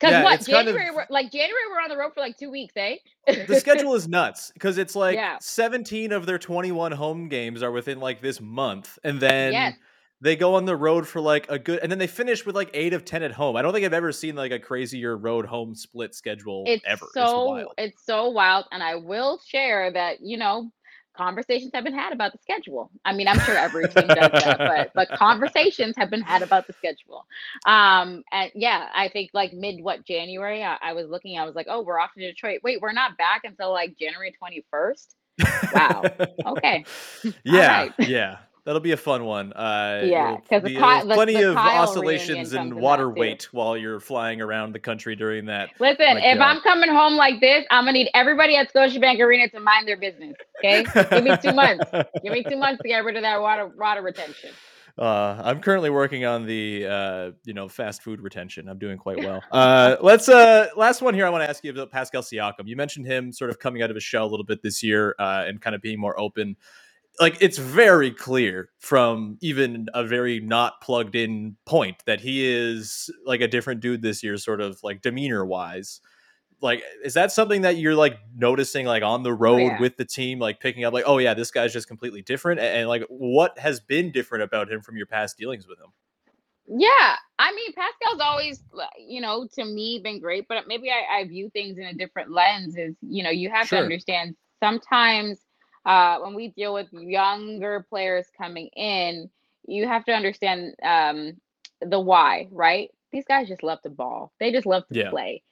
Because 0.00 0.12
Yeah, 0.12 0.22
what 0.24 0.34
it's 0.40 0.46
kind 0.48 0.68
of- 0.68 0.74
January? 0.74 0.94
we're- 0.94 1.06
like 1.10 1.30
January, 1.30 1.62
we're 1.70 1.80
on 1.80 1.88
the 1.88 1.96
road 1.96 2.12
for 2.14 2.20
like 2.20 2.36
two 2.36 2.50
weeks, 2.50 2.74
eh? 2.76 2.96
the 3.26 3.58
schedule 3.60 3.94
is 3.94 4.06
nuts 4.08 4.50
because 4.54 4.76
it's 4.78 4.94
like 4.96 5.16
Yeah. 5.16 5.36
17 5.40 6.12
of 6.12 6.26
their 6.26 6.38
21 6.38 6.92
home 6.92 7.28
games 7.28 7.62
are 7.62 7.70
within 7.70 8.00
like 8.00 8.20
this 8.20 8.40
month 8.40 8.98
and 9.04 9.18
then 9.20 9.52
Yes. 9.52 9.76
they 10.20 10.36
go 10.36 10.54
on 10.56 10.64
the 10.66 10.76
road 10.76 11.06
for 11.08 11.20
like 11.20 11.50
a 11.50 11.58
good 11.58 11.78
and 11.80 11.90
then 11.90 11.98
they 11.98 12.06
finish 12.06 12.44
with 12.44 12.54
like 12.54 12.70
8 12.74 12.92
of 12.92 13.04
10 13.04 13.22
at 13.22 13.32
home 13.32 13.56
i 13.56 13.62
don't 13.62 13.72
think 13.72 13.84
i've 13.86 13.92
ever 13.94 14.12
seen 14.12 14.36
like 14.36 14.52
a 14.52 14.58
crazier 14.58 15.16
road 15.16 15.46
home 15.46 15.74
split 15.74 16.14
schedule 16.14 16.64
it's 16.66 16.84
ever 16.86 17.06
so 17.14 17.56
it's 17.56 17.72
it's 17.78 18.04
so 18.06 18.28
wild 18.30 18.66
and 18.72 18.82
i 18.82 18.94
will 18.94 19.40
share 19.46 19.90
that 19.92 20.20
you 20.20 20.36
know 20.36 20.70
conversations 21.16 21.70
have 21.74 21.84
been 21.84 21.94
had 21.94 22.12
about 22.12 22.32
the 22.32 22.38
schedule. 22.38 22.90
I 23.04 23.12
mean 23.12 23.28
i'm 23.28 23.38
sure 23.40 23.56
every 23.56 23.84
team 23.88 24.08
does 24.08 24.16
that 24.32 24.58
but 24.58 24.90
but 24.94 25.18
conversations 25.18 25.94
have 25.96 26.10
been 26.10 26.22
had 26.22 26.42
about 26.42 26.66
the 26.66 26.72
schedule. 26.72 27.26
Um 27.66 28.22
and 28.32 28.50
yeah 28.54 28.88
i 28.94 29.08
think 29.08 29.30
like 29.32 29.52
mid 29.52 29.82
what 29.82 30.04
january 30.04 30.62
I, 30.62 30.76
I 30.82 30.92
was 30.92 31.08
looking 31.08 31.38
i 31.38 31.44
was 31.44 31.54
like 31.54 31.66
oh 31.68 31.82
we're 31.82 31.98
off 31.98 32.14
to 32.14 32.20
detroit. 32.20 32.60
Wait 32.62 32.80
we're 32.80 32.92
not 32.92 33.16
back 33.16 33.42
until 33.44 33.72
like 33.72 33.96
january 33.98 34.34
21st 34.42 35.14
wow. 35.72 36.02
Okay. 36.46 36.84
Yeah 37.44 37.78
right. 37.78 37.92
yeah 37.98 38.38
that'll 38.64 38.80
be 38.80 38.92
a 38.92 38.96
fun 38.96 39.24
one 39.24 39.52
uh 39.52 40.02
Yeah, 40.04 40.28
it'll 40.34 40.40
'cause 40.40 40.62
the 40.62 40.68
be, 40.70 40.74
Ky- 40.74 41.06
the- 41.08 41.14
plenty 41.14 41.34
the 41.34 41.50
of 41.50 41.56
oscillations 41.56 42.52
and 42.52 42.74
water 42.74 43.08
weight 43.10 43.48
while 43.52 43.76
you're 43.76 44.00
flying 44.00 44.40
around 44.40 44.72
the 44.72 44.78
country 44.80 45.14
during 45.16 45.46
that 45.46 45.70
listen 45.80 46.06
Like, 46.14 46.24
if 46.24 46.40
uh, 46.40 46.44
i'm 46.44 46.60
coming 46.60 46.90
home 46.90 47.14
like 47.16 47.40
this 47.40 47.64
i'm 47.70 47.84
gonna 47.84 47.92
need 47.92 48.10
everybody 48.14 48.56
at 48.56 48.72
scotiabank 48.72 49.20
arena 49.20 49.48
to 49.50 49.60
mind 49.60 49.86
their 49.86 49.96
business 49.98 50.34
okay 50.58 50.84
give 51.10 51.24
me 51.24 51.36
two 51.42 51.52
months 51.52 51.84
give 52.22 52.32
me 52.32 52.42
two 52.42 52.56
months 52.56 52.80
to 52.82 52.88
get 52.88 53.04
rid 53.04 53.16
of 53.16 53.22
that 53.22 53.40
water 53.40 53.66
water 53.78 54.02
retention 54.02 54.50
Uh, 54.96 55.42
I'm 55.42 55.58
currently 55.60 55.90
working 55.90 56.24
on 56.24 56.46
the 56.46 56.86
uh, 56.86 57.30
you 57.44 57.52
know 57.52 57.68
fast 57.68 58.00
food 58.04 58.20
retention. 58.20 58.68
I'm 58.68 58.78
doing 58.78 58.96
quite 58.96 59.18
well. 59.18 59.42
Uh, 59.50 59.96
let's 60.00 60.28
uh, 60.28 60.68
last 60.76 61.02
one 61.02 61.14
here. 61.14 61.26
I 61.26 61.30
want 61.30 61.42
to 61.42 61.50
ask 61.50 61.64
you 61.64 61.72
about 61.72 61.90
Pascal 61.90 62.22
Siakam. 62.22 62.66
You 62.68 62.76
mentioned 62.76 63.04
him 63.04 63.32
sort 63.32 63.50
of 63.50 63.58
coming 63.58 63.82
out 63.82 63.90
of 63.90 63.96
his 63.96 64.04
shell 64.04 64.24
a 64.24 64.30
little 64.30 64.44
bit 64.46 64.62
this 64.62 64.84
year 64.84 65.16
uh, 65.18 65.46
and 65.48 65.60
kind 65.60 65.74
of 65.74 65.82
being 65.82 65.98
more 65.98 66.16
open. 66.20 66.54
Like 67.20 67.36
it's 67.40 67.58
very 67.58 68.10
clear 68.10 68.70
from 68.80 69.38
even 69.40 69.86
a 69.94 70.04
very 70.04 70.40
not 70.40 70.80
plugged 70.80 71.14
in 71.14 71.56
point 71.64 72.02
that 72.06 72.20
he 72.20 72.44
is 72.44 73.08
like 73.24 73.40
a 73.40 73.48
different 73.48 73.80
dude 73.80 74.02
this 74.02 74.22
year, 74.22 74.36
sort 74.36 74.60
of 74.60 74.82
like 74.82 75.00
demeanor 75.00 75.44
wise. 75.44 76.00
Like, 76.60 76.82
is 77.04 77.14
that 77.14 77.30
something 77.30 77.62
that 77.62 77.76
you're 77.76 77.94
like 77.94 78.18
noticing 78.34 78.86
like 78.86 79.02
on 79.02 79.22
the 79.22 79.30
oh, 79.30 79.34
road 79.34 79.58
yeah. 79.58 79.80
with 79.80 79.96
the 79.96 80.04
team, 80.04 80.38
like 80.38 80.60
picking 80.60 80.84
up 80.84 80.94
like, 80.94 81.04
oh 81.06 81.18
yeah, 81.18 81.34
this 81.34 81.50
guy's 81.50 81.72
just 81.72 81.86
completely 81.86 82.22
different, 82.22 82.58
and, 82.58 82.78
and, 82.78 82.88
like 82.88 83.04
what 83.08 83.58
has 83.58 83.80
been 83.80 84.10
different 84.10 84.44
about 84.44 84.70
him 84.70 84.80
from 84.80 84.96
your 84.96 85.06
past 85.06 85.36
dealings 85.36 85.68
with 85.68 85.78
him? 85.78 85.92
Yeah, 86.66 87.16
I 87.38 87.52
mean 87.52 87.72
Pascal's 87.74 88.20
always, 88.20 88.62
you 88.98 89.20
know, 89.20 89.46
to 89.54 89.64
me 89.64 90.00
been 90.02 90.20
great, 90.20 90.46
but 90.48 90.66
maybe 90.66 90.90
I, 90.90 91.20
I 91.20 91.24
view 91.24 91.50
things 91.50 91.76
in 91.76 91.84
a 91.84 91.92
different 91.92 92.32
lens. 92.32 92.76
Is 92.76 92.96
you 93.02 93.22
know 93.22 93.30
you 93.30 93.50
have 93.50 93.68
Sure. 93.68 93.78
to 93.78 93.84
understand 93.84 94.34
sometimes 94.62 95.40
uh, 95.84 96.18
when 96.20 96.34
we 96.34 96.48
deal 96.48 96.74
with 96.74 96.88
younger 96.92 97.84
players 97.88 98.26
coming 98.36 98.68
in, 98.76 99.28
you 99.66 99.86
have 99.86 100.04
to 100.06 100.12
understand 100.12 100.74
um, 100.82 101.34
the 101.80 102.00
why, 102.00 102.48
right? 102.50 102.90
These 103.12 103.24
guys 103.26 103.48
just 103.48 103.62
love 103.62 103.80
to 103.82 103.90
ball. 103.90 104.32
They 104.40 104.52
just 104.52 104.66
love 104.66 104.86
to 104.88 104.96
Yeah. 104.96 105.10
play. 105.10 105.42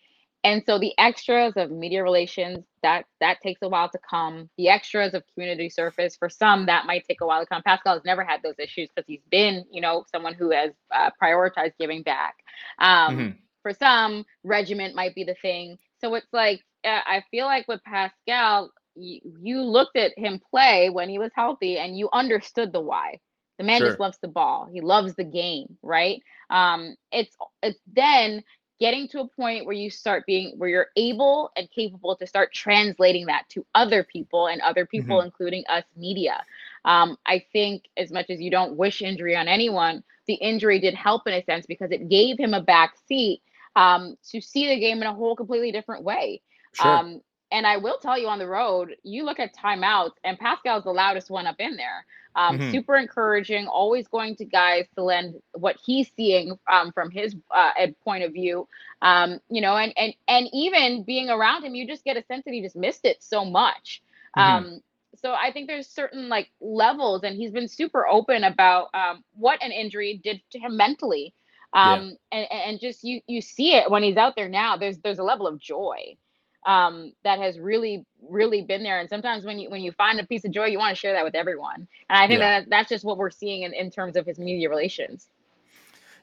And 0.44 0.62
so 0.64 0.78
the 0.78 0.92
extras 0.98 1.54
of 1.56 1.70
media 1.70 2.02
relations 2.02 2.64
that 2.82 3.04
that 3.20 3.40
takes 3.42 3.62
a 3.62 3.68
while 3.68 3.88
to 3.90 3.98
come. 4.08 4.48
The 4.56 4.68
extras 4.68 5.14
of 5.14 5.22
community 5.34 5.68
service 5.68 6.16
for 6.16 6.28
some 6.28 6.66
that 6.66 6.86
might 6.86 7.04
take 7.04 7.20
a 7.20 7.26
while 7.26 7.40
to 7.40 7.46
come. 7.46 7.62
Pascal 7.62 7.94
has 7.94 8.04
never 8.04 8.24
had 8.24 8.42
those 8.42 8.58
issues 8.58 8.88
because 8.94 9.06
he's 9.06 9.22
been, 9.30 9.64
you 9.70 9.80
know, 9.80 10.04
someone 10.10 10.34
who 10.34 10.50
has 10.50 10.72
uh, 10.94 11.10
prioritized 11.22 11.74
giving 11.78 12.02
back. 12.02 12.36
Um, 12.78 13.26
Mhm. 13.26 13.38
For 13.62 13.72
some, 13.72 14.24
regiment 14.44 14.94
might 14.94 15.14
be 15.14 15.24
the 15.24 15.34
thing. 15.34 15.78
So 16.00 16.14
it's 16.14 16.32
like 16.32 16.62
uh, 16.84 17.00
I 17.06 17.22
feel 17.30 17.46
like 17.46 17.66
with 17.68 17.82
Pascal, 17.84 18.70
you, 18.94 19.20
you 19.40 19.60
looked 19.62 19.96
at 19.96 20.12
him 20.16 20.40
play 20.50 20.90
when 20.90 21.08
he 21.08 21.18
was 21.18 21.30
healthy 21.34 21.78
and 21.78 21.96
you 21.98 22.08
understood 22.12 22.72
the 22.72 22.80
why. 22.80 23.20
The 23.58 23.64
man 23.64 23.82
Sure. 23.82 23.84
just 23.84 24.00
loves 24.00 24.18
the 24.18 24.28
ball. 24.28 24.68
He 24.72 24.80
loves 24.80 25.14
the 25.14 25.24
game, 25.24 25.78
right? 25.82 26.22
Um, 26.50 26.96
it's 27.12 27.36
it's 27.62 27.80
then 27.92 28.42
getting 28.80 29.08
to 29.08 29.20
a 29.20 29.28
point 29.28 29.64
where 29.66 29.74
you 29.74 29.90
start 29.90 30.24
being 30.26 30.54
where 30.58 30.68
you're 30.68 30.88
able 30.96 31.50
and 31.56 31.70
capable 31.70 32.16
to 32.16 32.26
start 32.26 32.52
translating 32.52 33.26
that 33.26 33.44
to 33.50 33.64
other 33.74 34.04
people 34.04 34.46
and 34.48 34.60
other 34.62 34.86
people 34.86 35.20
including 35.20 35.64
us 35.68 35.84
media 35.96 36.42
um, 36.84 37.16
i 37.26 37.42
think 37.52 37.84
as 37.96 38.10
much 38.12 38.28
as 38.30 38.40
you 38.40 38.50
don't 38.50 38.76
wish 38.76 39.00
injury 39.02 39.36
on 39.36 39.48
anyone 39.48 40.02
the 40.26 40.34
injury 40.34 40.78
did 40.80 40.94
help 40.94 41.26
in 41.26 41.34
a 41.34 41.42
sense 41.44 41.66
because 41.66 41.90
it 41.90 42.08
gave 42.08 42.38
him 42.38 42.54
a 42.54 42.60
back 42.62 42.94
seat 43.06 43.40
um, 43.76 44.16
to 44.30 44.40
see 44.40 44.66
the 44.68 44.78
game 44.80 44.98
in 44.98 45.04
a 45.08 45.14
whole 45.14 45.36
completely 45.36 45.70
different 45.72 46.04
way 46.04 46.40
Sure. 46.72 47.00
um, 47.00 47.20
and 47.52 47.66
I 47.66 47.78
will 47.78 47.98
tell 47.98 48.18
you 48.18 48.28
on 48.28 48.38
the 48.40 48.48
road, 48.48 48.96
you 49.04 49.24
look 49.24 49.40
at 49.40 49.54
timeouts, 49.56 50.12
and 50.24 50.38
Pascal's 50.38 50.84
the 50.84 50.92
loudest 50.92 51.30
one 51.30 51.46
up 51.46 51.56
in 51.60 51.76
there. 51.76 52.06
Um, 52.36 52.58
Mhm. 52.58 52.70
Super 52.70 52.96
encouraging, 52.96 53.68
always 53.68 54.08
going 54.08 54.36
to 54.36 54.46
guys 54.46 54.86
to 54.96 55.04
lend 55.04 55.36
what 55.52 55.76
he's 55.84 56.10
seeing 56.16 56.58
um, 56.70 56.92
from 56.92 57.10
his 57.10 57.36
uh, 57.54 57.72
point 58.04 58.24
of 58.24 58.32
view. 58.32 58.68
Um, 59.02 59.40
you 59.50 59.62
know, 59.62 59.76
and 59.76 59.92
and 59.96 60.14
and 60.28 60.48
even 60.52 61.04
being 61.04 61.30
around 61.30 61.64
him, 61.64 61.74
you 61.74 61.86
just 61.86 62.04
get 62.04 62.16
a 62.16 62.24
sense 62.24 62.44
that 62.44 62.52
he 62.54 62.62
just 62.62 62.76
missed 62.76 63.04
it 63.04 63.22
so 63.22 63.44
much. 63.44 64.02
Mhm. 64.36 64.66
Um, 64.66 64.80
so 65.16 65.32
I 65.32 65.52
think 65.52 65.68
there's 65.68 65.88
certain 65.88 66.28
like 66.28 66.50
levels, 66.60 67.22
and 67.24 67.36
he's 67.36 67.52
been 67.52 67.68
super 67.68 68.06
open 68.06 68.44
about 68.44 68.88
um, 68.94 69.24
what 69.34 69.62
an 69.62 69.72
injury 69.72 70.20
did 70.22 70.42
to 70.52 70.58
him 70.58 70.76
mentally. 70.76 71.34
Yeah. 71.82 72.00
Um, 72.00 72.16
and, 72.32 72.46
and 72.50 72.80
just 72.80 73.04
you 73.04 73.20
you 73.26 73.40
see 73.40 73.74
it 73.74 73.90
when 73.90 74.02
he's 74.02 74.16
out 74.16 74.34
there 74.36 74.48
now. 74.48 74.76
There's 74.76 74.98
there's 75.00 75.18
a 75.18 75.24
level 75.24 75.46
of 75.46 75.58
joy 75.60 76.16
um, 76.66 77.12
that 77.24 77.38
has 77.38 77.58
really 77.58 78.04
really 78.28 78.62
been 78.62 78.82
there. 78.82 79.00
And 79.00 79.08
sometimes 79.08 79.44
when 79.44 79.58
you 79.58 79.70
when 79.70 79.82
you 79.82 79.92
find 79.92 80.20
a 80.20 80.26
piece 80.26 80.44
of 80.44 80.52
joy, 80.52 80.66
you 80.66 80.78
want 80.78 80.94
to 80.94 81.00
share 81.00 81.12
that 81.12 81.24
with 81.24 81.34
everyone. 81.34 81.86
And 82.08 82.18
I 82.18 82.26
think 82.28 82.40
Yeah. 82.40 82.60
that 82.60 82.70
that's 82.70 82.88
just 82.88 83.04
what 83.04 83.18
we're 83.18 83.30
seeing 83.30 83.62
in, 83.62 83.72
in 83.74 83.90
terms 83.90 84.16
of 84.16 84.26
his 84.26 84.38
media 84.38 84.68
relations. 84.68 85.28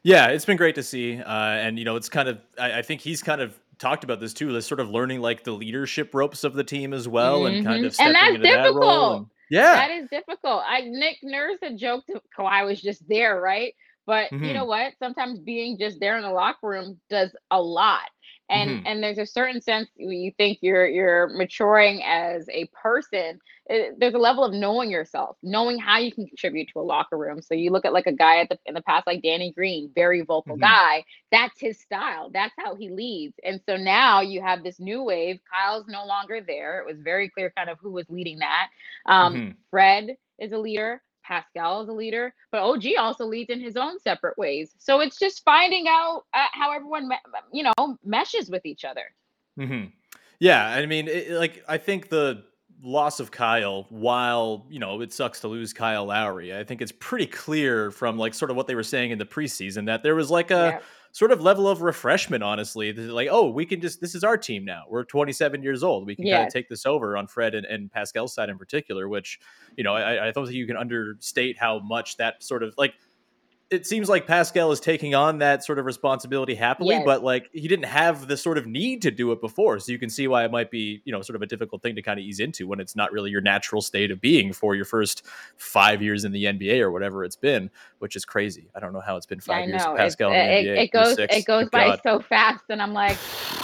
Yeah, 0.04 0.28
it's 0.28 0.45
been 0.45 0.56
great 0.58 0.75
to 0.75 0.84
see, 0.84 1.19
uh, 1.19 1.30
and 1.30 1.78
you 1.78 1.84
know, 1.84 1.97
it's 1.97 2.08
kind 2.08 2.30
of 2.30 2.39
I, 2.58 2.80
I 2.80 2.82
think 2.82 3.02
he's 3.02 3.21
kind 3.21 3.41
of 3.41 3.60
talked 3.80 4.04
about 4.04 4.19
this 4.19 4.34
too, 4.34 4.52
this 4.54 4.65
sort 4.65 4.80
of 4.80 4.89
learning 4.89 5.21
like 5.21 5.43
the 5.43 5.52
leadership 5.52 6.13
ropes 6.13 6.43
of 6.43 6.54
the 6.54 6.63
team 6.63 6.93
as 6.93 7.08
well, 7.08 7.45
and 7.47 7.63
kind 7.65 7.84
Mhm. 7.84 7.88
of 7.88 7.93
stepping 7.93 8.15
And 8.15 8.36
into 8.36 8.47
that 8.47 8.73
role. 8.73 9.13
And, 9.13 9.25
yeah, 9.49 9.73
That 9.75 9.91
is 9.91 10.08
difficult. 10.10 10.63
I 10.65 10.82
Nick 10.82 11.17
Nurse 11.23 11.58
had 11.62 11.78
joked 11.78 12.10
Kawhi 12.38 12.65
was 12.65 12.82
just 12.82 13.08
there, 13.10 13.41
right? 13.41 13.73
But 14.06 14.32
Mhm. 14.32 14.47
you 14.47 14.54
know 14.54 14.65
what? 14.65 14.93
Sometimes 14.99 15.39
being 15.39 15.78
just 15.78 15.99
there 15.99 16.17
in 16.17 16.23
the 16.23 16.32
locker 16.32 16.67
room 16.67 16.99
does 17.10 17.36
a 17.52 17.62
lot. 17.62 18.10
And 18.49 18.79
Mhm. 18.79 18.85
and 18.85 19.03
there's 19.03 19.17
a 19.19 19.25
certain 19.25 19.62
sense 19.62 19.89
you 19.95 20.31
think 20.38 20.59
you're 20.62 20.88
you're 20.88 21.27
maturing 21.29 22.01
as 22.03 22.47
a 22.49 22.67
person. 22.73 23.39
eh, 23.69 23.91
there's 23.97 24.13
a 24.15 24.19
level 24.19 24.43
of 24.43 24.53
knowing 24.53 24.89
yourself, 24.91 25.38
knowing 25.43 25.79
how 25.79 25.97
you 25.99 26.12
can 26.12 26.27
contribute 26.27 26.69
to 26.73 26.79
a 26.79 26.81
locker 26.81 27.17
room. 27.17 27.41
So 27.41 27.53
you 27.55 27.71
look 27.71 27.85
at 27.85 27.93
like 27.93 28.07
a 28.07 28.12
guy 28.13 28.39
at 28.39 28.49
the 28.49 28.57
in 28.65 28.73
the 28.73 28.81
past 28.81 29.07
like 29.07 29.21
Danny 29.21 29.51
Green, 29.51 29.91
very 29.95 30.21
vocal 30.21 30.57
Mhm. 30.57 30.57
guy. 30.57 31.03
That's 31.31 31.59
his 31.59 31.79
style. 31.79 32.29
That's 32.33 32.53
how 32.57 32.75
he 32.75 32.89
leads. 32.89 33.35
And 33.43 33.62
so 33.65 33.77
now 33.77 34.21
you 34.21 34.41
have 34.41 34.63
this 34.63 34.79
new 34.79 35.03
wave. 35.03 35.39
Kyle's 35.51 35.85
no 35.88 36.05
longer 36.05 36.41
there. 36.45 36.79
It 36.79 36.85
was 36.88 36.99
very 37.01 37.29
clear 37.29 37.51
kind 37.55 37.69
of 37.69 37.77
who 37.79 37.91
was 37.91 38.05
leading 38.09 38.39
that. 38.39 38.67
Um, 39.05 39.41
Mhm. 39.41 39.57
Fred 39.69 40.15
is 40.39 40.51
a 40.51 40.57
leader. 40.57 41.01
Pascal 41.30 41.82
is 41.84 41.89
a 41.89 41.94
leader, 41.94 42.34
but 42.52 42.62
OG 42.62 42.86
also 42.98 43.26
leads 43.26 43.52
in 43.52 43.62
his 43.62 43.78
own 43.78 44.00
separate 44.00 44.38
ways. 44.38 44.74
So 44.80 45.00
it's 45.00 45.20
just 45.20 45.44
finding 45.46 45.88
out 45.88 46.24
uh, 46.34 46.48
how 46.52 46.72
everyone, 46.72 47.10
you 47.54 47.63
know, 47.63 47.98
meshes 48.04 48.50
with 48.50 48.65
each 48.65 48.84
other. 48.84 49.04
hmm 49.56 49.86
Yeah, 50.39 50.65
I 50.65 50.88
mean, 50.88 51.08
it, 51.08 51.30
like 51.32 51.63
I 51.68 51.78
think 51.78 52.10
the 52.10 52.44
loss 52.82 53.20
of 53.20 53.30
Kyle, 53.30 53.86
while 53.89 54.65
you 54.70 54.80
know 54.80 55.02
it 55.02 55.13
sucks 55.13 55.39
to 55.42 55.48
lose 55.48 55.72
Kyle 55.72 56.06
Lowry, 56.06 56.58
I 56.58 56.63
think 56.63 56.82
it's 56.82 56.94
pretty 56.94 57.28
clear 57.28 57.92
from 57.92 58.18
like 58.18 58.34
sort 58.34 58.50
of 58.50 58.58
what 58.58 58.65
they 58.65 58.76
were 58.76 58.84
saying 58.84 59.12
in 59.12 59.20
the 59.20 59.26
preseason 59.26 59.86
that 59.86 60.02
there 60.02 60.15
was 60.15 60.32
like 60.32 60.50
a 60.50 60.56
Yeah. 60.56 60.80
Sort 61.12 61.32
of 61.32 61.41
level 61.41 61.67
of 61.67 61.82
refreshment. 61.82 62.43
Honestly, 62.43 62.93
like 62.93 63.30
oh, 63.32 63.50
we 63.50 63.65
can 63.65 63.82
just 63.82 64.02
this 64.02 64.15
is 64.15 64.24
our 64.24 64.38
team 64.38 64.65
now. 64.65 64.84
We're 64.89 65.04
27 65.04 65.63
years 65.63 65.84
old. 65.84 66.06
We 66.06 66.15
can 66.15 66.26
kind 66.26 66.48
of 66.48 66.54
take 66.54 66.69
this 66.69 66.86
over 66.86 67.17
on 67.17 67.28
Fred 67.28 67.56
and, 67.56 67.65
and 67.65 67.91
Pascal's 67.91 68.34
side 68.34 68.50
in 68.50 68.58
particular. 68.58 69.08
Which 69.10 69.39
you 69.78 69.84
know, 69.84 69.95
I, 69.95 70.28
I 70.28 70.32
don't 70.32 70.45
think 70.45 70.56
you 70.56 70.67
can 70.67 70.78
understate 70.78 71.58
how 71.58 71.80
much 71.80 72.17
that 72.17 72.43
sort 72.43 72.63
of 72.63 72.74
like. 72.78 72.93
It 73.71 73.86
seems 73.86 74.10
like 74.10 74.25
Pascal 74.25 74.71
is 74.71 74.79
taking 74.79 75.13
on 75.13 75.38
that 75.39 75.63
sort 75.63 75.77
of 75.77 75.86
responsibility 75.86 76.55
happily, 76.55 76.95
Yes. 76.95 77.03
but 77.05 77.23
like 77.23 77.49
he 77.53 77.67
didn't 77.67 77.86
have 77.86 78.27
the 78.27 78.36
sort 78.36 78.58
of 78.58 78.65
need 78.65 79.03
to 79.03 79.12
do 79.12 79.32
it 79.32 79.41
before. 79.41 79.77
So 79.79 79.91
you 79.91 79.99
can 79.99 80.10
see 80.10 80.27
why 80.27 80.43
it 80.43 80.51
might 80.51 80.71
be, 80.71 81.01
you 81.05 81.12
know, 81.12 81.21
sort 81.21 81.36
of 81.36 81.43
a 81.43 81.45
difficult 81.45 81.84
thing 81.84 81.95
to 81.95 82.01
kind 82.01 82.19
of 82.19 82.25
ease 82.25 82.39
into 82.39 82.67
when 82.67 82.79
it's 82.79 82.95
not 82.95 83.12
really 83.12 83.29
your 83.29 83.41
natural 83.41 83.82
state 83.82 84.10
of 84.10 84.19
being 84.19 84.53
for 84.53 84.73
your 84.73 84.86
first 84.86 85.23
five 85.58 86.01
years 86.01 86.25
in 86.25 86.32
the 86.32 86.45
NBA 86.45 86.79
or 86.82 86.89
whatever 86.89 87.23
it's 87.23 87.35
been, 87.35 87.69
which 88.00 88.15
is 88.15 88.25
crazy. 88.25 88.69
I 88.75 88.79
don't 88.79 88.91
know 88.91 89.02
how 89.02 89.17
it's 89.17 89.27
been 89.27 89.39
five 89.39 89.63
I 89.63 89.65
years 89.67 89.83
Pascal 89.83 90.31
in 90.31 90.37
the 90.39 90.44
it, 90.60 90.65
NBA. 90.65 90.83
it 90.85 90.91
goes 90.91 91.17
it 91.19 91.46
goes 91.46 91.69
by 91.69 91.87
God. 91.89 92.00
so 92.04 92.19
fast, 92.21 92.63
and 92.69 92.81
I'm 92.81 92.94
like, 92.94 93.17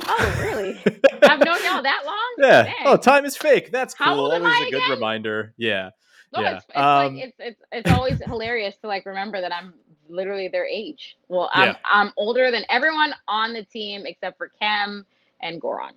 oh 0.07 0.39
really? 0.41 0.79
I've 1.23 1.39
known 1.39 1.57
y'all 1.63 1.81
that 1.81 2.01
long? 2.05 2.35
Yeah. 2.37 2.63
Dang. 2.63 2.73
Oh, 2.85 2.97
time 2.97 3.25
is 3.25 3.35
fake. 3.35 3.71
That's 3.71 3.93
cool. 3.95 4.31
Always 4.31 4.43
I 4.43 4.65
a 4.67 4.71
good 4.71 4.75
again? 4.75 4.89
reminder. 4.91 5.53
Yeah. 5.57 5.89
No, 6.33 6.41
Yeah, 6.41 6.55
it's, 6.57 6.65
it's 6.69 6.77
um, 6.77 7.15
like 7.15 7.23
it's 7.23 7.35
it's 7.39 7.61
it's 7.71 7.91
always 7.91 8.19
hilarious 8.25 8.75
to 8.81 8.87
like 8.87 9.05
remember 9.05 9.39
that 9.41 9.53
I'm 9.53 9.73
literally 10.09 10.47
their 10.47 10.65
age. 10.65 11.17
Well, 11.27 11.49
I'm 11.53 11.69
Yeah. 11.69 11.75
I'm 11.89 12.11
older 12.17 12.51
than 12.51 12.65
everyone 12.69 13.13
on 13.27 13.53
the 13.53 13.63
team 13.63 14.05
except 14.05 14.37
for 14.37 14.51
Khem 14.59 15.05
and 15.41 15.61
Goran. 15.61 15.93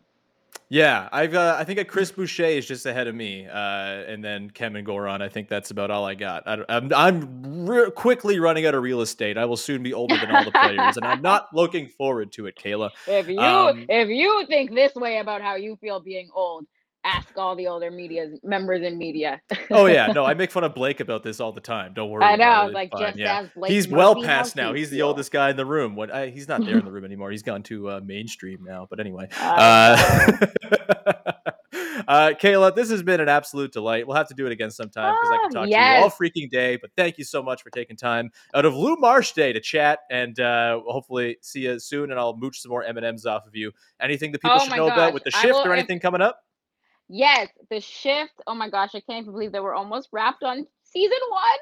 Yeah, 0.71 1.09
I've 1.13 1.35
uh, 1.35 1.57
I 1.59 1.65
think 1.65 1.79
a 1.79 1.85
Chris 1.85 2.13
Boucher 2.13 2.45
is 2.45 2.67
just 2.67 2.85
ahead 2.85 3.07
of 3.07 3.15
me, 3.15 3.47
uh, 3.47 3.57
and 3.57 4.23
then 4.23 4.51
Khem 4.51 4.77
and 4.77 4.87
Goran. 4.87 5.23
I 5.23 5.29
think 5.31 5.49
that's 5.49 5.71
about 5.71 5.91
all 5.91 6.05
I 6.05 6.15
got. 6.15 6.43
I, 6.47 6.63
am 6.69 6.93
I'm 6.95 7.67
re- 7.67 7.91
quickly 7.91 8.39
running 8.39 8.67
out 8.67 8.75
of 8.75 8.83
real 8.83 9.01
estate. 9.01 9.39
I 9.39 9.47
will 9.47 9.57
soon 9.57 9.83
be 9.83 9.95
older 9.95 10.19
than 10.19 10.31
all 10.31 10.45
the 10.45 10.51
players, 10.51 10.99
and 10.99 11.07
I'm 11.07 11.23
not 11.23 11.49
looking 11.55 11.89
forward 11.89 12.33
to 12.33 12.47
it, 12.47 12.57
Kayla. 12.57 12.91
If 13.07 13.29
you 13.29 13.41
Um, 13.41 13.87
if 13.89 14.11
you 14.11 14.45
think 14.47 14.75
this 14.75 14.95
way 14.95 15.19
about 15.21 15.41
how 15.41 15.55
you 15.55 15.77
feel 15.77 16.01
being 16.01 16.29
old, 16.35 16.67
ask 17.05 17.36
all 17.36 17.57
the 17.57 17.66
older 17.66 17.90
media 17.90 18.32
members 18.42 18.82
in 18.82 18.99
media. 18.99 19.40
Oh 19.70 19.84
yeah, 19.84 20.07
no, 20.07 20.24
I 20.24 20.32
make 20.32 20.51
fun 20.51 20.64
of 20.64 20.74
Blake 20.74 21.01
about 21.01 21.22
this 21.22 21.40
all 21.40 21.53
the 21.53 21.61
time. 21.61 21.92
Don't 21.92 22.09
worry. 22.11 22.24
I 22.24 22.36
know, 22.36 22.44
about 22.44 22.57
I 22.57 22.62
it. 22.62 22.64
was 22.64 22.74
like, 22.74 22.90
fine, 22.90 23.01
just 23.03 23.18
yeah. 23.18 23.40
as 23.40 23.49
Blake 23.55 23.70
He's 23.70 23.86
well 23.86 24.22
past 24.22 24.57
now. 24.57 24.72
He's 24.72 24.88
the 24.88 25.03
oldest 25.03 25.30
guy 25.30 25.51
in 25.51 25.57
the 25.57 25.66
room. 25.66 25.94
What? 25.94 26.11
I, 26.11 26.28
he's 26.28 26.49
not 26.49 26.64
there 26.64 26.78
in 26.78 26.84
the 26.86 26.90
room 26.90 27.05
anymore. 27.05 27.30
He's 27.30 27.42
gone 27.42 27.62
to 27.64 27.90
uh, 27.90 28.01
mainstream 28.03 28.64
now. 28.64 28.86
But 28.88 28.99
anyway, 28.99 29.28
I 29.36 30.32
uh, 30.40 30.46
uh, 32.09 32.32
Kayla, 32.40 32.74
this 32.74 32.90
has 32.90 33.03
been 33.03 33.20
an 33.20 33.28
absolute 33.28 33.72
delight. 33.72 34.07
We'll 34.07 34.16
have 34.16 34.28
to 34.28 34.34
do 34.34 34.46
it 34.46 34.53
again 34.53 34.70
sometime 34.70 35.14
because 35.14 35.30
I 35.30 35.36
Oh, 35.36 35.40
can 35.42 35.51
talk 35.51 35.64
to 35.64 35.70
you 35.70 36.03
all 36.03 36.11
freaking 36.11 36.49
day. 36.51 36.76
But 36.76 36.90
thank 36.96 37.18
you 37.18 37.24
so 37.24 37.42
much 37.42 37.62
for 37.62 37.70
taking 37.70 37.96
time 37.96 38.30
out 38.55 38.64
of 38.64 38.74
Lou 38.74 38.96
Marsh 38.96 39.32
Day 39.32 39.53
to 39.53 39.61
chat, 39.61 40.01
and 40.11 40.40
uh, 40.40 40.80
hopefully 40.86 41.36
see 41.42 41.61
you 41.61 41.78
soon. 41.78 42.11
And 42.11 42.18
I'll 42.18 42.36
mooch 42.36 42.61
some 42.62 42.70
more 42.70 42.82
M 42.82 42.96
and 42.96 43.05
M's 43.05 43.26
off 43.26 43.46
of 43.46 43.55
you. 43.55 43.72
Anything 44.01 44.32
that 44.32 44.40
people 44.40 44.57
Oh 44.61 44.64
should 44.64 44.76
know 44.76 44.86
about 44.86 45.12
with 45.12 45.24
the 45.24 45.30
shift 45.30 45.59
or 45.64 45.74
anything 45.74 46.01
coming 46.01 46.22
up? 46.22 46.40
Yes, 47.09 47.49
the 47.71 47.81
shift. 47.81 48.35
Oh 48.47 48.55
my 48.55 48.69
gosh, 48.69 48.91
I 48.95 49.01
can't 49.01 49.23
even 49.23 49.33
believe 49.33 49.53
that 49.53 49.63
we're 49.63 49.75
almost 49.75 50.09
wrapped 50.13 50.43
on 50.43 50.67
season 50.85 51.19
one. 51.31 51.59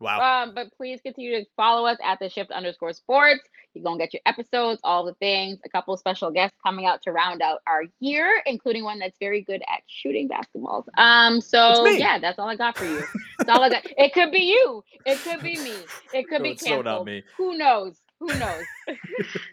Wow. 0.00 0.44
Um, 0.44 0.54
but 0.54 0.72
please 0.76 1.00
continue 1.00 1.38
to 1.40 1.46
follow 1.56 1.86
us 1.86 1.98
at 2.04 2.18
the 2.20 2.28
shift 2.28 2.50
underscore 2.50 2.92
sports. 2.92 3.40
You're 3.74 3.84
gonna 3.84 3.98
get 3.98 4.12
your 4.12 4.22
episodes, 4.26 4.80
all 4.82 5.04
the 5.04 5.14
things, 5.14 5.58
a 5.64 5.68
couple 5.68 5.96
special 5.96 6.30
guests 6.30 6.56
coming 6.64 6.86
out 6.86 7.02
to 7.02 7.12
round 7.12 7.42
out 7.42 7.60
our 7.66 7.84
year, 8.00 8.42
including 8.46 8.84
one 8.84 8.98
that's 8.98 9.18
very 9.18 9.42
good 9.42 9.62
at 9.62 9.82
shooting 9.86 10.28
basketballs. 10.28 10.84
Um, 10.96 11.40
so 11.40 11.86
yeah, 11.86 12.18
that's 12.18 12.38
all 12.38 12.48
I 12.48 12.56
got 12.56 12.76
for 12.76 12.84
you. 12.84 13.02
That's 13.38 13.50
all 13.50 13.62
I 13.62 13.68
got. 13.68 13.82
It 13.84 14.12
could 14.14 14.32
be 14.32 14.40
you, 14.40 14.82
it 15.04 15.22
could 15.22 15.42
be 15.42 15.58
me, 15.58 15.76
it 16.12 16.28
could 16.28 16.38
No, 16.38 16.44
be 16.44 16.50
it's 16.50 16.64
so 16.64 16.82
not 16.82 17.04
me. 17.04 17.22
Who 17.36 17.56
knows? 17.56 18.00
Who 18.20 18.26
knows? 18.36 18.64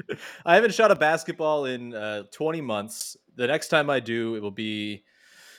I 0.46 0.56
haven't 0.56 0.74
shot 0.74 0.92
a 0.92 0.96
basketball 0.96 1.66
in 1.66 1.94
uh, 1.94 2.24
20 2.32 2.62
months. 2.62 3.18
The 3.36 3.48
next 3.48 3.68
time 3.68 3.90
I 3.90 4.00
do, 4.00 4.36
it 4.36 4.42
will 4.42 4.50
be 4.50 5.04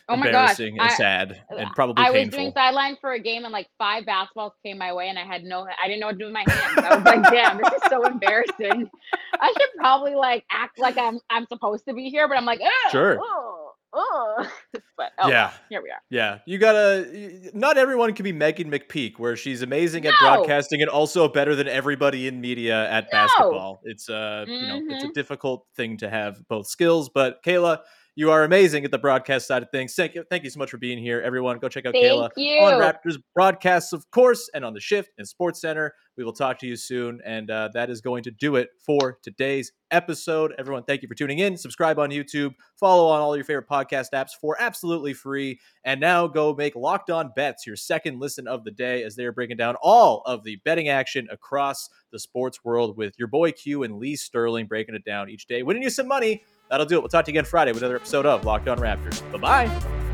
Oh 0.08 0.16
my 0.16 0.30
gosh, 0.30 0.60
embarrassing 0.60 0.78
and 0.78 0.88
I- 0.88 0.94
sad 0.94 1.42
and 1.50 1.68
probably 1.74 2.04
I 2.04 2.10
was 2.10 2.28
doing 2.28 2.52
sideline 2.52 2.96
for 3.00 3.12
a 3.12 3.18
game 3.18 3.44
and 3.44 3.52
like 3.52 3.68
five 3.76 4.04
basketballs 4.04 4.52
came 4.64 4.78
my 4.78 4.92
way 4.92 5.08
and 5.08 5.18
I 5.18 5.24
had 5.24 5.42
no 5.42 5.66
I 5.82 5.88
didn't 5.88 6.00
know 6.00 6.06
what 6.06 6.12
to 6.12 6.18
do 6.18 6.24
with 6.26 6.34
my 6.34 6.44
hands. 6.46 6.78
I 6.78 6.94
was 6.96 7.04
like, 7.04 7.22
damn, 7.32 7.58
this 7.58 7.72
is 7.72 7.82
so 7.88 8.04
embarrassing. 8.06 8.88
I 9.40 9.48
should 9.52 9.70
probably 9.78 10.14
like 10.14 10.44
act 10.50 10.78
like 10.78 10.96
I'm 10.96 11.18
I'm 11.30 11.46
supposed 11.46 11.84
to 11.88 11.94
be 11.94 12.08
here, 12.08 12.28
but 12.28 12.36
I'm 12.36 12.44
like, 12.44 12.60
Sure. 12.92 13.18
Oh, 13.20 13.72
oh. 13.92 14.50
but 14.96 15.10
oh, 15.18 15.28
yeah, 15.28 15.50
here 15.70 15.82
we 15.82 15.90
are. 15.90 16.00
yeah. 16.10 16.38
You 16.46 16.58
gotta. 16.58 17.50
Not 17.52 17.76
everyone 17.76 18.12
can 18.14 18.22
be 18.24 18.32
Meghan 18.32 18.66
McPeak, 18.72 19.18
where 19.18 19.34
she's 19.36 19.62
amazing 19.62 20.06
at 20.06 20.14
broadcasting 20.20 20.82
and 20.82 20.88
also 20.90 21.26
better 21.28 21.54
than 21.56 21.66
everybody 21.68 22.28
in 22.28 22.40
media 22.40 22.88
at 22.90 23.04
No. 23.04 23.08
basketball. 23.10 23.80
It's 23.84 24.08
uh, 24.08 24.44
you 24.46 24.66
know, 24.68 24.80
it's 24.94 25.04
a 25.04 25.08
Mhm. 25.08 25.14
difficult 25.14 25.66
thing 25.76 25.96
to 25.98 26.08
have 26.08 26.46
both 26.48 26.66
skills. 26.68 27.08
But 27.08 27.42
Kayla, 27.44 27.80
you 28.16 28.30
are 28.30 28.42
amazing 28.44 28.84
at 28.84 28.90
the 28.90 28.98
broadcast 28.98 29.46
side 29.46 29.62
of 29.62 29.70
things. 29.70 29.94
Thank 29.94 30.14
you, 30.14 30.24
thank 30.28 30.42
you 30.42 30.50
so 30.50 30.58
much 30.58 30.70
for 30.70 30.78
being 30.78 30.98
here, 30.98 31.20
everyone. 31.20 31.58
Go 31.58 31.68
check 31.68 31.86
out 31.86 31.92
Thank 31.92 32.06
Kayla 32.06 32.30
you. 32.36 32.60
on 32.60 32.80
Raptors 32.80 33.18
broadcasts, 33.34 33.92
of 33.92 34.10
course, 34.10 34.50
and 34.54 34.64
on 34.64 34.72
the 34.72 34.80
Shift 34.80 35.10
and 35.18 35.28
SportsCentre. 35.28 35.90
We 36.16 36.24
will 36.24 36.32
talk 36.32 36.58
to 36.60 36.66
you 36.66 36.76
soon, 36.76 37.20
and 37.24 37.50
uh, 37.50 37.68
that 37.74 37.90
is 37.90 38.00
going 38.00 38.22
to 38.24 38.30
do 38.30 38.56
it 38.56 38.70
for 38.78 39.18
today's 39.22 39.72
episode. 39.90 40.54
Everyone, 40.58 40.82
thank 40.82 41.02
you 41.02 41.08
for 41.08 41.14
tuning 41.14 41.38
in. 41.40 41.56
Subscribe 41.56 41.98
on 41.98 42.10
YouTube, 42.10 42.54
follow 42.74 43.08
on 43.08 43.20
all 43.20 43.36
your 43.36 43.44
favorite 43.44 43.68
podcast 43.68 44.08
apps 44.14 44.30
for 44.40 44.56
absolutely 44.60 45.12
free, 45.12 45.60
and 45.84 46.00
now 46.00 46.26
go 46.26 46.54
make 46.54 46.74
Locked 46.74 47.10
On 47.10 47.30
Bets 47.36 47.66
your 47.66 47.76
second 47.76 48.18
listen 48.18 48.48
of 48.48 48.64
the 48.64 48.70
day 48.70 49.02
as 49.02 49.16
they 49.16 49.24
are 49.24 49.32
breaking 49.32 49.56
down 49.58 49.76
all 49.82 50.22
of 50.26 50.42
the 50.44 50.56
betting 50.64 50.88
action 50.88 51.28
across 51.30 51.88
the 52.12 52.18
sports 52.18 52.64
world 52.64 52.96
with 52.96 53.14
your 53.18 53.28
boy 53.28 53.52
Q 53.52 53.82
and 53.82 53.98
Lee 53.98 54.16
Sterling 54.16 54.66
breaking 54.66 54.94
it 54.94 55.04
down 55.04 55.28
each 55.28 55.46
day, 55.46 55.62
winning 55.62 55.82
you 55.82 55.90
some 55.90 56.08
money. 56.08 56.42
That'll 56.70 56.86
do 56.86 56.96
it. 56.96 57.00
We'll 57.00 57.08
talk 57.08 57.24
to 57.26 57.30
you 57.30 57.38
again 57.38 57.48
Friday 57.48 57.72
with 57.72 57.82
another 57.82 57.96
episode 57.96 58.26
of 58.26 58.44
Locked 58.44 58.68
On 58.68 58.78
Raptors. 58.78 59.20
Bye 59.32 59.38
bye. 59.38 60.05